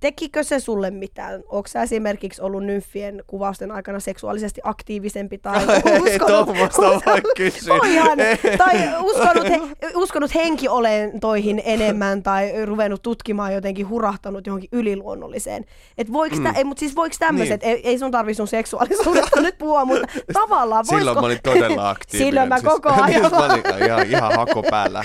tekikö 0.00 0.42
se 0.42 0.60
sulle 0.60 0.90
mitään? 0.90 1.42
Onko 1.48 1.68
sä 1.68 1.82
esimerkiksi 1.82 2.42
ollut 2.42 2.64
nymfien 2.64 3.24
kuvausten 3.26 3.70
aikana 3.70 4.00
seksuaalisesti 4.00 4.60
aktiivisempi 4.64 5.38
tai 5.38 5.64
uskonut, 5.64 6.48
Ei 7.38 7.52
Voihan, 7.68 8.18
tai 8.58 8.88
uskonut, 9.02 9.48
he, 9.48 9.60
uskonut 9.94 10.34
henkiolentoihin 10.34 11.62
enemmän 11.64 12.22
tai 12.22 12.66
ruvennut 12.66 13.02
tutkimaan 13.02 13.54
jotenkin 13.54 13.88
hurahtanut 13.88 14.46
johonkin 14.46 14.68
yliluonnolliseen. 14.72 15.64
Et 15.98 16.12
voiko 16.12 16.36
mm. 16.36 16.42
tä, 16.42 16.52
ei, 16.56 16.64
mutta 16.64 16.80
siis 16.80 16.96
voiko 16.96 17.16
tämmöiset, 17.18 17.62
niin. 17.62 17.70
ei, 17.70 17.80
ei 17.88 17.98
sun 17.98 18.10
tarvi 18.10 18.34
sun 18.34 18.48
seksuaalisuudesta 18.48 19.40
nyt 19.40 19.58
puhua, 19.58 19.84
mutta 19.84 20.06
tavallaan 20.32 20.84
voisiko... 20.90 20.98
Silloin 20.98 21.18
mä 21.18 21.26
olin 21.26 21.38
todella 21.42 21.90
aktiivinen. 21.90 22.28
Silloin 22.28 22.48
mä 22.48 22.58
siis, 22.58 22.72
koko 22.72 22.88
ajan. 23.02 23.20
Siis 23.20 23.32
mä 23.32 23.46
olin 23.46 23.84
ihan, 23.86 24.06
ihan 24.06 24.32
hako 24.36 24.62
päällä 24.70 25.04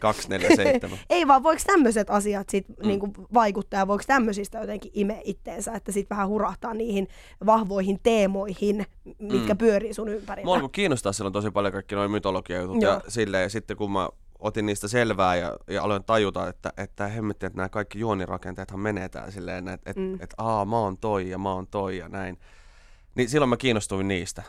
247. 0.00 0.98
ei 1.10 1.28
vaan, 1.28 1.42
voiko 1.42 1.62
tämmöiset 1.66 2.10
asiat 2.10 2.48
sit 2.48 2.68
mm. 2.68 2.88
niinku 2.88 3.08
vaikuttaa 3.34 3.86
voiko 3.86 4.04
tämmöisistä 4.30 4.58
jotenkin 4.58 4.90
ime 4.94 5.20
itteensä, 5.24 5.72
että 5.72 5.92
sitten 5.92 6.16
vähän 6.16 6.28
hurahtaa 6.28 6.74
niihin 6.74 7.08
vahvoihin 7.46 8.00
teemoihin, 8.02 8.86
mitkä 9.18 9.54
mm. 9.54 9.58
pyörii 9.58 9.94
sun 9.94 10.08
ympärillä. 10.08 10.58
Mua 10.58 10.68
kiinnostaa 10.68 11.12
silloin 11.12 11.32
tosi 11.32 11.50
paljon 11.50 11.72
kaikki 11.72 11.94
noin 11.94 12.10
mytologiajutut 12.10 12.82
ja 12.82 13.00
silleen, 13.08 13.42
ja 13.42 13.48
sitten 13.48 13.76
kun 13.76 13.92
mä 13.92 14.08
otin 14.38 14.66
niistä 14.66 14.88
selvää 14.88 15.36
ja, 15.36 15.56
ja 15.68 15.82
aloin 15.82 16.04
tajuta, 16.04 16.48
että, 16.48 16.72
että 16.76 17.08
hemmetti, 17.08 17.46
että 17.46 17.56
nämä 17.56 17.68
kaikki 17.68 17.98
juonirakenteethan 17.98 18.80
menee 18.80 19.08
täällä 19.08 19.30
silleen, 19.30 19.68
että, 19.68 19.90
että, 19.90 20.02
mm. 20.02 20.14
että 20.14 20.34
aa, 20.38 20.64
mä 20.64 20.78
oon 20.78 20.98
toi 20.98 21.30
ja 21.30 21.38
mä 21.38 21.52
oon 21.52 21.66
toi 21.66 21.98
ja 21.98 22.08
näin. 22.08 22.38
Niin 23.14 23.28
silloin 23.28 23.48
mä 23.48 23.56
kiinnostuin 23.56 24.08
niistä. 24.08 24.42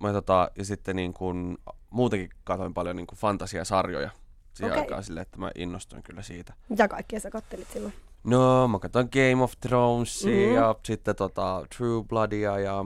Mä 0.00 0.12
tota, 0.12 0.50
ja 0.58 0.64
sitten 0.64 0.96
niin 0.96 1.14
kun, 1.14 1.58
muutenkin 1.90 2.30
katsoin 2.44 2.74
paljon 2.74 2.96
niin 2.96 3.06
kun 3.06 3.18
fantasiasarjoja 3.18 4.10
siihen 4.54 4.72
okay. 4.72 4.82
aikaan 4.82 5.04
silleen, 5.04 5.22
että 5.22 5.38
mä 5.38 5.50
innostuin 5.54 6.02
kyllä 6.02 6.22
siitä. 6.22 6.54
Mitä 6.68 6.88
kaikkea 6.88 7.20
sä 7.20 7.30
kattelit 7.30 7.70
silloin? 7.72 7.94
No, 8.24 8.68
mä 8.68 8.78
katsoin 8.78 9.08
Game 9.12 9.42
of 9.44 9.52
Thronesia 9.60 10.30
mm-hmm. 10.30 10.54
ja 10.54 10.74
sitten 10.84 11.16
tota 11.16 11.66
True 11.76 12.04
Bloodia 12.04 12.58
ja 12.58 12.84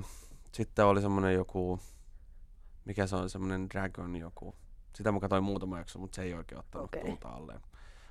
sitten 0.52 0.84
oli 0.84 1.00
semmonen 1.00 1.34
joku, 1.34 1.78
mikä 2.84 3.06
se 3.06 3.16
on, 3.16 3.30
semmonen 3.30 3.70
Dragon 3.70 4.16
joku. 4.16 4.54
Sitä 4.94 5.12
mä 5.12 5.20
katsoin 5.20 5.44
muutama 5.44 5.78
jakso, 5.78 5.98
mutta 5.98 6.16
se 6.16 6.22
ei 6.22 6.34
oikein 6.34 6.58
ottanut 6.58 6.84
okay. 6.84 7.00
tuulta 7.00 7.28
alleen. 7.28 7.60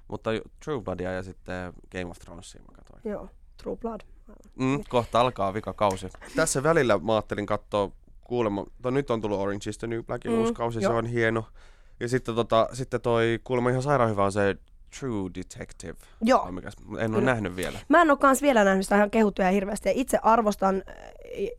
Mutta 0.08 0.30
True 0.66 0.82
Bloodia 0.82 1.12
ja 1.12 1.24
sitten 1.24 1.74
Game 1.92 2.06
of 2.06 2.20
Thronesia 2.20 2.62
mä 2.62 2.76
katsoin. 2.76 3.14
Joo, 3.14 3.30
True 3.64 3.78
Blood. 3.78 4.02
Mm, 4.56 4.84
kohta 4.90 5.22
alkaa 5.22 5.54
vika 5.54 5.74
kausi. 5.74 6.08
Tässä 6.36 6.64
välillä 6.64 7.00
mä 7.00 7.14
ajattelin 7.14 7.46
katsoa 7.46 7.92
kuulemma, 8.22 8.66
nyt 8.92 9.12
on 9.12 9.22
tullut 9.22 9.40
Orange 9.40 9.70
is 9.70 9.78
the 9.78 9.88
New 9.88 10.04
Blackin 10.04 10.32
mm, 10.32 10.40
uusi 10.40 10.54
kausi, 10.54 10.84
jo. 10.84 10.90
se 10.90 10.96
on 10.96 11.06
hieno. 11.06 11.46
Ja 12.00 12.08
sitten, 12.08 12.36
tota, 12.36 12.70
sitten 12.74 13.02
toi 13.02 13.40
kuulemma 13.44 13.70
ihan 13.70 13.82
sairaan 13.82 14.10
hyvä 14.10 14.26
on 14.26 14.32
se 14.32 14.58
True 15.00 15.30
Detective. 15.36 15.96
Joo. 16.22 16.50
En 17.00 17.16
ole 17.16 17.24
nähnyt 17.24 17.56
vielä. 17.56 17.80
Mä 17.89 18.02
en 18.02 18.12
ole 18.12 18.18
kans 18.18 18.42
vielä 18.42 18.64
nähnyt 18.64 18.86
sitä 18.86 18.96
ihan 18.96 19.12
kehuttuja 19.12 19.52
hirveästi. 19.52 19.89
Ja 19.89 19.94
itse 19.96 20.20
arvostan 20.22 20.84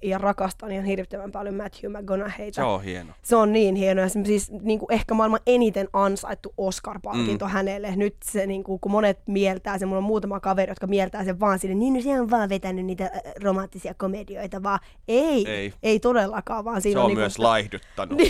ja 0.03 0.18
rakastan 0.18 0.73
ihan 0.73 0.85
hirvittävän 0.85 1.33
paljon 1.33 1.55
Matthew 1.55 1.93
McGonaghyta. 1.97 2.55
Se 2.55 2.62
on 2.62 2.83
hieno. 2.83 3.12
Se 3.23 3.37
on 3.37 3.53
niin 3.53 3.75
hieno. 3.75 4.03
Ja 4.03 4.09
se, 4.09 4.20
siis 4.25 4.51
niin 4.51 4.79
kuin 4.79 4.93
ehkä 4.93 5.14
maailman 5.14 5.41
eniten 5.47 5.89
ansaittu 5.93 6.55
Oscar-palkinto 6.57 7.45
mm. 7.45 7.51
hänelle. 7.51 7.97
Nyt 7.97 8.16
se, 8.25 8.47
niin 8.47 8.64
kuin, 8.64 8.81
kun 8.81 8.93
monet 8.93 9.18
mieltää 9.27 9.79
sen, 9.79 9.89
mulla 9.89 9.99
on 9.99 10.05
muutama 10.05 10.41
kaveri, 10.41 10.70
jotka 10.70 10.87
mieltää 10.87 11.25
sen 11.25 11.41
vaan 11.41 11.59
sinne, 11.59 11.75
niin 11.75 11.95
no 11.95 12.01
se 12.01 12.20
on 12.20 12.31
vaan 12.31 12.49
vetänyt 12.49 12.87
niitä 12.87 13.11
romanttisia 13.43 13.95
komedioita, 13.95 14.62
vaan 14.62 14.79
ei, 15.09 15.49
ei, 15.49 15.73
ei 15.83 16.01
todellakaan. 16.01 16.64
Vaan 16.64 16.83
siinä 16.83 16.97
se 16.97 16.99
on, 16.99 17.05
on 17.05 17.09
niin 17.09 17.18
myös 17.18 17.37
kuin, 17.37 17.45
laihduttanut, 17.45 18.20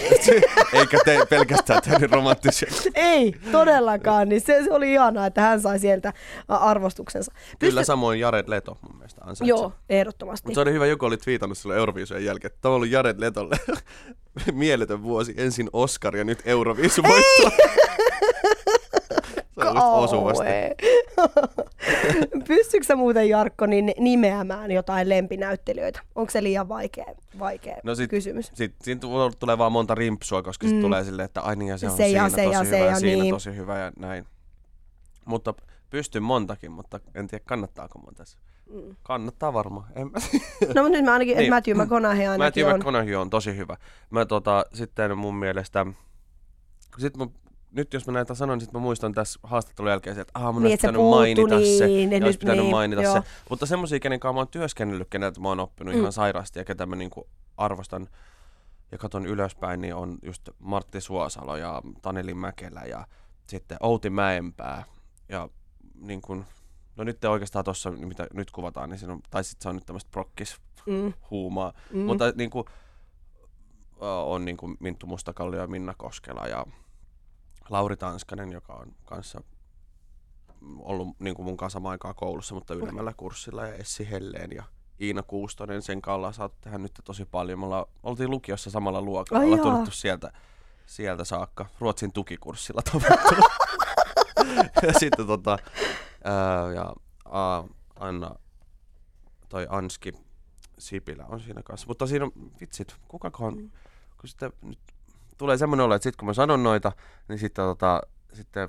eikä 0.73 0.99
te, 1.05 1.27
pelkästään 1.31 1.83
tehnyt 1.83 2.11
romanttisia. 2.11 2.69
ei, 2.95 3.35
todellakaan. 3.53 4.29
Niin 4.29 4.41
se, 4.41 4.65
se 4.65 4.73
oli 4.73 4.93
ihanaa, 4.93 5.27
että 5.27 5.41
hän 5.41 5.61
sai 5.61 5.79
sieltä 5.79 6.13
arvostuksensa. 6.49 7.33
Pysty... 7.33 7.57
Kyllä 7.59 7.85
samoin 7.85 8.21
Jared 8.21 8.49
Leto 8.49 8.79
mun 8.83 8.97
mielestä 8.97 9.21
ansaitsi. 9.21 9.49
Joo, 9.49 9.73
ehdottomasti. 9.89 10.49
Mutta 10.49 10.55
se 10.55 10.61
oli 10.61 10.73
hyvä, 10.73 10.87
joku 10.87 11.07
oli 11.07 11.17
twiitannut 11.33 11.59
sille 11.59 11.77
Euroviisujen 11.77 12.25
jälkeen, 12.25 12.53
että 12.53 12.59
tämä 12.61 12.73
on 12.73 12.77
ollut 12.77 12.91
Jared 12.91 13.17
Letolle 13.19 13.57
mieletön 14.53 15.03
vuosi. 15.03 15.35
Ensin 15.37 15.71
Oscar 15.73 16.17
ja 16.17 16.25
nyt 16.25 16.43
Euroviisu 16.45 17.03
voittaa. 17.03 17.67
Se 19.55 19.69
on 19.69 19.77
osuvasti. 19.77 20.45
Pystyykö 22.49 22.87
sä 22.87 22.97
muuten 22.97 23.29
Jarkko 23.29 23.67
niin 23.67 23.93
nimeämään 23.99 24.71
jotain 24.71 25.09
lempinäyttelijöitä? 25.09 26.01
Onko 26.15 26.31
se 26.31 26.43
liian 26.43 26.69
vaikea, 26.69 27.05
vaikea 27.39 27.77
no 27.83 27.95
sit, 27.95 28.11
kysymys? 28.11 28.51
Sit, 28.55 28.75
siinä 28.83 29.01
tulee 29.39 29.59
vaan 29.59 29.73
monta 29.73 29.95
rimpsua, 29.95 30.43
koska 30.43 30.67
mm. 30.67 30.81
tulee 30.81 31.05
silleen, 31.05 31.25
että 31.25 31.41
ai 31.41 31.57
niin 31.57 31.69
ja 31.69 31.79
se 31.79 31.87
on 31.87 31.97
se 31.97 32.05
siinä 32.05 32.23
ja 32.23 32.29
se 32.29 32.37
tosi 32.37 32.53
ja 32.53 32.59
hyvä 32.59 32.71
se 32.71 32.79
ja, 32.79 32.87
ja 32.87 32.97
siinä 32.97 33.23
niin. 33.23 33.35
tosi 33.35 33.57
hyvä 33.57 33.79
ja 33.79 33.93
näin. 33.99 34.27
Mutta 35.25 35.55
pystyn 35.91 36.23
montakin, 36.23 36.73
mutta 36.73 37.01
en 37.15 37.27
tiedä 37.27 37.45
kannattaako 37.47 37.99
mun 37.99 38.15
tässä. 38.15 38.39
Mm. 38.73 38.97
Kannattaa 39.03 39.53
varmaan. 39.53 39.87
En 39.95 40.11
mä... 40.11 40.19
no 40.75 40.83
mutta 40.83 40.89
nyt 40.89 41.05
mä 41.05 41.13
ainakin, 41.13 41.37
niin. 41.37 41.51
Matthew 41.51 41.77
McConaughey 41.77 42.27
ainakin 42.27 42.45
Matthew 42.45 42.67
on. 42.67 42.81
McConaughey 42.81 43.15
on 43.15 43.31
tosi 43.31 43.57
hyvä. 43.57 43.77
Mä 44.11 44.25
tota, 44.25 44.65
sitten 44.75 45.19
mun 45.19 45.35
mielestä, 45.35 45.87
sit 46.99 47.17
mä, 47.17 47.27
nyt 47.73 47.95
jos 47.95 48.07
mä 48.07 48.13
näitä 48.13 48.35
sanon, 48.35 48.59
niin 48.59 48.65
sit 48.65 48.73
mä 48.73 48.81
muistan 48.81 49.13
tässä 49.13 49.41
haastattelun 49.43 49.91
jälkeen, 49.91 50.19
että 50.19 50.33
ah, 50.35 50.55
mun 50.55 50.63
niin, 50.63 50.73
olisi 50.73 50.77
pitänyt 50.77 51.11
mainita 51.11 51.59
niin, 51.59 51.79
se, 51.79 52.17
ja 52.17 52.25
olisi 52.27 52.39
pitänyt 52.39 52.65
niin, 52.65 52.71
mainita 52.71 53.03
joo. 53.03 53.15
se. 53.15 53.23
Mutta 53.51 53.67
semmoisia, 53.67 54.01
kenen 54.01 54.21
kanssa 54.21 54.33
mä 54.33 54.41
oon 54.41 54.49
työskennellyt, 54.49 55.09
keneltä 55.11 55.41
mä 55.41 55.49
oon 55.49 55.61
oppinut 55.61 55.95
mm. 55.95 56.01
ihan 56.01 56.13
sairaasti 56.13 56.59
ja 56.59 56.65
ketä 56.65 56.87
mä 56.87 56.97
niinku 56.97 57.29
arvostan 57.57 58.09
ja 58.93 58.99
katon 58.99 59.27
ylöspäin, 59.27 59.81
niin 59.81 59.95
on 59.95 60.19
just 60.23 60.49
Martti 60.59 61.01
Suosalo 61.01 61.57
ja 61.57 61.83
Taneli 62.03 62.35
Mäkelä 62.35 62.83
ja 62.83 63.07
sitten 63.47 63.77
Outi 63.81 64.11
Mäenpää 64.11 64.85
ja 65.29 65.49
niin 66.01 66.23
kun, 66.23 66.45
no 66.97 67.05
nyt 67.05 67.25
oikeastaan 67.25 67.65
tuossa, 67.65 67.91
mitä 67.91 68.27
nyt 68.35 68.51
kuvataan, 68.51 68.91
niin 68.91 68.99
siinä 68.99 69.13
on, 69.13 69.21
tai 69.31 69.45
sitten 69.45 69.63
se 69.63 69.69
on 69.69 69.75
nyt 69.75 69.87
tämmöistä 69.87 70.11
prokkis 70.11 70.57
mm. 70.87 71.13
huumaa, 71.31 71.73
mm. 71.93 72.01
mutta 72.01 72.33
niin 72.35 72.51
kuin, 72.51 72.65
on 74.01 74.45
niin 74.45 74.57
kuin 74.57 74.77
Minttu 74.81 75.07
Mustakallio 75.07 75.61
ja 75.61 75.67
Minna 75.67 75.95
Koskela 75.95 76.47
ja 76.47 76.67
Lauri 77.71 77.97
Tanskanen, 77.97 78.53
joka 78.53 78.73
on 78.73 78.95
kanssa 79.05 79.43
ollut 80.79 81.09
niin 81.19 81.35
kuin 81.35 81.47
mun 81.47 81.57
kanssa 81.57 81.77
samaan 81.77 81.93
aikaa 81.93 82.15
koulussa, 82.15 82.55
mutta 82.55 82.75
ylemmällä 82.75 83.13
kurssilla 83.17 83.67
ja 83.67 83.75
Essi 83.75 84.11
Helleen 84.11 84.53
ja 84.53 84.65
Iina 85.01 85.23
Kuustonen, 85.23 85.83
sen 85.83 86.03
kanssa 86.03 86.17
ollaan 86.17 86.35
saatu 86.35 86.57
tehdä 86.61 86.79
nyt 86.79 86.93
tosi 87.05 87.25
paljon. 87.25 87.59
Me 87.59 87.65
ollaan, 87.67 87.87
oltiin 88.03 88.31
lukiossa 88.31 88.71
samalla 88.71 89.03
luokalla, 89.03 89.45
ollaan 89.45 89.61
tunnettu 89.61 89.91
sieltä, 89.91 90.33
sieltä 90.87 91.25
saakka, 91.25 91.67
Ruotsin 91.79 92.13
tukikurssilla 92.13 92.83
tavattu. 92.83 93.35
ja 94.87 94.93
sitten 94.99 95.27
tota, 95.27 95.59
ja 96.75 96.93
aa, 97.25 97.69
Anna, 98.01 98.35
toi 99.49 99.67
Anski 99.69 100.13
Sipilä 100.79 101.25
on 101.29 101.41
siinä 101.41 101.63
kanssa. 101.63 101.87
Mutta 101.87 102.07
siinä 102.07 102.25
on, 102.25 102.33
vitsit, 102.61 102.97
kukakaan, 103.09 103.57
mm. 103.57 103.71
kun 104.21 104.29
sitten 104.29 104.53
nyt 104.63 104.79
tulee 105.39 105.57
semmoinen 105.57 105.85
olo, 105.85 105.95
että 105.95 106.05
sitten 106.05 106.19
kun 106.19 106.27
mä 106.27 106.35
sanon 106.35 106.63
noita, 106.63 106.93
niin 107.29 107.39
sitten 107.39 107.65
tota, 107.65 108.01
sitten 108.33 108.69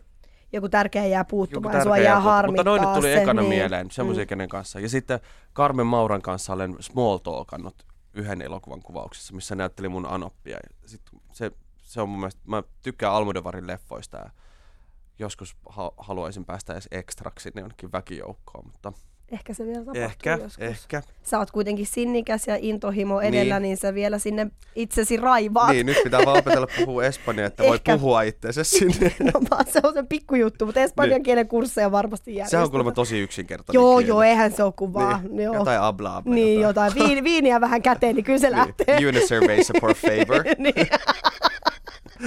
joku 0.53 0.69
tärkeä 0.69 1.05
jää 1.05 1.25
puuttumaan 1.25 1.75
ja 1.75 1.83
sua 1.83 1.93
tärkeä 1.95 2.11
jää 2.11 2.19
harmittaa 2.19 2.63
Mutta 2.63 2.69
noin 2.69 2.81
nyt 2.81 3.01
tuli 3.01 3.13
se, 3.13 3.21
ekana 3.21 3.41
niin. 3.41 3.49
mieleen, 3.49 3.91
semmoisia 3.91 4.25
kenen 4.25 4.49
kanssa. 4.49 4.79
Ja 4.79 4.89
sitten 4.89 5.19
Carmen 5.55 5.87
Mauran 5.87 6.21
kanssa 6.21 6.53
olen 6.53 6.75
Small 6.79 7.17
Talkannut 7.17 7.85
yhden 8.13 8.41
elokuvan 8.41 8.81
kuvauksessa, 8.81 9.35
missä 9.35 9.55
näytteli 9.55 9.89
mun 9.89 10.05
Anoppia. 10.05 10.57
Ja 10.57 10.87
sit 10.87 11.01
se, 11.31 11.51
se 11.77 12.01
on 12.01 12.09
mun 12.09 12.19
mielestä, 12.19 12.41
mä 12.47 12.63
tykkään 12.81 13.13
Almodovarin 13.13 13.67
leffoista 13.67 14.17
ja 14.17 14.29
joskus 15.23 15.55
ha- 15.69 15.91
haluaisin 15.97 16.45
päästä 16.45 16.73
edes 16.73 16.87
ekstraksi 16.91 17.43
sinne 17.43 17.61
jonnekin 17.61 17.91
väkijoukkoon, 17.91 18.65
mutta 18.65 18.93
Ehkä 19.31 19.53
se 19.53 19.65
vielä 19.65 19.79
tapahtuu 19.79 20.01
ehkä, 20.03 20.31
joskus. 20.31 20.57
ehkä. 20.59 21.01
Sä 21.23 21.39
oot 21.39 21.51
kuitenkin 21.51 21.85
sinnikäs 21.85 22.47
ja 22.47 22.57
intohimo 22.61 23.21
edellä, 23.21 23.39
niin, 23.43 23.49
Niin. 23.49 23.61
niin 23.61 23.77
sä 23.77 23.93
vielä 23.93 24.19
sinne 24.19 24.47
itsesi 24.75 25.17
raivaat. 25.17 25.69
Niin, 25.69 25.85
nyt 25.85 25.97
pitää 26.03 26.25
vaan 26.25 26.37
opetella 26.39 26.67
puhua 26.85 27.03
espanjaa, 27.05 27.47
että 27.47 27.63
voi 27.63 27.75
Ehkä. 27.75 27.97
puhua 27.97 28.21
itseensä 28.21 28.63
sinne. 28.63 29.15
No, 29.33 29.41
vaan 29.51 29.65
se 29.67 29.79
on 29.83 29.93
se 29.93 30.03
pikkujuttu, 30.03 30.65
mutta 30.65 30.79
espanjan 30.81 31.23
kielen 31.23 31.47
kursseja 31.47 31.91
varmasti 31.91 32.31
järjestetään. 32.31 32.49
Sehän 32.49 32.63
on 32.63 32.71
kuulemma 32.71 32.91
tosi 32.91 33.19
yksinkertainen 33.19 33.81
Joo, 33.81 33.97
kieli. 33.97 34.09
joo, 34.09 34.21
eihän 34.23 34.51
se 34.51 34.63
ole 34.63 34.73
kuvaa. 34.75 35.21
Niin, 35.29 35.39
Joo. 35.43 35.53
jotain 35.55 35.79
abla 35.81 36.15
abla. 36.17 36.33
Niin, 36.35 36.61
jotain. 36.61 36.93
Viini, 36.95 37.23
viiniä 37.23 37.61
vähän 37.61 37.81
käteen, 37.81 38.15
niin 38.15 38.23
kyllä 38.25 38.39
se 38.39 38.51
lähtee. 38.51 38.95
Niin. 38.99 39.07
Unisurvey 39.07 39.59
for 39.81 39.93
favor. 39.95 40.43
niin. 40.57 40.87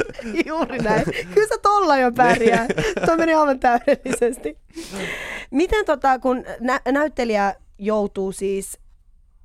Juuri 0.46 0.78
näin. 0.78 1.04
Kyllä 1.04 1.48
sä 1.48 1.58
tolla 1.62 1.98
jo 1.98 2.12
pärjää. 2.12 2.66
Tuo 3.06 3.16
meni 3.16 3.34
aivan 3.34 3.60
täydellisesti. 3.60 4.58
Miten 5.50 5.84
tota, 5.84 6.18
kun 6.18 6.44
nä- 6.60 6.80
näyttelijä 6.92 7.54
joutuu 7.78 8.32
siis 8.32 8.78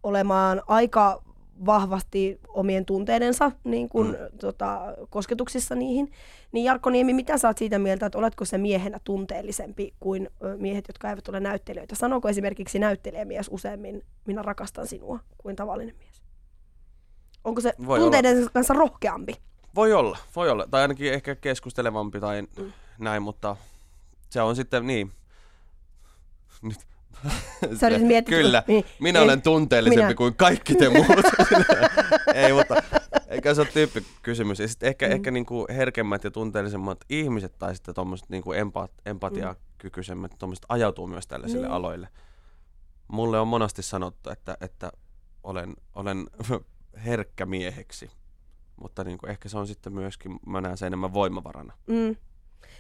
olemaan 0.04 0.62
aika 0.68 1.24
vahvasti 1.66 2.40
omien 2.48 2.86
tunteidensa 2.86 3.52
niin 3.64 3.90
kun, 3.90 4.08
mm. 4.08 4.38
tota, 4.40 4.82
kosketuksissa 5.10 5.76
niihin, 5.76 6.12
niin 6.52 6.66
Jarkko 6.66 6.90
Niemi, 6.90 7.14
mitä 7.14 7.38
sä 7.38 7.48
oot 7.48 7.58
siitä 7.58 7.80
mieltä, 7.80 8.06
että 8.06 8.18
oletko 8.18 8.46
se 8.46 8.58
miehenä 8.58 9.00
tunteellisempi 9.04 9.94
kuin 10.00 10.30
miehet, 10.58 10.86
jotka 10.88 11.10
eivät 11.10 11.28
ole 11.28 11.40
näyttelijöitä? 11.40 11.96
Sanooko 11.96 12.30
esimerkiksi 12.30 12.80
näyttelijämies 12.80 13.48
useammin, 13.52 14.04
minä 14.26 14.42
rakastan 14.42 14.88
sinua, 14.88 15.20
kuin 15.38 15.56
tavallinen 15.56 15.96
mies? 15.98 16.22
Onko 17.44 17.62
se 17.62 17.74
Voi 17.86 18.00
tunteiden 18.00 18.50
kanssa 18.54 18.74
rohkeampi? 18.74 19.36
Voi 19.76 19.94
olla, 19.94 20.18
voi 20.36 20.50
olla. 20.50 20.68
Tai 20.72 20.82
ainakin 20.82 21.14
ehkä 21.14 21.36
keskustelevampi 21.36 22.20
tai 22.20 22.42
mm. 22.42 22.72
näin, 23.00 23.24
mutta 23.24 23.56
se 24.30 24.42
on 24.42 24.56
sitten 24.56 24.88
niin. 24.88 25.12
Nyt. 26.62 26.78
Sä 27.80 27.88
yritit 27.88 28.08
miettiä- 28.08 28.38
Kyllä, 28.38 28.64
niin, 28.68 28.86
minä 29.00 29.20
ei, 29.20 29.26
olen 29.26 29.42
tunteellisempi 29.42 30.04
minä. 30.06 30.16
kuin 30.16 30.36
kaikki 30.36 30.76
te 30.76 30.90
muut. 30.90 31.08
ei, 32.36 32.54
mutta 32.54 32.76
eikä 33.28 33.54
se 33.54 33.62
ole 33.62 33.70
tyyppikysymys. 33.74 34.60
Ja 34.60 34.68
sitten 34.68 34.88
ehkä, 34.90 35.06
mm. 35.08 35.12
ehkä 35.12 35.32
niinku 35.32 35.66
herkemmät 35.70 36.24
ja 36.24 36.32
tunteellisemmat 36.32 36.98
ihmiset 37.10 37.58
tai 37.60 37.76
sitten 37.76 37.96
tuommoiset 37.96 38.30
niinku 38.30 38.54
empa- 38.54 38.90
empatiakykyisemmät 39.06 40.32
tommoset 40.40 40.66
ajautuu 40.70 41.08
myös 41.08 41.28
tällaisille 41.28 41.68
Niin. 41.68 41.74
aloille. 41.76 42.08
Mulle 43.08 43.40
on 43.40 43.48
monasti 43.48 43.82
sanottu, 43.84 44.30
että, 44.30 44.58
että 44.62 44.92
olen, 45.44 45.76
olen 45.96 46.28
herkkä 47.06 47.46
mieheksi. 47.46 48.12
Mutta 48.82 49.04
niin 49.04 49.18
kuin 49.18 49.30
ehkä 49.30 49.50
se 49.50 49.58
on 49.58 49.68
sitten 49.68 49.94
myöskin, 49.94 50.40
mä 50.46 50.62
näen 50.62 50.78
sen 50.78 50.88
enemmän 50.88 51.14
voimavarana. 51.14 51.74
Mm. 51.88 52.16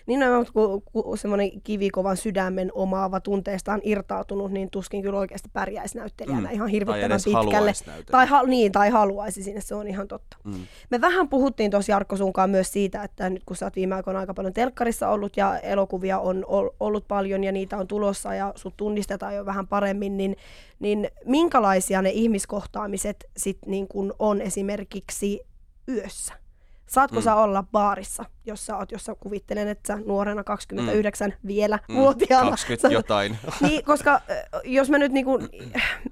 Niin 0.05 0.23
on, 0.23 0.45
kun, 0.53 0.81
kun 0.81 1.17
semmoinen 1.17 1.61
kivikovan 1.61 2.17
sydämen 2.17 2.71
omaava 2.73 3.19
tunteestaan 3.19 3.81
irtautunut, 3.83 4.51
niin 4.51 4.69
tuskin 4.69 5.01
kyllä 5.01 5.19
oikeasti 5.19 5.49
pärjäisi 5.53 5.97
näyttelijänä 5.97 6.47
Mm. 6.47 6.53
ihan 6.53 6.65
Tai 6.67 6.71
hirvittävän 6.71 7.11
edes 7.11 7.25
pitkälle. 7.25 7.73
Tai, 8.11 8.27
ha- 8.27 8.43
niin, 8.43 8.71
tai 8.71 8.89
haluaisi 8.89 9.43
sinne, 9.43 9.61
se 9.61 9.75
on 9.75 9.87
ihan 9.87 10.07
totta. 10.07 10.37
Mm. 10.43 10.53
Me 10.89 11.01
vähän 11.01 11.29
puhuttiin 11.29 11.71
tuossa 11.71 11.91
Jarkko 11.91 12.17
sunkaan 12.17 12.49
myös 12.49 12.71
siitä, 12.73 13.03
että 13.03 13.29
nyt 13.29 13.43
kun 13.45 13.55
sä 13.55 13.65
oot 13.65 13.75
viime 13.75 13.95
aikoina 13.95 14.19
aika 14.19 14.33
paljon 14.33 14.53
telkkarissa 14.53 15.09
ollut 15.09 15.37
ja 15.37 15.59
elokuvia 15.59 16.19
on 16.19 16.45
ol- 16.47 16.69
ollut 16.79 17.07
paljon 17.07 17.43
ja 17.43 17.51
niitä 17.51 17.77
on 17.77 17.87
tulossa 17.87 18.35
ja 18.35 18.53
sut 18.55 18.77
tunnistetaan 18.77 19.35
jo 19.35 19.45
vähän 19.45 19.67
paremmin, 19.67 20.17
niin, 20.17 20.35
niin 20.79 21.09
minkälaisia 21.25 22.01
ne 22.01 22.09
ihmiskohtaamiset 22.09 23.25
sit 23.37 23.57
niin 23.65 23.87
kun 23.87 24.13
on 24.19 24.41
esimerkiksi 24.41 25.41
yössä? 25.95 26.33
Saatko 26.87 27.17
mm. 27.17 27.23
Sä 27.23 27.35
olla 27.35 27.63
baarissa, 27.71 28.25
jos 28.45 28.65
sä 28.65 28.77
oot, 28.77 28.91
jos 28.91 29.05
sä 29.05 29.15
kuvittelen, 29.19 29.67
että 29.67 29.87
sä 29.87 29.99
nuorena 30.05 30.43
29 30.43 31.29
mm. 31.29 31.47
vielä 31.47 31.79
Mm. 31.87 31.95
vuotiaana. 31.95 32.49
20 32.49 32.87
sä- 32.87 32.93
jotain. 32.93 33.37
niin, 33.61 33.83
koska 33.85 34.21
jos 34.63 34.89
mä 34.89 34.97
nyt 34.97 35.11
niinku 35.11 35.39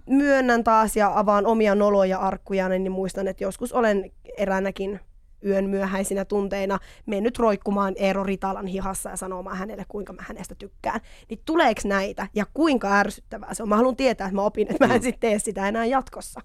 myönnän 0.10 0.64
taas 0.64 0.96
ja 0.98 1.12
avaan 1.20 1.46
omia 1.46 1.76
noloja 1.76 2.18
arkkuja, 2.20 2.70
niin 2.70 2.92
muistan, 2.92 3.28
että 3.28 3.44
joskus 3.44 3.74
olen 3.74 4.12
eräänäkin 4.38 5.00
yön 5.46 5.70
myöhäisinä 5.70 6.26
tunteina 6.26 6.80
mennyt 7.06 7.40
roikkumaan 7.40 7.94
Eero 7.98 8.24
Ritalan 8.24 8.68
hihassa 8.68 9.10
ja 9.10 9.18
sanomaan 9.18 9.58
hänelle, 9.58 9.86
kuinka 9.88 10.14
mä 10.14 10.22
hänestä 10.28 10.56
tykkään. 10.56 11.00
Niin 11.30 11.40
tuleeko 11.46 11.82
näitä 11.86 12.28
ja 12.36 12.46
kuinka 12.54 12.94
ärsyttävää 13.00 13.54
se 13.54 13.64
on? 13.64 13.70
Mä 13.70 13.76
haluan 13.78 13.96
tietää, 13.96 14.26
että 14.28 14.36
mä 14.36 14.42
opin, 14.42 14.68
että 14.72 14.88
mä 14.88 14.94
en 14.94 15.00
Mm. 15.02 15.04
sitten 15.04 15.30
tee 15.30 15.40
sitä 15.40 15.68
enää 15.68 15.86
jatkossa. 15.86 16.42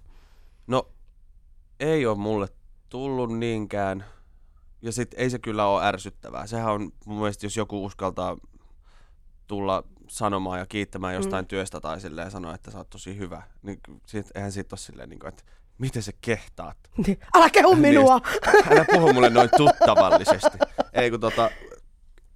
No, 0.67 0.87
ei 1.79 2.05
ole 2.05 2.17
mulle 2.17 2.47
tullut 2.95 3.37
niinkään. 3.37 4.05
Ja 4.81 4.91
sit 4.91 5.13
ei 5.17 5.29
se 5.29 5.39
kyllä 5.39 5.67
ole 5.67 5.85
ärsyttävää. 5.85 6.47
Sehän 6.47 6.73
on 6.73 6.91
mun 7.05 7.17
mielestä, 7.17 7.45
jos 7.45 7.57
joku 7.57 7.85
uskaltaa 7.85 8.37
tulla 9.47 9.83
sanomaan 10.07 10.59
ja 10.59 10.65
kiittämään 10.65 11.15
jostain 11.15 11.45
mm. 11.45 11.47
työstä 11.47 11.79
tai 11.79 12.01
silleen 12.01 12.31
sanoa, 12.31 12.55
että 12.55 12.71
sä 12.71 12.77
oot 12.77 12.89
tosi 12.89 13.17
hyvä, 13.17 13.41
niin 13.61 13.79
sit, 14.05 14.27
eihän 14.35 14.51
siitä 14.51 14.73
ole 14.73 14.79
silleen, 14.79 15.09
niin 15.09 15.19
kuin, 15.19 15.29
että 15.29 15.43
miten 15.77 16.03
sä 16.03 16.11
kehtaat. 16.21 16.77
Älä 17.35 17.49
kehu 17.49 17.75
minua! 17.75 18.19
Niin, 18.53 18.67
älä 18.71 18.85
puhu 18.93 19.13
mulle 19.13 19.29
noin 19.29 19.49
tuttavallisesti. 19.57 20.57
Ei 20.93 21.11
kun 21.11 21.19
tota, 21.19 21.49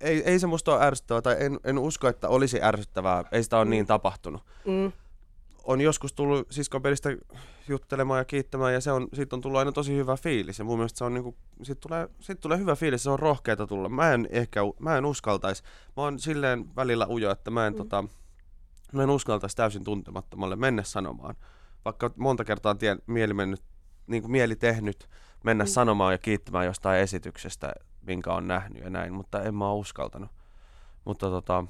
ei, 0.01 0.23
ei 0.23 0.39
se 0.39 0.47
musta 0.47 0.75
ole 0.75 0.85
ärsyttävää, 0.85 1.21
tai 1.21 1.35
en, 1.39 1.59
en 1.63 1.79
usko, 1.79 2.07
että 2.07 2.29
olisi 2.29 2.63
ärsyttävää. 2.63 3.23
Ei 3.31 3.43
sitä 3.43 3.57
ole 3.57 3.65
Mm. 3.65 3.69
niin 3.69 3.87
tapahtunut. 3.87 4.43
Mm. 4.65 4.91
On 5.63 5.81
joskus 5.81 6.13
tullut 6.13 6.47
siskopelistä 6.51 7.09
juttelemaan 7.67 8.17
ja 8.19 8.25
kiittämään, 8.25 8.73
ja 8.73 8.81
se 8.81 8.91
on, 8.91 9.07
siitä 9.13 9.35
on 9.35 9.41
tullut 9.41 9.59
aina 9.59 9.71
tosi 9.71 9.95
hyvä 9.95 10.17
fiilis. 10.17 10.59
Ja 10.59 10.65
mun 10.65 10.77
mielestä 10.77 10.97
se 10.97 11.03
on 11.03 11.13
niinku, 11.13 11.35
siitä 11.63 11.79
tulee, 11.81 12.09
siitä 12.19 12.41
tulee 12.41 12.57
hyvä 12.57 12.75
fiilis, 12.75 13.03
se 13.03 13.09
on 13.09 13.19
rohkeata 13.19 13.67
tulla. 13.67 13.89
Mä 13.89 14.13
en 14.13 14.27
ehkä, 14.31 14.59
mä 14.79 14.97
en 14.97 15.05
uskaltaisi. 15.05 15.63
Mä 15.97 16.03
oon 16.03 16.19
silleen 16.19 16.75
välillä 16.75 17.07
ujo, 17.09 17.31
että 17.31 17.51
mä 17.51 17.67
en, 17.67 17.73
Mm. 17.73 17.77
tota, 17.77 18.03
mä 18.93 19.03
en 19.03 19.09
uskaltaisi 19.09 19.55
täysin 19.55 19.83
tuntemattomalle 19.83 20.55
mennä 20.55 20.83
sanomaan. 20.83 21.35
Vaikka 21.85 22.11
monta 22.15 22.45
kertaa 22.45 22.69
on 22.69 22.77
tie, 22.77 22.97
mieli, 23.07 23.33
mennyt, 23.33 23.61
niin 24.07 24.21
kuin 24.23 24.31
mieli 24.31 24.55
tehnyt 24.55 25.09
mennä 25.43 25.63
Mm. 25.63 25.67
sanomaan 25.67 26.13
ja 26.13 26.17
kiittämään 26.17 26.65
jostain 26.65 26.99
esityksestä, 27.01 27.73
minkä 28.01 28.33
on 28.33 28.47
nähnyt 28.47 28.83
ja 28.83 28.89
näin, 28.89 29.13
mutta 29.13 29.41
en 29.43 29.55
mä 29.55 29.67
oo 29.69 29.75
uskaltanut. 29.75 30.29
Mutta 31.05 31.29
tota, 31.29 31.65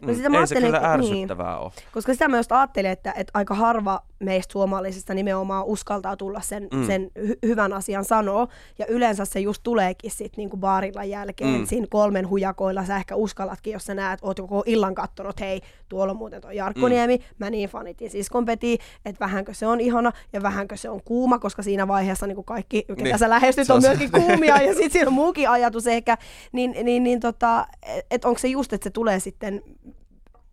No 0.00 0.08
mm, 0.08 0.14
sitä 0.14 0.28
mä 0.28 0.40
ei 0.40 0.46
se 0.46 0.54
kyllä 0.54 0.78
niin. 0.78 0.84
ärsyttävää 0.90 1.58
ole. 1.58 1.72
Koska 1.92 2.12
sitä 2.12 2.28
myös 2.28 2.46
ajattelin, 2.50 2.90
että, 2.90 3.12
että 3.16 3.30
aika 3.34 3.54
harva 3.54 4.00
meistä 4.18 4.52
suomalaisista 4.52 5.14
nimenomaan 5.14 5.64
uskaltaa 5.64 6.16
tulla 6.16 6.40
sen, 6.40 6.68
mm. 6.72 6.78
Mm. 6.78 6.86
sen 6.86 7.10
hy- 7.18 7.38
hyvän 7.42 7.72
asian 7.72 8.04
sanoa. 8.04 8.48
Ja 8.78 8.86
yleensä 8.88 9.24
se 9.24 9.40
just 9.40 9.62
tuleekin 9.62 10.10
sit 10.10 10.36
niinku 10.36 10.56
baarilla 10.56 11.04
jälkeen. 11.04 11.50
Mm. 11.50 11.58
Mm. 11.58 11.66
Siinä 11.66 11.86
kolmen 11.90 12.28
hujakoilla 12.28 12.84
sä 12.84 12.96
ehkä 12.96 13.14
uskallatkin, 13.16 13.72
jos 13.72 13.84
sä 13.84 13.94
näet, 13.94 14.18
oot 14.22 14.40
koko 14.40 14.62
illan 14.66 14.94
kattonut, 14.94 15.40
hei, 15.40 15.60
tuolla 15.88 16.10
on 16.10 16.16
muuten 16.16 16.40
toi 16.40 16.56
Jarkko 16.56 16.86
Mm. 16.86 16.88
Niemi, 16.88 17.18
mä 17.38 17.50
niin 17.50 17.68
fanitin 17.68 18.10
siskon 18.10 18.44
Peti, 18.44 18.78
että 19.04 19.20
vähänkö 19.24 19.54
se 19.54 19.66
on 19.66 19.80
ihana 19.80 20.12
ja 20.32 20.42
vähänkö 20.42 20.76
se 20.76 20.90
on 20.90 21.00
kuuma, 21.04 21.38
koska 21.38 21.62
siinä 21.62 21.88
vaiheessa 21.88 22.26
niinku 22.26 22.42
kaikki, 22.42 22.82
ketä 22.88 23.02
Niin. 23.02 23.18
sä 23.18 23.30
lähestyt, 23.30 23.66
Se 23.66 23.72
on 23.72 23.82
myöskin 23.82 24.10
kuumia 24.10 24.62
ja 24.62 24.74
sitten 24.74 24.90
siinä 24.90 25.06
on 25.06 25.12
muukin 25.12 25.48
ajatus 25.50 25.86
ehkä. 25.86 26.18
Niin, 26.52 26.74
niin, 26.82 27.04
niin 27.04 27.20
tota, 27.20 27.66
että 28.10 28.28
onko 28.28 28.38
se 28.38 28.48
just, 28.48 28.72
että 28.72 28.84
se 28.84 28.90
tulee 28.90 29.20
sitten 29.20 29.62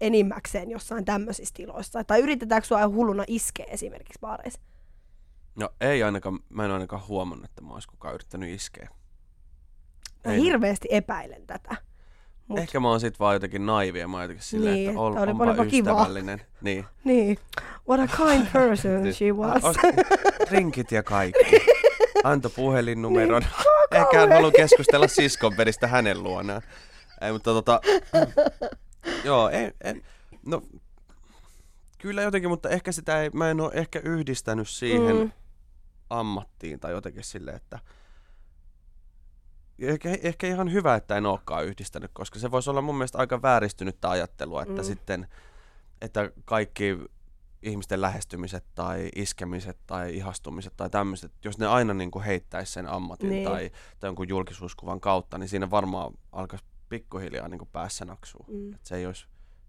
enimmäkseen 0.02 0.72
jossain 0.72 1.06
tämmöisissä 1.06 1.54
tiloissa? 1.58 2.04
Tai 2.04 2.20
yritetäänkö 2.20 2.68
sua 2.68 2.88
hulluna 2.88 3.24
iskeä 3.28 3.66
esimerkiksi 3.70 4.20
baareissa? 4.22 4.60
No 5.56 5.70
ei 5.82 6.04
ainakaan, 6.04 6.40
mä 6.50 6.66
en 6.66 6.72
ainakaan 6.72 7.08
huomannut, 7.08 7.46
että 7.50 7.62
mä 7.62 7.74
ois 7.74 7.88
kukaan 7.88 8.14
yrittänyt 8.16 8.50
iskeä. 8.50 8.90
Mä 10.26 10.34
Ei. 10.34 10.42
hirveästi 10.42 10.88
epäilen 10.92 11.48
tätä. 11.48 11.76
Mut, 12.48 12.60
Ehkä 12.60 12.80
mä 12.80 12.90
oon 12.90 13.00
sit 13.00 13.20
vaan 13.20 13.36
jotenkin 13.36 13.66
naivi 13.66 14.00
ja 14.00 14.08
mä 14.08 14.18
oon 14.18 14.24
jotenkin 14.24 14.46
silleen, 14.46 14.76
Niin, 14.76 14.90
että 14.90 15.00
ol, 15.02 15.16
oli- 15.18 15.32
onpa 15.32 15.64
ystävällinen. 15.64 16.42
Niin. 16.62 16.86
Niin, 17.04 17.38
what 17.90 18.00
a 18.10 18.18
kind 18.18 18.46
person 18.54 19.14
she 19.14 19.32
was. 19.32 19.64
Rinkit 20.52 20.92
ja 20.92 21.04
kaikki. 21.04 21.66
Anto 22.24 22.50
puhelinnumeron. 22.50 23.42
Niin. 23.42 24.02
Ehkä 24.02 24.20
hän 24.20 24.32
haluaa 24.32 24.52
keskustella 24.52 25.08
siskon 25.08 25.54
peristä 25.56 25.88
hänen 25.88 26.24
luonaan. 26.24 26.62
Ei, 27.22 27.32
mutta 27.32 27.52
tota, 27.52 27.82
joo, 29.24 29.50
ei, 29.50 29.72
ei, 29.84 30.02
no, 30.46 30.62
kyllä 31.98 32.22
jotenkin, 32.22 32.50
mutta 32.50 32.70
ehkä 32.70 32.92
sitä 32.92 33.22
ei, 33.22 33.30
mä 33.30 33.50
en 33.50 33.62
ole 33.62 33.72
ehkä 33.74 34.00
yhdistänyt 34.04 34.70
siihen 34.70 35.16
Mm. 35.16 35.22
mm. 35.22 35.32
ammattiin 36.10 36.80
tai 36.80 36.92
jotenkin 36.92 37.24
silleen, 37.24 37.58
että 37.58 37.80
ehkä, 39.80 40.10
ehkä 40.24 40.48
ihan 40.48 40.72
hyvä, 40.72 40.96
että 40.96 41.18
en 41.18 41.26
olekaan 41.26 41.66
yhdistänyt, 41.66 42.12
koska 42.14 42.40
se 42.40 42.52
voisi 42.52 42.70
olla 42.70 42.82
mun 42.82 42.96
mielestä 42.96 43.18
aika 43.18 43.42
vääristynyttä 43.42 44.10
ajattelua, 44.10 44.62
että 44.64 44.82
Mm. 44.82 44.86
sitten, 44.86 45.28
että 46.02 46.32
kaikki 46.46 46.98
ihmisten 47.64 48.02
lähestymiset 48.02 48.66
tai 48.76 49.10
iskemiset 49.16 49.78
tai 49.88 50.16
ihastumiset 50.18 50.74
tai 50.78 50.90
tämmöiset, 50.90 51.32
jos 51.46 51.58
ne 51.58 51.68
aina 51.68 51.94
niin 51.94 52.12
kuin 52.12 52.26
heittäisi 52.26 52.72
sen 52.72 52.88
ammatin 52.88 53.30
Niin. 53.30 53.44
tai, 53.44 53.72
tai 54.00 54.08
jonkun 54.08 54.30
julkisuuskuvan 54.30 55.00
kautta, 55.02 55.38
niin 55.38 55.50
siinä 55.50 55.70
varmaan 55.70 56.14
alkaisi 56.32 56.66
pikkuhiljaa 56.90 57.48
niin 57.48 57.60
kuin 57.60 57.70
päässä 57.72 58.06
naksuu. 58.06 58.46
Mm. 58.48 58.74
Et 58.74 58.80
se 58.86 58.96
ei 58.96 59.06
olisi 59.06 59.26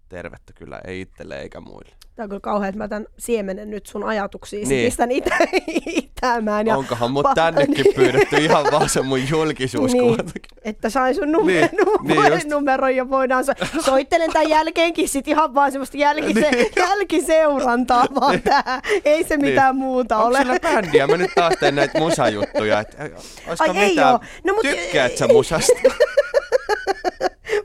tervettä 0.09 0.53
kyllä, 0.53 0.81
ei 0.87 1.01
itselle 1.01 1.39
eikä 1.41 1.59
muille. 1.59 1.91
Tämä 2.15 2.23
on 2.23 2.29
kyllä 2.29 2.39
kauhean, 2.39 2.69
että 2.69 2.77
mä 2.77 2.87
tämän 2.87 3.05
siemenen 3.19 3.69
nyt 3.69 3.85
sun 3.85 4.03
ajatuksiin 4.03 4.69
Niin. 4.69 4.85
pistän 4.85 5.11
itä, 5.11 5.37
itämään. 6.01 6.67
Ja 6.67 6.77
Onkohan 6.77 7.11
mut 7.11 7.25
pa- 7.25 7.33
tännekin 7.35 7.85
pyydetty 7.95 8.35
ihan 8.37 8.65
vaan 8.71 8.89
se 8.89 9.01
mun 9.01 9.29
julkisuuskuva. 9.29 10.15
Niin, 10.15 10.31
että 10.61 10.89
sain 10.89 11.15
sun 11.15 11.23
numer- 11.35 11.45
Niin, 11.45 11.69
niin, 12.03 12.21
niin 12.21 12.33
just. 12.33 12.47
numeron 12.47 12.95
ja 12.95 13.09
voidaan 13.09 13.45
so- 13.45 13.81
soittelen 13.85 14.31
tämän 14.33 14.49
jälkeenkin 14.49 15.09
sit 15.09 15.27
ihan 15.27 15.53
vaan 15.53 15.71
semmoista 15.71 15.97
jälkise- 15.97 16.51
Niin. 16.51 16.71
jälkiseurantaa 16.75 18.05
vaan 18.21 18.41
tää. 18.41 18.81
Ei 19.05 19.23
se 19.23 19.37
mitään 19.37 19.75
muuta 19.75 20.17
Onko 20.17 20.27
ole. 20.27 20.37
sillä 20.39 20.59
bändiä? 20.59 21.07
Mä 21.07 21.17
nyt 21.17 21.31
taas 21.35 21.53
teen 21.59 21.75
näitä 21.75 21.99
musajuttuja. 21.99 22.79
Et, 22.79 22.95
Ai 23.59 23.77
ei 23.77 23.89
mitään? 23.89 24.13
oo. 24.13 24.19
No 24.43 24.53
mut- 24.53 24.61
Tykkäät 24.61 25.17
sä 25.17 25.27
musasta? 25.27 25.73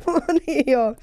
niin 0.47 0.65
joo. 0.67 0.95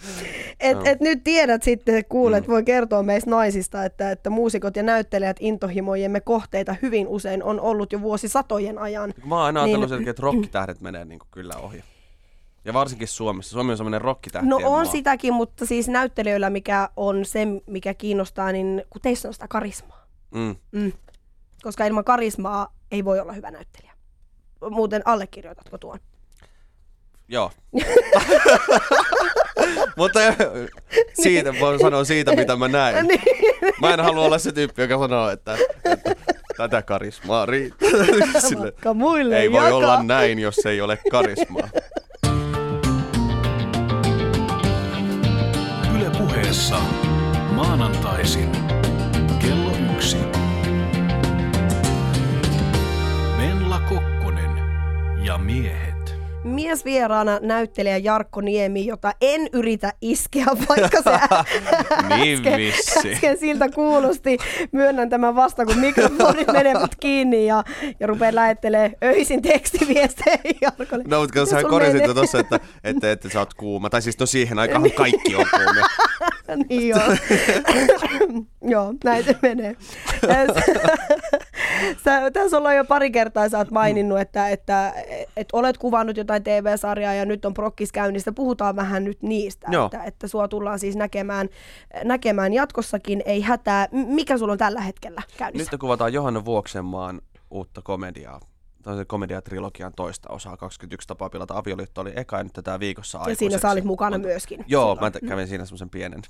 Et, 0.59 0.71
Joo. 0.77 0.83
et 0.85 0.99
nyt 0.99 1.23
tiedät 1.23 1.63
sitten, 1.63 2.05
kuulet, 2.09 2.47
Mm. 2.47 2.51
voi 2.51 2.63
kertoa 2.63 3.03
meistä 3.03 3.29
naisista, 3.29 3.85
että, 3.85 4.11
että 4.11 4.29
muusikot 4.29 4.75
ja 4.75 4.83
näyttelijät 4.83 5.37
intohimojemme 5.39 6.19
kohteita 6.21 6.75
hyvin 6.81 7.07
usein 7.07 7.43
on 7.43 7.59
ollut 7.59 7.93
jo 7.93 8.01
vuosisatojen 8.01 8.77
ajan. 8.77 9.13
Mä 9.25 9.35
oon 9.35 9.45
aina 9.45 9.65
Niin. 9.65 9.75
ajatellut, 9.79 10.07
että 10.07 10.21
rokkitähdet 10.21 10.81
menee 10.81 11.05
niin 11.05 11.19
kuin 11.19 11.27
kyllä 11.31 11.53
ohi. 11.55 11.83
Ja 12.65 12.73
varsinkin 12.73 13.07
Suomessa. 13.07 13.51
Suomi 13.51 13.71
on 13.71 13.77
semmoinen 13.77 14.01
rokkitähtien 14.01 14.49
No 14.49 14.55
on 14.55 14.63
maa. 14.63 14.85
sitäkin, 14.85 15.33
mutta 15.33 15.65
siis 15.65 15.87
näyttelijöillä 15.87 16.49
mikä 16.49 16.89
on 16.95 17.25
se, 17.25 17.47
mikä 17.67 17.93
kiinnostaa, 17.93 18.51
niin 18.51 18.83
kun 18.89 19.01
teissä 19.01 19.27
on 19.27 19.33
sitä 19.33 19.47
karismaa. 19.47 20.05
Mm. 20.31 20.55
Mm. 20.71 20.91
Koska 21.63 21.85
ilman 21.85 22.03
karismaa 22.03 22.73
ei 22.91 23.05
voi 23.05 23.19
olla 23.19 23.33
hyvä 23.33 23.51
näyttelijä. 23.51 23.91
Muuten 24.69 25.01
allekirjoitatko 25.05 25.77
tuon? 25.77 25.99
Joo. 27.29 27.51
Mutta 29.97 30.19
siitä 31.21 31.53
voin 31.59 31.79
sanoa 31.79 32.03
siitä, 32.03 32.35
mitä 32.35 32.55
mä 32.55 32.67
näin. 32.67 33.07
Niin. 33.07 33.21
Mä 33.81 33.93
en 33.93 33.99
halua 33.99 34.25
olla 34.25 34.37
se 34.37 34.51
tyyppi, 34.51 34.81
joka 34.81 34.97
sanoo, 34.99 35.29
että, 35.29 35.57
että 35.85 36.15
tätä 36.57 36.81
karismaa 36.81 37.45
riittää. 37.45 37.89
Sille, 38.49 38.73
muille 38.93 39.39
ei 39.39 39.51
voi 39.51 39.63
jakaa. 39.63 39.77
olla 39.77 40.03
näin, 40.03 40.39
jos 40.39 40.65
ei 40.65 40.81
ole 40.81 40.99
karismaa. 41.11 41.69
Yle 45.95 46.09
puheessa 46.17 46.77
maanantaisin 47.51 48.51
kello 49.41 49.71
yksi. 49.95 50.17
Venla 53.37 53.79
Kokkonen 53.79 54.51
ja 55.23 55.37
miehet. 55.37 55.78
Miesvieraana 56.63 57.39
näyttelijä 57.41 57.97
Jarkko 57.97 58.41
Niemi, 58.41 58.85
jota 58.85 59.13
en 59.21 59.49
yritä 59.53 59.93
iskeä, 60.01 60.45
vaikka 60.69 61.01
se 61.01 61.37
Niin 62.15 62.37
äsken, 62.37 63.11
äsken 63.13 63.37
siltä 63.37 63.69
kuulosti. 63.69 64.37
Myönnän 64.71 65.09
tämän 65.09 65.35
vasta, 65.35 65.65
kun 65.65 65.77
mikrofonit 65.77 66.47
menevät 66.53 66.95
kiinni 66.99 67.45
ja, 67.45 67.63
ja 67.99 68.07
rupean 68.07 68.35
lähettelemään 68.35 68.91
öisin 69.03 69.41
tekstiviestejä 69.41 70.37
Jarkolle. 70.61 71.03
No, 71.07 71.21
mutta 71.21 71.45
sä 71.45 71.63
korjasit 71.63 72.05
jo 72.07 72.13
tossa, 72.13 72.39
että, 72.39 72.59
että, 72.83 73.11
että 73.11 73.29
sä 73.29 73.39
oot 73.39 73.53
kuuma. 73.53 73.89
Tai 73.89 74.01
siis 74.01 74.19
no 74.19 74.25
siihen 74.25 74.59
aikaan 74.59 74.91
kaikki 74.97 75.35
on 75.35 75.45
kuumia. 75.51 75.85
Niin 76.55 76.89
joo. 76.93 77.01
joo, 78.73 78.93
näin 79.03 79.23
se 79.23 79.35
menee. 79.41 79.75
sä, 82.03 82.31
tässä 82.31 82.57
ollaan 82.57 82.75
jo 82.75 82.85
pari 82.85 83.11
kertaa 83.11 83.49
sä 83.49 83.57
oot 83.57 83.71
maininnut, 83.71 84.19
että, 84.19 84.49
että, 84.49 84.93
että 85.37 85.57
olet 85.57 85.77
kuvannut 85.77 86.17
jotain 86.17 86.43
TV-sarjaa 86.43 87.13
ja 87.13 87.25
nyt 87.25 87.45
on 87.45 87.53
prokkis 87.53 87.91
käynnissä. 87.91 88.31
Puhutaan 88.31 88.75
vähän 88.75 89.03
nyt 89.03 89.21
niistä, 89.21 89.67
Joo. 89.71 89.85
että, 89.85 90.03
että 90.03 90.27
sua 90.27 90.47
tullaan 90.47 90.79
siis 90.79 90.95
näkemään, 90.95 91.49
näkemään 92.03 92.53
jatkossakin. 92.53 93.23
Ei 93.25 93.41
hätää. 93.41 93.87
Mikä 93.91 94.37
sulla 94.37 94.51
on 94.51 94.57
tällä 94.57 94.81
hetkellä 94.81 95.21
käynnissä? 95.37 95.71
Nyt 95.71 95.79
kuvataan 95.79 96.13
Johanna 96.13 96.45
Vuoksenmaan 96.45 97.21
uutta 97.51 97.81
komediaa. 97.81 98.39
Tämä 98.83 98.91
on 98.93 98.99
se 99.01 99.05
komediatrilogian 99.05 99.93
toista 99.95 100.29
osaa. 100.31 100.57
21 100.57 101.07
tapaa 101.07 101.29
pilata 101.29 101.57
avioliitto 101.57 102.01
oli 102.01 102.13
eka 102.15 102.37
ja 102.37 102.43
nyt 102.43 102.53
tätä 102.53 102.79
viikossa 102.79 103.17
ja 103.17 103.19
aikuiseksi. 103.21 103.39
siinä 103.45 103.57
sä 103.57 103.69
olit 103.71 103.83
mukana 103.83 104.15
on- 104.15 104.21
myöskin. 104.21 104.65
Joo, 104.67 104.95
silloin. 104.95 105.13
mä 105.23 105.29
kävin 105.29 105.47
siinä 105.47 105.65
semmoisen 105.65 105.89
pienen 105.89 106.21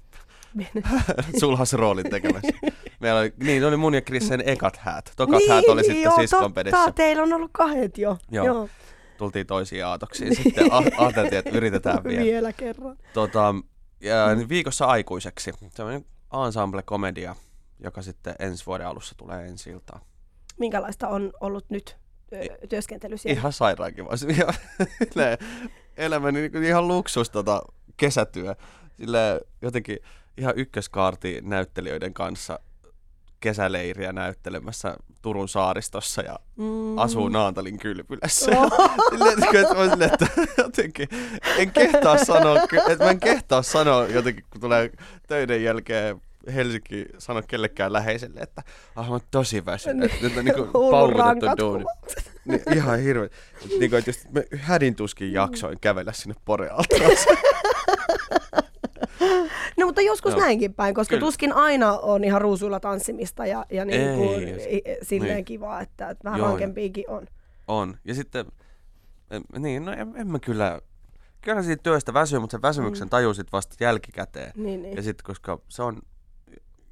sulhasroolin 1.40 2.10
tekemässä. 2.10 2.48
Meillä 3.00 3.20
oli, 3.20 3.34
niin, 3.44 3.66
oli 3.66 3.78
mun 3.78 3.94
ja 3.94 4.02
Krissen 4.02 4.44
ekat 4.46 4.78
häät. 4.78 5.14
Tokat 5.16 5.42
häät 5.50 5.66
oli 5.66 5.82
sitten 5.82 5.96
Niin, 5.96 6.04
joo, 6.04 6.16
siskon 6.18 6.40
totta, 6.42 6.54
pedissä. 6.56 6.92
teillä 6.92 7.24
on 7.24 7.34
ollut 7.34 7.52
kahdet 7.54 7.98
jo. 7.98 8.18
Joo. 8.32 8.46
joo. 8.46 8.70
Tultiin 9.18 9.48
toisiin 9.48 9.86
aatoksiin. 9.86 10.36
Sitten 10.36 10.68
ajateltiin, 10.98 11.40
että 11.40 11.50
yritetään 11.58 12.04
vielä. 12.04 12.24
Vielä 12.24 12.54
kerran. 12.54 12.98
Tota, 13.14 13.56
ja 14.02 14.36
niin 14.36 14.50
viikossa 14.50 14.86
aikuiseksi. 14.86 15.52
Semmoinen 15.76 16.06
ensemble-komedia, 16.48 17.36
joka 17.84 18.02
sitten 18.02 18.36
ensi 18.40 18.66
vuoden 18.66 18.88
alussa 18.88 19.16
tulee 19.18 19.46
ensi 19.48 19.70
iltaan. 19.70 20.02
Minkälaista 20.60 21.08
on 21.08 21.32
ollut 21.42 21.66
nyt 21.70 21.98
työskentely 22.70 23.18
siellä? 23.18 23.40
Ihan 23.40 23.54
sairaan 23.54 23.94
kiva. 23.94 24.10
Ihan- 24.30 24.54
silleen 25.04 25.38
Elämäni 25.98 26.50
niin 26.50 26.64
ihan 26.64 26.88
luksus 26.88 27.30
tota, 27.30 27.62
kesätyö. 27.98 28.56
Sille 28.98 29.42
jotenkin 29.62 29.98
ihan 30.38 30.54
ykköskaarti 30.58 31.40
näyttelijöiden 31.44 32.14
kanssa 32.14 32.60
kesäleiriä 33.40 34.14
näyttelemässä 34.14 34.98
Turun 35.22 35.50
saaristossa 35.50 36.22
ja 36.22 36.40
Mm. 36.56 36.98
asuu 36.98 37.30
Naantalin 37.30 37.80
kylpylässä. 37.80 38.52
Oh. 38.52 38.72
Silleen, 39.10 40.14
että, 40.14 40.28
jotenkin 40.58 41.10
en 41.58 41.72
kehtaa 41.72 42.18
sanoa, 42.26 42.56
että 42.90 43.04
mä 43.06 43.12
en 43.12 43.20
kehtaa 43.20 43.62
sanoa 43.62 44.08
jotenkin, 44.08 44.46
kun 44.52 44.62
tulee 44.62 44.92
töiden 45.28 45.64
jälkeen 45.64 46.22
Helsinki 46.54 47.06
sanoa 47.18 47.42
kellekään 47.42 47.94
läheiselle, 47.94 48.40
että 48.40 48.62
ah, 48.96 49.06
mä 49.08 49.12
oon 49.12 49.22
tosi 49.32 49.66
väsynyt. 49.66 50.12
Nyt 50.22 50.38
on 50.38 50.46
niinku 50.46 50.66
paukutettu 50.92 51.58
duuni. 51.58 51.86
Niin, 52.46 52.62
ihan 52.76 53.00
hirveä. 53.00 53.30
Niin 53.80 53.90
kuin, 53.90 54.00
että 54.00 54.10
just 54.10 54.26
mä 54.32 54.42
hädin 54.58 54.96
tuskin 54.96 55.34
jaksoin 55.34 55.78
kävellä 55.82 56.12
sinne 56.12 56.36
Porealta. 56.46 56.96
No 59.78 59.86
mutta 59.86 60.02
joskus 60.02 60.32
Joo. 60.32 60.42
näinkin 60.42 60.74
päin, 60.74 60.96
koska 60.96 61.10
Kyllä. 61.16 61.26
tuskin 61.28 61.54
aina 61.54 61.92
on 61.98 62.24
ihan 62.24 62.42
ruusuilla 62.42 62.80
tanssimista 62.80 63.46
ja, 63.46 63.66
ja 63.72 63.86
niin 63.86 64.02
Ei, 64.02 64.16
kuin, 64.18 64.50
just. 64.54 64.66
i- 64.66 64.82
silleen 65.02 65.36
Niin. 65.36 65.46
kivaa, 65.46 65.82
että, 65.82 66.10
että 66.10 66.24
vähän 66.24 66.40
Joo, 66.40 66.58
on. 67.08 67.28
on. 67.68 67.98
Ja 68.06 68.14
sitten, 68.16 68.46
en, 69.32 69.42
niin, 69.60 69.86
no 69.86 69.92
en, 69.92 70.14
en 70.16 70.28
mä 70.28 70.40
kyllä, 70.40 70.82
kyllä 71.42 71.64
siitä 71.64 71.84
työstä 71.84 72.14
väsyy, 72.14 72.40
mutta 72.40 72.52
sen 72.52 72.62
väsymyksen 72.62 73.08
Mm. 73.08 73.10
tajusit 73.10 73.52
vasta 73.52 73.76
jälkikäteen. 73.80 74.52
Niin, 74.56 74.82
niin. 74.82 74.96
Ja 74.98 75.04
sitten, 75.04 75.24
koska 75.26 75.60
se 75.70 75.84
on, 75.84 76.02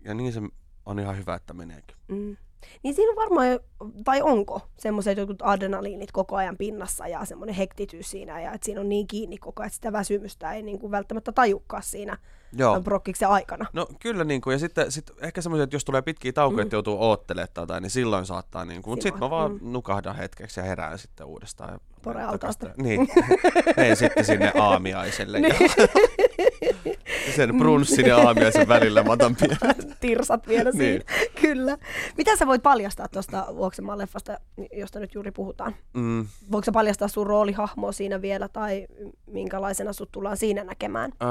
ja 0.08 0.14
niin 0.14 0.34
se 0.34 0.42
on 0.86 1.00
ihan 1.00 1.18
hyvä, 1.18 1.36
että 1.36 1.54
meneekin. 1.54 1.98
Mm. 2.08 2.38
Niin 2.84 2.96
siinä 2.96 3.10
on 3.12 3.16
varmaan, 3.16 3.60
tai 4.04 4.22
onko 4.22 4.62
semmoiset 4.78 5.18
jotkut 5.18 5.42
adrenaliinit 5.42 6.12
koko 6.12 6.36
ajan 6.36 6.58
pinnassa 6.58 7.08
ja 7.08 7.26
semmoinen 7.26 7.56
hektityys 7.56 8.12
siinä 8.12 8.42
ja 8.42 8.52
että 8.54 8.66
siinä 8.66 8.82
on 8.82 8.90
niin 8.90 9.08
kiinni 9.08 9.38
koko 9.38 9.62
ajan, 9.62 9.68
että 9.68 9.76
sitä 9.76 9.92
väsymystä 9.92 10.54
ei 10.54 10.62
niin 10.64 10.80
kuin 10.80 10.92
välttämättä 10.92 11.32
tajukkaa 11.32 11.82
siinä 11.82 12.18
Joo. 12.54 12.72
tämän 12.72 12.84
prokkiksen 12.84 13.30
aikana. 13.30 13.66
No 13.74 13.88
kyllä, 14.02 14.24
niin 14.24 14.42
kuin, 14.42 14.52
ja 14.52 14.60
sitten 14.60 14.92
sit 14.92 15.12
ehkä 15.22 15.42
semmoiset, 15.42 15.64
että 15.64 15.76
jos 15.76 15.86
tulee 15.86 16.02
pitkiä 16.02 16.34
taukoja, 16.34 16.58
Mm. 16.58 16.62
että 16.64 16.76
joutuu 16.76 16.98
oottelemaan 17.04 17.68
tai 17.68 17.82
niin 17.82 17.90
silloin 17.90 18.26
saattaa, 18.26 18.66
niin 18.66 18.82
kuin, 18.82 18.92
mutta 18.92 19.04
sitten 19.04 19.20
mä 19.20 19.30
vaan 19.30 19.52
mm. 19.52 19.60
nukahdan 19.62 20.16
hetkeksi 20.16 20.60
ja 20.60 20.64
herään 20.64 21.00
sitten 21.00 21.26
uudestaan. 21.28 21.74
ja 21.74 21.80
Porealtaasta. 22.02 22.70
Niin, 22.78 23.08
menen 23.78 23.96
sitten 23.96 24.26
sinne 24.26 24.52
aamiaiselle. 24.60 25.40
ja 25.40 25.54
sen 27.36 27.58
brunssin 27.58 28.06
ja 28.06 28.18
aamiaisen 28.18 28.68
välillä 28.68 29.04
mä 29.04 29.12
otan 29.12 29.36
pienet. 29.36 29.88
Tirsat 30.00 30.48
vielä 30.48 30.72
Niin. 30.72 30.78
siinä. 30.78 31.30
Kyllä. 31.42 31.78
Mitä 32.18 32.36
sä 32.36 32.48
voit 32.48 32.64
paljastaa 32.64 33.08
tuosta 33.08 33.46
Vuoksenmaan 33.56 33.98
leffasta, 33.98 34.38
josta 34.74 35.00
nyt 35.00 35.14
juuri 35.16 35.32
puhutaan? 35.32 35.76
Mm, 35.94 36.28
Voiko 36.52 36.66
sä 36.66 36.72
paljastaa 36.72 37.08
sun 37.08 37.28
roolihahmoa 37.28 37.92
siinä 37.92 38.22
vielä 38.22 38.48
tai 38.48 38.88
minkälaisena 39.32 39.94
sut 39.94 40.12
tullaan 40.12 40.38
siinä 40.38 40.64
näkemään? 40.64 41.12
öö, 41.24 41.28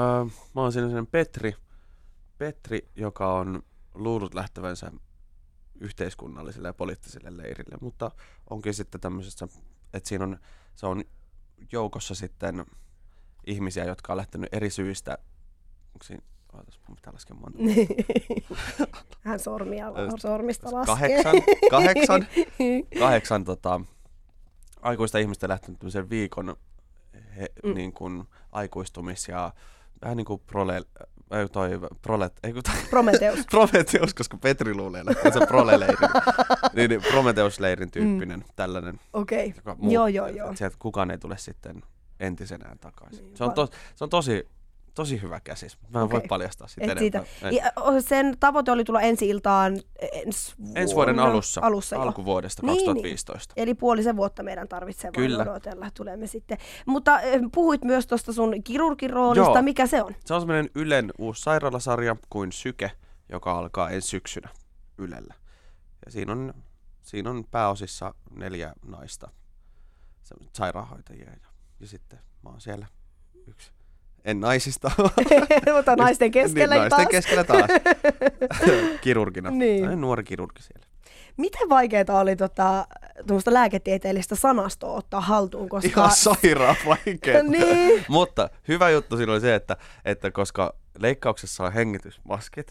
mä 0.55 0.61
oon 0.61 0.71
siinä 0.71 0.89
sen 0.89 1.07
Petri, 1.07 1.53
Petri, 2.37 2.87
joka 2.95 3.33
on 3.33 3.63
luullut 3.93 4.33
lähtevänsä 4.33 4.91
yhteiskunnalliselle 5.79 6.67
ja 6.67 6.73
poliittiselle 6.73 7.37
leirille, 7.37 7.77
mutta 7.81 8.11
onkin 8.49 8.73
sitten 8.73 9.01
tämmöisessä, 9.01 9.47
että 9.93 10.09
siinä 10.09 10.23
on, 10.23 10.37
se 10.75 10.85
on 10.85 11.03
joukossa 11.71 12.15
sitten 12.15 12.65
ihmisiä, 13.47 13.85
jotka 13.85 14.13
on 14.13 14.17
lähtenyt 14.17 14.53
eri 14.53 14.69
syistä, 14.69 15.17
onko 15.87 16.03
siinä, 16.03 16.21
ootas, 16.53 16.79
mun 16.87 16.95
pitää 16.95 17.13
laskea 17.13 17.35
monta. 17.35 17.59
Hän 19.25 19.39
sormia, 19.39 19.91
sormista 20.19 20.71
laskee. 20.71 21.23
Kahdeksan, 21.23 21.35
kahdeksan, 21.69 22.27
kahdeksan 22.99 23.43
tota, 23.43 23.81
aikuista 24.81 25.17
ihmistä 25.17 25.47
lähtenyt 25.47 25.79
tämmöisen 25.79 26.09
viikon 26.09 26.55
he, 27.37 27.47
mm. 27.63 27.73
niin 27.73 27.93
kuin, 27.93 28.23
aikuistumis- 28.51 29.31
ja 29.31 29.53
vähän 30.01 30.17
niin 30.17 30.25
kuin 30.25 30.41
prole, 30.47 30.81
äh, 31.33 31.49
toi 31.51 31.69
prolet, 32.01 32.33
ei 32.43 32.53
kun 32.53 32.63
toi, 32.63 32.75
Prometeus. 32.89 33.39
Prometheus, 33.51 34.13
koska 34.13 34.37
Petri 34.37 34.73
luulee, 34.73 35.03
että 35.07 35.31
se 35.31 35.45
prole-leiri. 35.45 36.07
niin, 36.73 36.89
niin, 36.89 37.01
Prometheus-leirin 37.01 37.91
tyyppinen, 37.91 38.39
mm. 38.39 38.45
tällainen. 38.55 38.99
Okei. 39.13 39.53
Joka 39.55 39.75
Joo, 39.81 40.07
joo, 40.07 40.27
joo. 40.27 40.55
Sieltä 40.55 40.75
kukaan 40.79 41.11
ei 41.11 41.17
tule 41.17 41.37
sitten 41.37 41.83
entisenään 42.19 42.79
takaisin. 42.79 43.25
Niin, 43.25 43.37
Se 43.37 43.43
on, 43.43 43.53
to, 43.53 43.67
se 43.95 44.03
on 44.03 44.09
tosi, 44.09 44.47
tosi 44.97 45.21
hyvä 45.21 45.39
käsis. 45.39 45.77
Mä 45.89 45.99
en 45.99 46.05
okay. 46.05 46.19
voi 46.19 46.27
paljastaa 46.27 46.67
sitä 46.67 46.91
Et 46.91 46.97
siitä, 46.99 47.23
enempää. 47.41 47.71
Ja 47.95 48.01
sen 48.01 48.37
tavoite 48.39 48.71
oli 48.71 48.83
tulla 48.83 49.01
ensi 49.01 49.29
iltaan 49.29 49.79
ensi, 50.11 50.55
Ensi 50.75 50.95
vuoden 50.95 51.15
vuonna- 51.15 51.31
alussa, 51.31 51.61
alussa 51.63 51.95
jo. 51.95 52.01
alkuvuodesta 52.01 52.61
Niin, 52.61 52.73
niin. 52.73 52.85
2015. 52.85 53.53
Eli 53.57 53.73
puolisen 53.73 54.15
vuotta 54.17 54.43
meidän 54.43 54.67
tarvitsee 54.67 55.11
Kyllä. 55.11 55.37
vaan 55.37 55.49
odotella, 55.49 55.89
tulemme 55.93 56.27
sitten. 56.27 56.57
Mutta 56.85 57.19
eh, 57.21 57.41
puhuit 57.53 57.83
myös 57.83 58.07
tuosta 58.07 58.33
sun 58.33 58.63
kirurgin 58.63 59.09
roolista, 59.09 59.51
Joo. 59.51 59.61
mikä 59.61 59.87
se 59.87 60.03
on? 60.03 60.15
Se 60.25 60.33
on 60.33 60.41
semmoinen 60.41 60.69
Ylen 60.75 61.11
uusi 61.17 61.41
sairaalasarja 61.41 62.15
kuin 62.29 62.51
Syke, 62.51 62.91
joka 63.29 63.51
alkaa 63.57 63.89
ensi 63.89 64.07
syksynä 64.07 64.49
Ylellä. 64.97 65.33
Ja 66.05 66.11
siinä 66.11 66.31
on, 66.31 66.53
siinä 67.01 67.29
on 67.29 67.43
pääosissa 67.51 68.13
neljä 68.35 68.73
naista, 68.85 69.29
sairaanhoitajia. 70.53 71.29
Ja, 71.29 71.47
ja 71.79 71.87
sitten 71.87 72.19
mä 72.43 72.49
oon 72.49 72.61
siellä 72.61 72.87
yksi. 73.47 73.71
En 74.25 74.39
naisista. 74.39 74.91
Mutta 75.75 75.95
naisten 75.95 76.31
keskellä 76.31 76.75
niin, 76.75 76.79
naisten 76.79 76.97
taas. 76.97 77.07
keskellä 77.11 77.43
taas. 77.43 77.69
Kirurgina. 79.01 79.51
Niin. 79.51 80.01
Nuori 80.01 80.23
kirurgi 80.23 80.61
siellä. 80.61 80.87
Miten 81.37 81.69
vaikeaa 81.69 82.19
oli 82.19 82.35
tota, 82.35 82.87
tuommoista 83.27 83.53
lääketieteellistä 83.53 84.35
sanastoa 84.35 84.93
ottaa 84.93 85.21
haltuun, 85.21 85.69
koska... 85.69 85.89
Ihan 85.89 86.11
sairaan 86.11 86.75
vaikea. 86.85 87.43
Niin. 87.57 88.05
Mutta 88.07 88.49
hyvä 88.67 88.89
juttu 88.89 89.17
siinä 89.17 89.31
oli 89.31 89.41
se, 89.41 89.55
että, 89.55 89.77
että 90.05 90.31
koska 90.31 90.73
leikkauksessa 90.99 91.63
on 91.63 91.73
hengitysmaskit, 91.73 92.67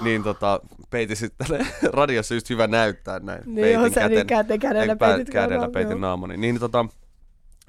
niin 0.00 0.22
tota, 0.22 0.60
peitin 0.90 1.16
sitten 1.16 1.46
radiossa 1.92 2.34
just 2.34 2.50
hyvä 2.50 2.66
näyttää 2.66 3.18
näin. 3.18 3.42
Niin, 3.46 3.72
joo, 3.72 3.90
sä 3.90 4.08
niin 4.08 4.20
käte- 4.20 4.58
kädellä 4.58 4.92
ei, 4.92 4.96
pää- 4.96 5.08
peitit 5.08 5.30
kädellä 5.30 5.68
peitin 5.68 5.90
joo. 5.90 6.00
naamani. 6.00 6.36
Niin, 6.36 6.60
tota, 6.60 6.86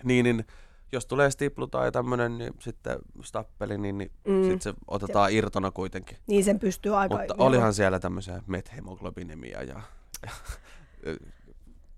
niin, 0.04 0.24
niin, 0.24 0.46
jos 0.92 1.06
tulee 1.06 1.32
stiplu 1.32 1.68
tai 1.68 1.92
tämmönen, 1.92 2.38
niin 2.38 2.54
sitten 2.60 3.00
stappeli, 3.24 3.78
niin, 3.78 3.98
niin 3.98 4.12
Mm. 4.28 4.42
sitten 4.42 4.62
se 4.62 4.74
otetaan 4.88 5.32
irtona 5.32 5.72
kuitenkin. 5.72 6.18
Niin 6.28 6.44
sen 6.44 6.60
pystyy 6.60 6.98
aika... 6.98 7.18
Mutta 7.18 7.36
joo. 7.38 7.48
olihan 7.48 7.74
siellä 7.74 8.00
tämmöisiä 8.00 8.42
methemoglobinemia 8.48 9.64
ja, 9.64 9.82
ja, 10.26 10.32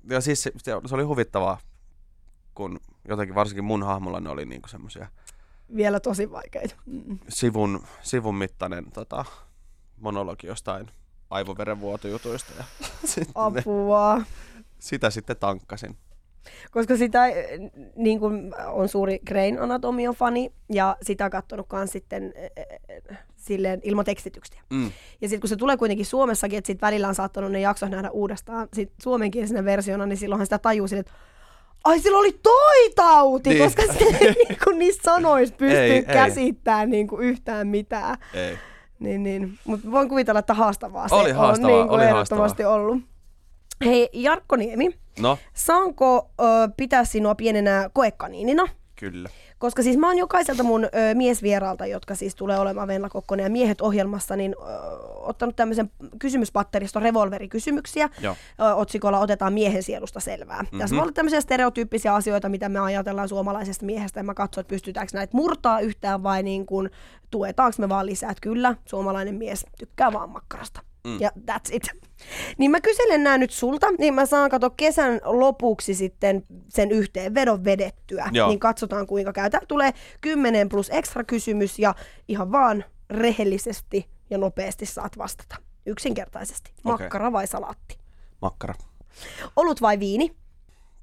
ja 0.10 0.22
siis 0.22 0.44
se, 0.44 0.52
se, 0.58 0.72
se 0.86 0.96
oli 0.96 1.04
huvittavaa, 1.04 1.58
kun 2.56 2.80
jotenkin 3.08 3.36
varsinkin 3.36 3.64
mun 3.64 3.84
hahmolla 3.84 4.20
ne 4.20 4.30
oli 4.30 4.46
niinku 4.46 4.68
semmoisia 4.68 5.08
Vielä 5.76 6.00
tosi 6.00 6.32
vaikeita. 6.32 6.76
Mm. 6.86 7.20
sivun, 7.30 7.84
sivun 8.02 8.36
mittainen 8.36 8.92
tota, 8.92 9.26
monologi 10.00 10.48
jostain 10.48 10.92
aivoverenvuotojutuista 11.30 12.52
ja 12.58 12.64
sitten 13.06 13.34
ne, 13.54 13.60
Apua. 13.60 14.22
sitä 14.80 15.10
sitten 15.10 15.38
tankkasin. 15.38 15.98
Koska 16.72 16.98
sitä, 16.98 17.28
eh, 17.28 17.60
niin 17.96 18.20
kuin 18.20 18.54
on 18.68 18.90
suuri 18.90 19.20
Grain 19.28 19.62
Anatomian 19.62 20.14
fani, 20.16 20.52
ja 20.74 20.98
sitä 21.02 21.30
katsonut 21.30 21.68
kans 21.68 21.92
sitten 21.92 22.34
eh, 22.36 22.52
eh, 22.90 23.18
silleen 23.36 23.80
ilman 23.84 24.06
tekstityksiä. 24.06 24.62
Mm. 24.70 24.92
Ja 25.22 25.30
sitten 25.30 25.40
kun 25.40 25.50
se 25.50 25.56
tulee 25.56 25.78
kuitenkin 25.78 26.06
Suomessakin, 26.06 26.58
että 26.58 26.68
sit 26.68 26.82
välillä 26.82 27.08
on 27.08 27.16
saattanut 27.16 27.52
ne 27.52 27.60
jaksot 27.60 27.90
nähdä 27.90 28.10
uudestaan 28.10 28.68
sit 28.74 28.92
suomenkielisenä 29.02 29.66
versiona, 29.66 30.06
niin 30.06 30.18
silloinhan 30.18 30.46
sitä 30.46 30.60
tajuu 30.60 30.88
sille, 30.88 31.00
että 31.00 31.14
ai 31.84 32.00
sillä 32.00 32.18
oli 32.18 32.32
toi 32.44 32.90
tauti, 32.96 33.50
Niin. 33.50 33.64
koska 33.64 33.82
se 33.94 34.06
ei 34.22 34.32
niin 34.48 34.58
kuin 34.64 34.80
niistä 34.80 35.04
sanoista 35.04 35.58
pysty 35.58 35.78
Ei, 35.78 36.04
käsittämään 36.04 36.90
niin 36.90 37.08
kuin 37.08 37.22
yhtään 37.28 37.68
mitään. 37.68 38.18
Ei. 38.34 38.58
Niin, 39.00 39.24
niin. 39.24 39.60
Mutta 39.66 39.92
voin 39.92 40.10
kuvitella, 40.10 40.40
että 40.40 40.54
haastavaa 40.54 41.08
se 41.08 41.16
Oli 41.16 41.30
on 41.32 41.36
haastavaa, 41.36 41.78
niin 41.78 41.88
kuin 41.88 41.96
oli 42.00 42.06
ehdottomasti 42.06 42.66
ollut. 42.66 42.98
Hei, 43.86 44.10
Jarkko 44.14 44.56
Niemi, 44.56 44.96
No, 45.20 45.38
saanko 45.54 46.30
ö, 46.42 46.44
pitää 46.78 47.06
sinua 47.06 47.36
pienenä 47.36 47.90
koekaniinina? 47.94 48.68
kyllä. 48.96 49.30
Koska 49.58 49.84
siis 49.84 49.98
mä 49.98 50.08
oon 50.08 50.18
jokaiselta 50.18 50.64
mun 50.64 50.84
ö, 50.86 50.90
miesvieraalta, 51.14 51.86
jotka 51.86 52.16
siis 52.16 52.36
tulee 52.36 52.60
olemaan 52.60 52.88
Venla 52.88 53.10
Kokkonen 53.10 53.44
ja 53.44 53.50
miehet 53.50 53.82
ohjelmassa, 53.82 54.36
niin 54.36 54.56
ö, 54.60 54.64
ottanut 55.16 55.56
tämmöisen 55.56 55.92
kysymyspatteriston 56.20 57.02
revolverikysymyksiä. 57.02 58.10
Joo. 58.22 58.36
Ö, 58.62 58.74
otsikolla 58.76 59.20
otetaan 59.20 59.54
miehen 59.54 59.84
sielusta 59.84 60.20
selvää. 60.20 60.62
Mm-hmm. 60.62 60.80
Tässä 60.80 60.96
olla 61.02 61.12
tämmöisiä 61.12 61.42
stereotyyppisiä 61.42 62.16
asioita, 62.16 62.50
mitä 62.50 62.70
me 62.70 62.80
ajatellaan 62.80 63.30
suomalaisesta 63.30 63.86
miehestä. 63.86 64.20
Ja 64.20 64.24
mä 64.24 64.34
katson, 64.34 64.62
että 64.62 64.70
pystytäänkö 64.70 65.12
näitä 65.18 65.38
murtaa 65.38 65.80
yhtään 65.80 66.24
vai 66.24 66.44
niin 66.44 66.66
kuin, 66.66 66.90
tuetaanko 67.32 67.76
me 67.80 67.90
vaan 67.90 68.06
lisää. 68.06 68.32
Että 68.32 68.42
kyllä, 68.42 68.76
suomalainen 68.86 69.36
mies 69.36 69.66
tykkää 69.78 70.14
vaan 70.14 70.30
makkarasta. 70.30 70.82
Mm. 71.08 71.20
Ja 71.20 71.32
that's 71.52 71.70
it. 71.76 71.84
Niin 72.58 72.72
mä 72.72 72.82
kyselen 72.82 73.24
nämä 73.24 73.38
nyt 73.38 73.52
sulta, 73.52 73.88
niin 73.92 74.14
mä 74.14 74.26
saan 74.26 74.50
kato 74.50 74.70
kesän 74.70 75.22
lopuksi 75.24 75.94
sitten 75.94 76.44
sen 76.70 76.92
yhteenvedon 76.92 77.64
vedettyä. 77.64 78.30
Joo. 78.32 78.48
Niin 78.48 78.60
katsotaan 78.60 79.08
kuinka 79.08 79.34
käy. 79.34 79.50
Täällä 79.50 79.68
tulee 79.68 79.94
10 80.22 80.70
plus 80.70 80.90
ekstra 80.94 81.24
kysymys 81.24 81.80
ja 81.80 81.96
ihan 82.28 82.52
vaan 82.52 82.86
rehellisesti 83.10 84.10
ja 84.30 84.38
nopeasti 84.38 84.86
saat 84.86 85.18
vastata. 85.18 85.56
Yksinkertaisesti. 85.86 86.74
Makkara 86.84 87.32
vai 87.32 87.48
salaatti? 87.48 87.98
Makkara. 88.42 88.74
Olut 89.56 89.82
vai 89.82 90.00
viini? 90.00 90.36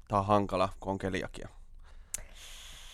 Tää 0.07 0.19
on 0.19 0.25
hankala, 0.25 0.69
kun 0.79 0.91
on 0.91 0.97
keliakia. 0.97 1.49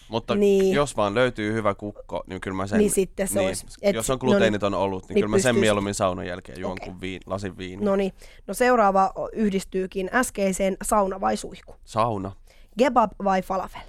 Mutta 0.10 0.36
Niin. 0.36 0.64
niin. 0.64 0.76
jos 0.76 0.98
vaan 0.98 1.16
löytyy 1.16 1.54
hyvä 1.54 1.76
kukko, 1.76 2.24
niin 2.28 2.42
kyllä 2.42 2.58
mä 2.58 2.68
sen... 2.68 2.78
Niin 2.80 2.92
sitten 2.92 3.28
se 3.28 3.40
olisi. 3.40 3.66
Et- 3.82 3.96
Jos 3.96 4.10
on 4.10 4.14
no 4.14 4.16
niin. 4.26 4.32
gluteeniton 4.32 4.74
ollut, 4.74 5.04
niin, 5.04 5.16
Niin 5.16 5.24
kyllä 5.24 5.28
mä 5.36 5.40
sen 5.40 5.56
pystyis- 5.56 5.62
mieluummin 5.62 5.94
saunan 5.94 6.28
jälkeen 6.28 6.60
juon 6.60 6.72
Okei. 6.72 6.86
kuin 6.88 7.02
viin, 7.02 7.22
lasin 7.26 7.58
viiniä. 7.58 7.86
No 7.86 7.96
niin. 7.96 8.14
No 8.48 8.54
seuraava 8.54 9.14
yhdistyykin 9.34 10.10
äskeiseen 10.14 10.78
sauna 10.82 11.22
vai 11.22 11.38
suihku? 11.38 11.76
Sauna. 11.86 12.32
Kebab 12.78 13.12
vai 13.24 13.42
falafel? 13.42 13.82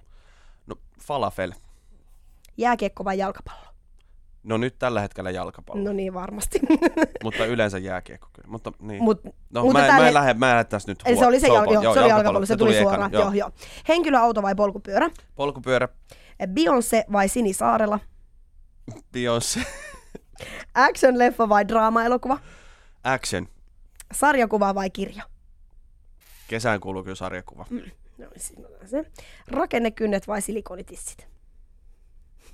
No 0.66 0.77
falafel. 1.01 1.53
Jääkiekko 2.57 3.05
vai 3.05 3.19
jalkapallo? 3.19 3.68
No 4.43 4.57
nyt 4.57 4.78
tällä 4.78 5.01
hetkellä 5.01 5.30
jalkapallo, 5.30 5.82
No 5.82 5.93
niin, 5.93 6.14
varmasti. 6.14 6.61
mutta 7.24 7.45
yleensä 7.47 7.78
jääkiekko 7.78 8.28
kyllä. 8.32 8.49
Mutta 8.49 8.72
niin. 8.80 9.03
Mut, 9.03 9.24
no 9.24 9.62
mutta 9.62 9.78
mä, 9.80 9.86
tälle- 9.86 10.01
mä 10.03 10.09
en 10.09 10.14
lähde, 10.14 10.34
mä 10.34 10.51
en 10.51 10.55
lähde 10.57 10.64
tässä 10.68 10.91
nyt 10.91 10.99
Eli 11.05 11.14
se 11.14 11.20
huo- 11.20 11.28
oli 11.28 11.41
se, 11.41 11.47
showpal- 11.47 11.66
jal- 11.72 11.82
joo, 11.82 11.95
se 11.95 12.01
oli 12.01 12.09
jalkapallo, 12.09 12.47
se 12.47 12.57
tuli 12.57 12.78
suoraan. 12.82 13.12
Joo. 13.12 13.32
Joo, 13.32 13.51
Henkilöauto 13.89 14.43
vai 14.43 14.55
polkupyörä? 14.55 15.11
Polkupyörä, 15.34 15.89
Beyoncé 16.47 17.12
vai 17.12 17.28
Sini 17.28 17.53
Saarela? 17.53 17.99
Beyoncé, 19.16 19.61
Action-leffa 20.89 21.49
vai 21.49 21.68
draama-elokuva? 21.68 22.39
action. 23.05 23.49
Sarjakuva 24.12 24.74
vai 24.74 24.91
kirja? 24.91 25.22
Kesään 26.49 26.80
kuuluu 26.80 27.03
kyllä 27.03 27.14
sarjakuva. 27.14 27.66
No, 27.70 28.26
mä 28.61 28.66
otan 28.74 28.89
sen. 28.89 29.07
Rakennekynnet 29.49 30.28
vai 30.28 30.43
silikonitissit? 30.43 31.26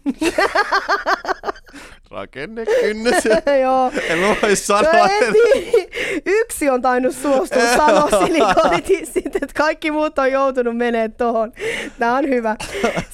Rakennekynnys. 2.10 3.24
Joo. 3.62 3.90
en 4.08 4.20
voi 4.20 4.50
No 4.50 4.56
sanoa. 4.56 5.08
en 5.08 5.32
niin. 5.32 5.88
Yksi 6.26 6.70
on 6.70 6.82
tainnut 6.82 7.14
suostua 7.14 7.76
sanoa 7.76 8.26
silikonitissit, 8.26 9.36
että 9.36 9.54
kaikki 9.56 9.90
muut 9.90 10.18
on 10.18 10.32
joutunut 10.32 10.76
menemään 10.76 11.12
tuohon. 11.12 11.52
Tämä 11.98 12.16
on 12.16 12.28
hyvä. 12.28 12.56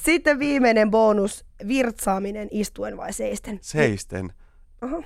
Sitten 0.03 0.39
viimeinen 0.39 0.91
bonus, 0.91 1.45
virtsaaminen 1.67 2.47
istuen 2.51 2.97
vai 2.97 3.13
seisten? 3.13 3.59
Seisten. 3.61 4.33
Aha. 4.81 5.03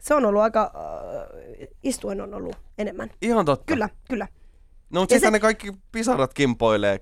Se 0.00 0.14
on 0.14 0.24
ollut 0.24 0.42
aika, 0.42 0.72
äh, 0.74 1.68
istuen 1.82 2.20
on 2.20 2.34
ollut 2.34 2.56
enemmän. 2.78 3.10
Ihan 3.22 3.44
totta. 3.44 3.64
Kyllä, 3.72 3.88
kyllä. 4.08 4.28
No 4.90 5.00
mutta 5.00 5.18
se- 5.18 5.30
ne 5.30 5.40
kaikki 5.40 5.72
pisarat 5.92 6.34
kimpoilee. 6.34 7.00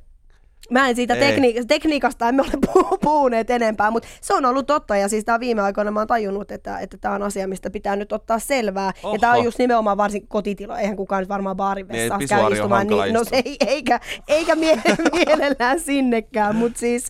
Mä 0.71 0.89
en 0.89 0.97
siitä 0.97 1.15
tekni- 1.15 1.65
tekniikasta 1.69 2.29
emme 2.29 2.43
ole 2.43 2.51
pu- 2.67 2.99
puhuneet 3.03 3.51
enempää, 3.51 3.91
mutta 3.91 4.09
se 4.21 4.35
on 4.35 4.45
ollut 4.45 4.67
totta 4.67 4.97
ja 4.97 5.09
siis 5.09 5.25
tää 5.25 5.41
viime 5.41 5.63
aikoina 5.63 5.91
mä 5.91 6.01
oon 6.01 6.07
tajunnut, 6.07 6.51
että, 6.51 6.79
että 6.79 6.99
tämä 7.01 7.15
on 7.15 7.23
asia, 7.23 7.49
mistä 7.49 7.71
pitää 7.71 7.97
nyt 7.97 8.13
ottaa 8.13 8.39
selvää. 8.39 8.93
Oho. 9.03 9.15
Ja 9.15 9.19
tämä 9.19 9.33
on 9.33 9.45
just 9.45 9.59
nimenomaan 9.59 9.97
varsin 9.97 10.29
kotitilo, 10.29 10.77
eihän 10.77 10.97
kukaan 10.97 11.23
nyt 11.23 11.29
varmaan 11.29 11.57
baarin 11.57 11.87
Niin, 11.89 12.13
käy 12.29 12.53
istumaan. 12.53 12.87
Niin, 12.87 13.15
no 13.15 13.25
se 13.25 13.43
ei, 13.45 13.57
eikä, 13.67 14.01
eikä 14.29 14.55
mie- 14.55 14.83
mielellään 15.13 15.81
sinnekään, 15.81 16.57
mutta 16.57 16.79
siis 16.79 17.05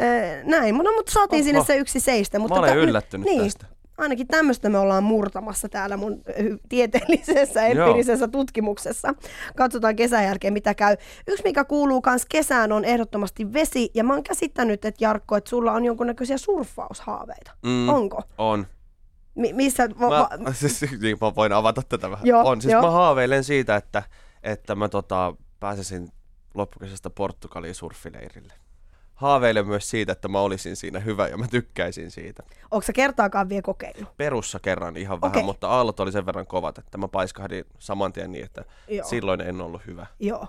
äh, 0.00 0.44
näin. 0.44 0.74
No 0.78 0.92
mutta 0.96 1.12
saatiin 1.12 1.40
Oho. 1.40 1.44
sinne 1.44 1.64
se 1.64 1.76
yksi 1.76 2.00
seistä. 2.00 2.38
Mutta 2.38 2.54
Mä 2.54 2.58
olen 2.60 2.70
tä- 2.70 2.80
yllättynyt 2.80 3.24
niin, 3.24 3.42
tästä. 3.42 3.66
Ainakin 3.98 4.26
tämmöistä 4.26 4.68
me 4.68 4.78
ollaan 4.78 5.04
murtamassa 5.04 5.68
täällä 5.68 5.96
mun 5.96 6.22
tieteellisessä, 6.68 7.66
empiirisessä 7.66 8.28
tutkimuksessa. 8.28 9.14
Katsotaan 9.56 9.96
kesän 9.96 10.24
jälkeen, 10.24 10.52
mitä 10.52 10.74
käy. 10.74 10.96
Yksi, 11.28 11.44
mikä 11.44 11.64
kuuluu 11.64 12.02
myös 12.06 12.26
kesään, 12.26 12.72
on 12.72 12.84
ehdottomasti 12.84 13.52
vesi. 13.52 13.90
Ja 13.94 14.04
mä 14.04 14.12
oon 14.12 14.22
käsittänyt, 14.22 14.84
että 14.84 15.04
Jarkko, 15.04 15.36
että 15.36 15.50
sulla 15.50 15.72
on 15.72 15.84
jonkunnäköisiä 15.84 16.38
surffaushaaveita. 16.38 17.50
Mm, 17.62 17.88
Onko? 17.88 18.22
On. 18.38 18.66
Mi- 19.34 19.52
missä... 19.52 19.88
Va- 20.00 20.30
Mä, 20.38 20.52
siis, 20.68 20.80
niin, 21.02 21.18
mä 21.20 21.34
voin 21.34 21.52
avata 21.52 21.82
tätä 21.88 22.10
vähän. 22.10 22.26
Joo, 22.26 22.48
on. 22.48 22.60
Siis 22.62 22.72
joo. 22.72 22.82
mä 22.82 22.90
haaveilen 22.90 23.44
siitä, 23.44 23.76
että, 23.76 24.02
että 24.42 24.74
mä 24.74 24.88
tota, 24.88 25.34
pääsisin 25.60 26.08
loppukesästä 26.54 27.10
Portugaliin 27.10 27.74
surfileirille. 27.74 28.52
Haaveilen 29.16 29.66
myös 29.66 29.90
siitä, 29.90 30.12
että 30.12 30.28
mä 30.28 30.40
olisin 30.40 30.76
siinä 30.76 31.00
hyvä 31.00 31.28
ja 31.28 31.36
mä 31.36 31.48
tykkäisin 31.48 32.10
siitä. 32.10 32.42
Onko 32.70 32.82
sä 32.82 32.92
kertaakaan 32.92 33.48
vielä 33.48 33.62
kokeillut? 33.62 34.16
Perussa 34.16 34.58
kerran 34.58 34.96
ihan 34.96 35.20
vähän, 35.20 35.32
Okei. 35.32 35.42
mutta 35.42 35.68
aallot 35.68 36.00
oli 36.00 36.12
sen 36.12 36.26
verran 36.26 36.46
kovat, 36.46 36.78
että 36.78 36.98
mä 36.98 37.08
paiskahdin 37.08 37.64
saman 37.78 38.12
tien 38.12 38.32
niin, 38.32 38.44
että 38.44 38.64
Joo. 38.88 39.08
silloin 39.08 39.40
en 39.40 39.60
ollut 39.60 39.86
hyvä. 39.86 40.06
Joo. 40.20 40.46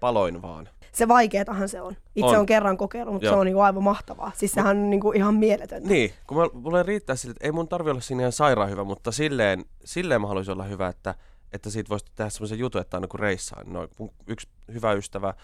Paloin 0.00 0.42
vaan. 0.42 0.68
se 0.92 1.08
vaikeetahan 1.08 1.68
se 1.68 1.80
on. 1.80 1.96
Itse 2.14 2.30
on. 2.30 2.36
On. 2.36 2.46
kerran 2.46 2.76
kokeillut, 2.76 3.12
mutta 3.14 3.26
Joo. 3.26 3.34
se 3.34 3.38
on 3.38 3.46
niinku 3.46 3.60
aivan 3.60 3.82
mahtavaa. 3.82 4.32
Siis 4.34 4.52
sehän 4.52 4.76
on 4.76 4.90
niinku 4.90 5.12
ihan 5.12 5.34
mieletöntä. 5.34 5.88
Niin, 5.88 6.12
kun 6.26 6.36
mä, 6.36 6.46
mulle 6.52 6.82
riittää 6.82 7.16
sille, 7.16 7.30
että 7.32 7.44
ei 7.44 7.52
mun 7.52 7.68
tarvi 7.68 7.90
olla 7.90 8.00
siinä 8.00 8.22
ihan 8.22 8.32
sairaan 8.32 8.70
hyvä, 8.70 8.84
mutta 8.84 9.12
silleen, 9.12 9.64
silleen 9.84 10.20
mä 10.20 10.26
haluaisin 10.26 10.52
olla 10.52 10.64
hyvä, 10.64 10.88
että, 10.88 11.14
että 11.52 11.70
siitä 11.70 11.88
voisi 11.88 12.06
tehdä 12.14 12.30
semmoisen 12.30 12.58
jutun, 12.58 12.80
että 12.80 12.96
aina 12.96 13.06
kun 13.06 13.20
reissaan. 13.20 13.72
No, 13.72 13.88
yksi 14.26 14.48
hyvä 14.72 14.92
ystävä, 14.92 15.34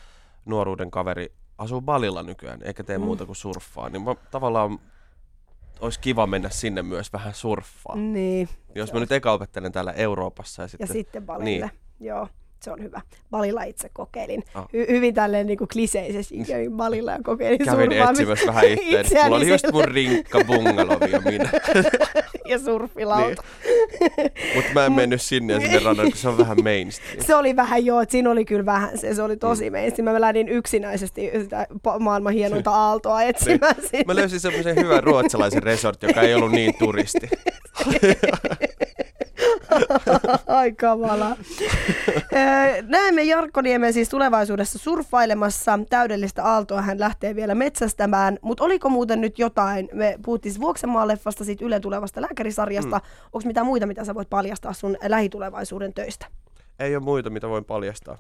nuoruuden 0.44 0.90
kaveri, 0.90 1.32
asuu 1.62 1.80
Balilla 1.80 2.22
nykyään, 2.22 2.60
eikä 2.62 2.84
tee 2.84 2.98
Mm. 2.98 3.04
muuta 3.04 3.26
kuin 3.26 3.36
surffaa. 3.36 3.88
Niin 3.88 4.02
mä, 4.02 4.14
tavallaan 4.30 4.78
olisi 5.80 6.00
kiva 6.00 6.26
mennä 6.26 6.50
sinne 6.50 6.82
myös 6.82 7.12
vähän 7.12 7.34
surffaa. 7.34 7.96
Niin, 7.96 8.48
Jos 8.74 8.92
mä 8.92 9.00
nyt 9.00 9.12
eka 9.12 9.32
opettelen 9.32 9.72
täällä 9.72 9.92
Euroopassa 9.92 10.62
ja 10.62 10.64
ja 10.64 10.68
sitten... 10.68 10.88
sitten 10.88 11.26
Balille. 11.26 11.66
Niin. 11.66 12.06
Joo, 12.08 12.28
se 12.62 12.70
on 12.70 12.82
hyvä. 12.82 13.00
Balilla 13.30 13.62
itse 13.62 13.90
kokeilin. 13.92 14.44
Ah. 14.54 14.64
Hy- 14.64 14.90
hyvin 14.90 15.14
tälleen 15.14 15.46
niinku 15.46 15.66
kliseisesti 15.72 16.44
kävin 16.46 16.72
Balilla 16.72 17.12
ja 17.12 17.18
kokeilin 17.24 17.58
Kävin 17.58 17.92
etsimässä 17.92 18.46
vähän. 18.46 18.64
Itseäni 18.80 19.24
Mulla 19.24 19.36
oli 19.36 19.48
just 19.48 19.64
mun 19.72 19.84
rinkka 19.84 20.40
bungalovi 20.46 21.10
ja 21.10 21.20
minä. 21.20 21.50
ja 22.50 22.58
surffilauta. 22.58 23.42
Mutta 24.54 24.70
mä 24.74 24.86
en 24.86 24.92
mennyt 24.92 25.22
sinne 25.22 25.52
ja 25.52 25.60
sinne 25.60 25.78
rannalle, 25.78 26.10
kun 26.10 26.20
se 26.20 26.28
on 26.28 26.38
vähän 26.38 26.56
mainstream. 26.62 27.24
Se 27.26 27.34
oli 27.34 27.56
vähän 27.56 27.84
joo, 27.84 28.00
että 28.00 28.12
siinä 28.12 28.30
oli 28.30 28.44
kyllä 28.44 28.66
vähän, 28.66 28.98
se, 28.98 29.14
se 29.14 29.22
oli 29.22 29.36
tosi 29.36 29.70
mm. 29.70 29.76
mainstream. 29.76 30.12
Mä 30.12 30.20
lähdin 30.20 30.48
yksinäisesti 30.48 31.30
sitä 31.42 31.66
maailman 31.98 32.32
hienointa 32.32 32.70
aaltoa 32.70 33.22
etsimään 33.22 33.74
sinne. 33.74 33.88
Niin. 33.92 34.06
Mä 34.06 34.14
löysin 34.14 34.40
semmoisen 34.40 34.76
hyvän 34.76 35.02
ruotsalaisen 35.02 35.62
resort, 35.62 36.02
joka 36.02 36.20
ei 36.20 36.34
ollut 36.34 36.52
niin 36.52 36.74
turisti. 36.78 37.28
Ai 40.46 40.72
kamala. 40.72 41.36
Näemme 42.82 43.22
Jarkko 43.22 43.60
Niemen 43.60 43.92
siis 43.92 44.08
tulevaisuudessa 44.08 44.78
surffailemassa. 44.78 45.78
Täydellistä 45.90 46.44
aaltoa 46.44 46.82
hän 46.82 47.00
lähtee 47.00 47.36
vielä 47.36 47.54
metsästämään. 47.54 48.38
Mutta 48.42 48.64
oliko 48.64 48.88
muuten 48.88 49.20
nyt 49.20 49.38
jotain? 49.38 49.88
Me 49.92 50.18
puhuttiin 50.24 50.52
siis 50.52 50.60
Vuoksenmaa-leffasta, 50.60 51.44
siitä 51.44 51.64
Yle 51.64 51.80
tulevasta 51.80 52.22
lääkärisarjasta. 52.22 52.98
Mm. 52.98 53.04
Onko 53.32 53.46
mitään 53.46 53.66
muita, 53.66 53.86
mitä 53.86 54.04
sä 54.04 54.14
voit 54.14 54.30
paljastaa 54.30 54.72
sun 54.72 54.96
lähitulevaisuuden 55.02 55.94
töistä? 55.94 56.26
Ei 56.78 56.96
ole 56.96 57.04
muita, 57.04 57.30
mitä 57.30 57.48
voin 57.48 57.64
paljastaa. 57.64 58.18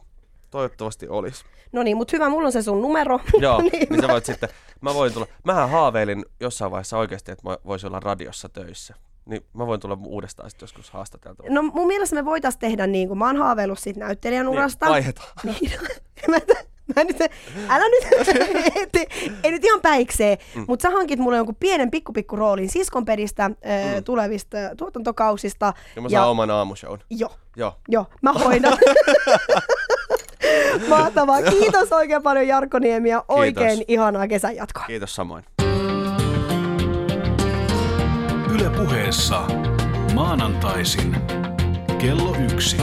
Toivottavasti 0.50 1.08
olisi. 1.08 1.44
No 1.72 1.82
niin, 1.82 1.96
mutta 1.96 2.16
hyvä, 2.16 2.28
mulla 2.28 2.46
on 2.46 2.52
se 2.52 2.62
sun 2.62 2.82
numero. 2.82 3.20
Joo, 3.40 3.60
niin, 3.60 3.72
niin, 3.72 3.86
niin 3.90 4.00
sä 4.00 4.08
voit 4.08 4.24
sitten, 4.24 4.48
mä 4.80 4.94
voin 4.94 5.12
tulla, 5.12 5.26
mähän 5.44 5.70
haaveilin 5.70 6.24
jossain 6.40 6.70
vaiheessa 6.70 6.98
oikeasti, 6.98 7.32
että 7.32 7.48
mä 7.48 7.56
voisin 7.66 7.86
olla 7.86 8.00
radiossa 8.00 8.48
töissä. 8.48 8.94
Niin 9.26 9.44
mä 9.52 9.66
voin 9.66 9.80
tulla 9.80 9.98
uudestaan 10.06 10.50
sitten 10.50 10.64
joskus 10.64 10.90
haastateltavaa. 10.90 11.52
No 11.52 11.62
mun 11.62 11.86
mielestä 11.86 12.16
me 12.16 12.24
voitaisiin 12.24 12.60
tehdä 12.60 12.86
niin 12.86 13.08
kuin 13.08 13.18
mä 13.18 13.26
oon 13.26 13.36
haaveillut 13.36 13.78
siitä 13.78 14.00
näyttelijän 14.00 14.48
urasta. 14.48 14.86
Niin, 14.86 14.92
vaihdetaan. 14.92 15.28
Niin, 15.44 15.70
mä, 16.28 16.36
mä 16.96 17.04
nyt, 17.04 17.16
älä 17.68 17.84
nyt, 17.88 18.28
et, 18.82 19.08
ei 19.44 19.50
nyt 19.50 19.64
ihan 19.64 19.80
päiksee, 19.80 20.38
mm. 20.54 20.64
mutta 20.68 20.82
sä 20.82 20.90
hankit 20.90 21.18
mulle 21.18 21.36
jonkun 21.36 21.56
pienen 21.60 21.90
pikku 21.90 22.12
pikku 22.12 22.36
roolin 22.36 22.70
siskonperistä 22.70 23.48
mm. 23.48 23.56
tulevista 24.04 24.56
tuotantokausista. 24.76 25.72
Ja 25.96 26.02
mä 26.02 26.08
saan 26.08 26.28
oman 26.28 26.50
aamushown. 26.50 26.98
Joo, 27.10 27.32
Joo. 27.56 27.74
joo, 27.88 28.06
mä 28.22 28.32
hoidan. 28.32 28.78
Mahtavaa. 30.88 31.42
Kiitos 31.42 31.92
oikein 31.92 32.22
paljon 32.22 32.48
Jarkko 32.48 32.78
Niemi 32.78 33.10
ja 33.10 33.24
oikein 33.28 33.84
ihanaa 33.88 34.28
kesän 34.28 34.56
jatkoa. 34.56 34.84
Kiitos 34.86 35.14
samoin. 35.14 35.44
Yle 38.54 38.70
puheessa 38.70 39.46
maanantaisin 40.14 41.16
kello 41.98 42.36
yksi. 42.52 42.76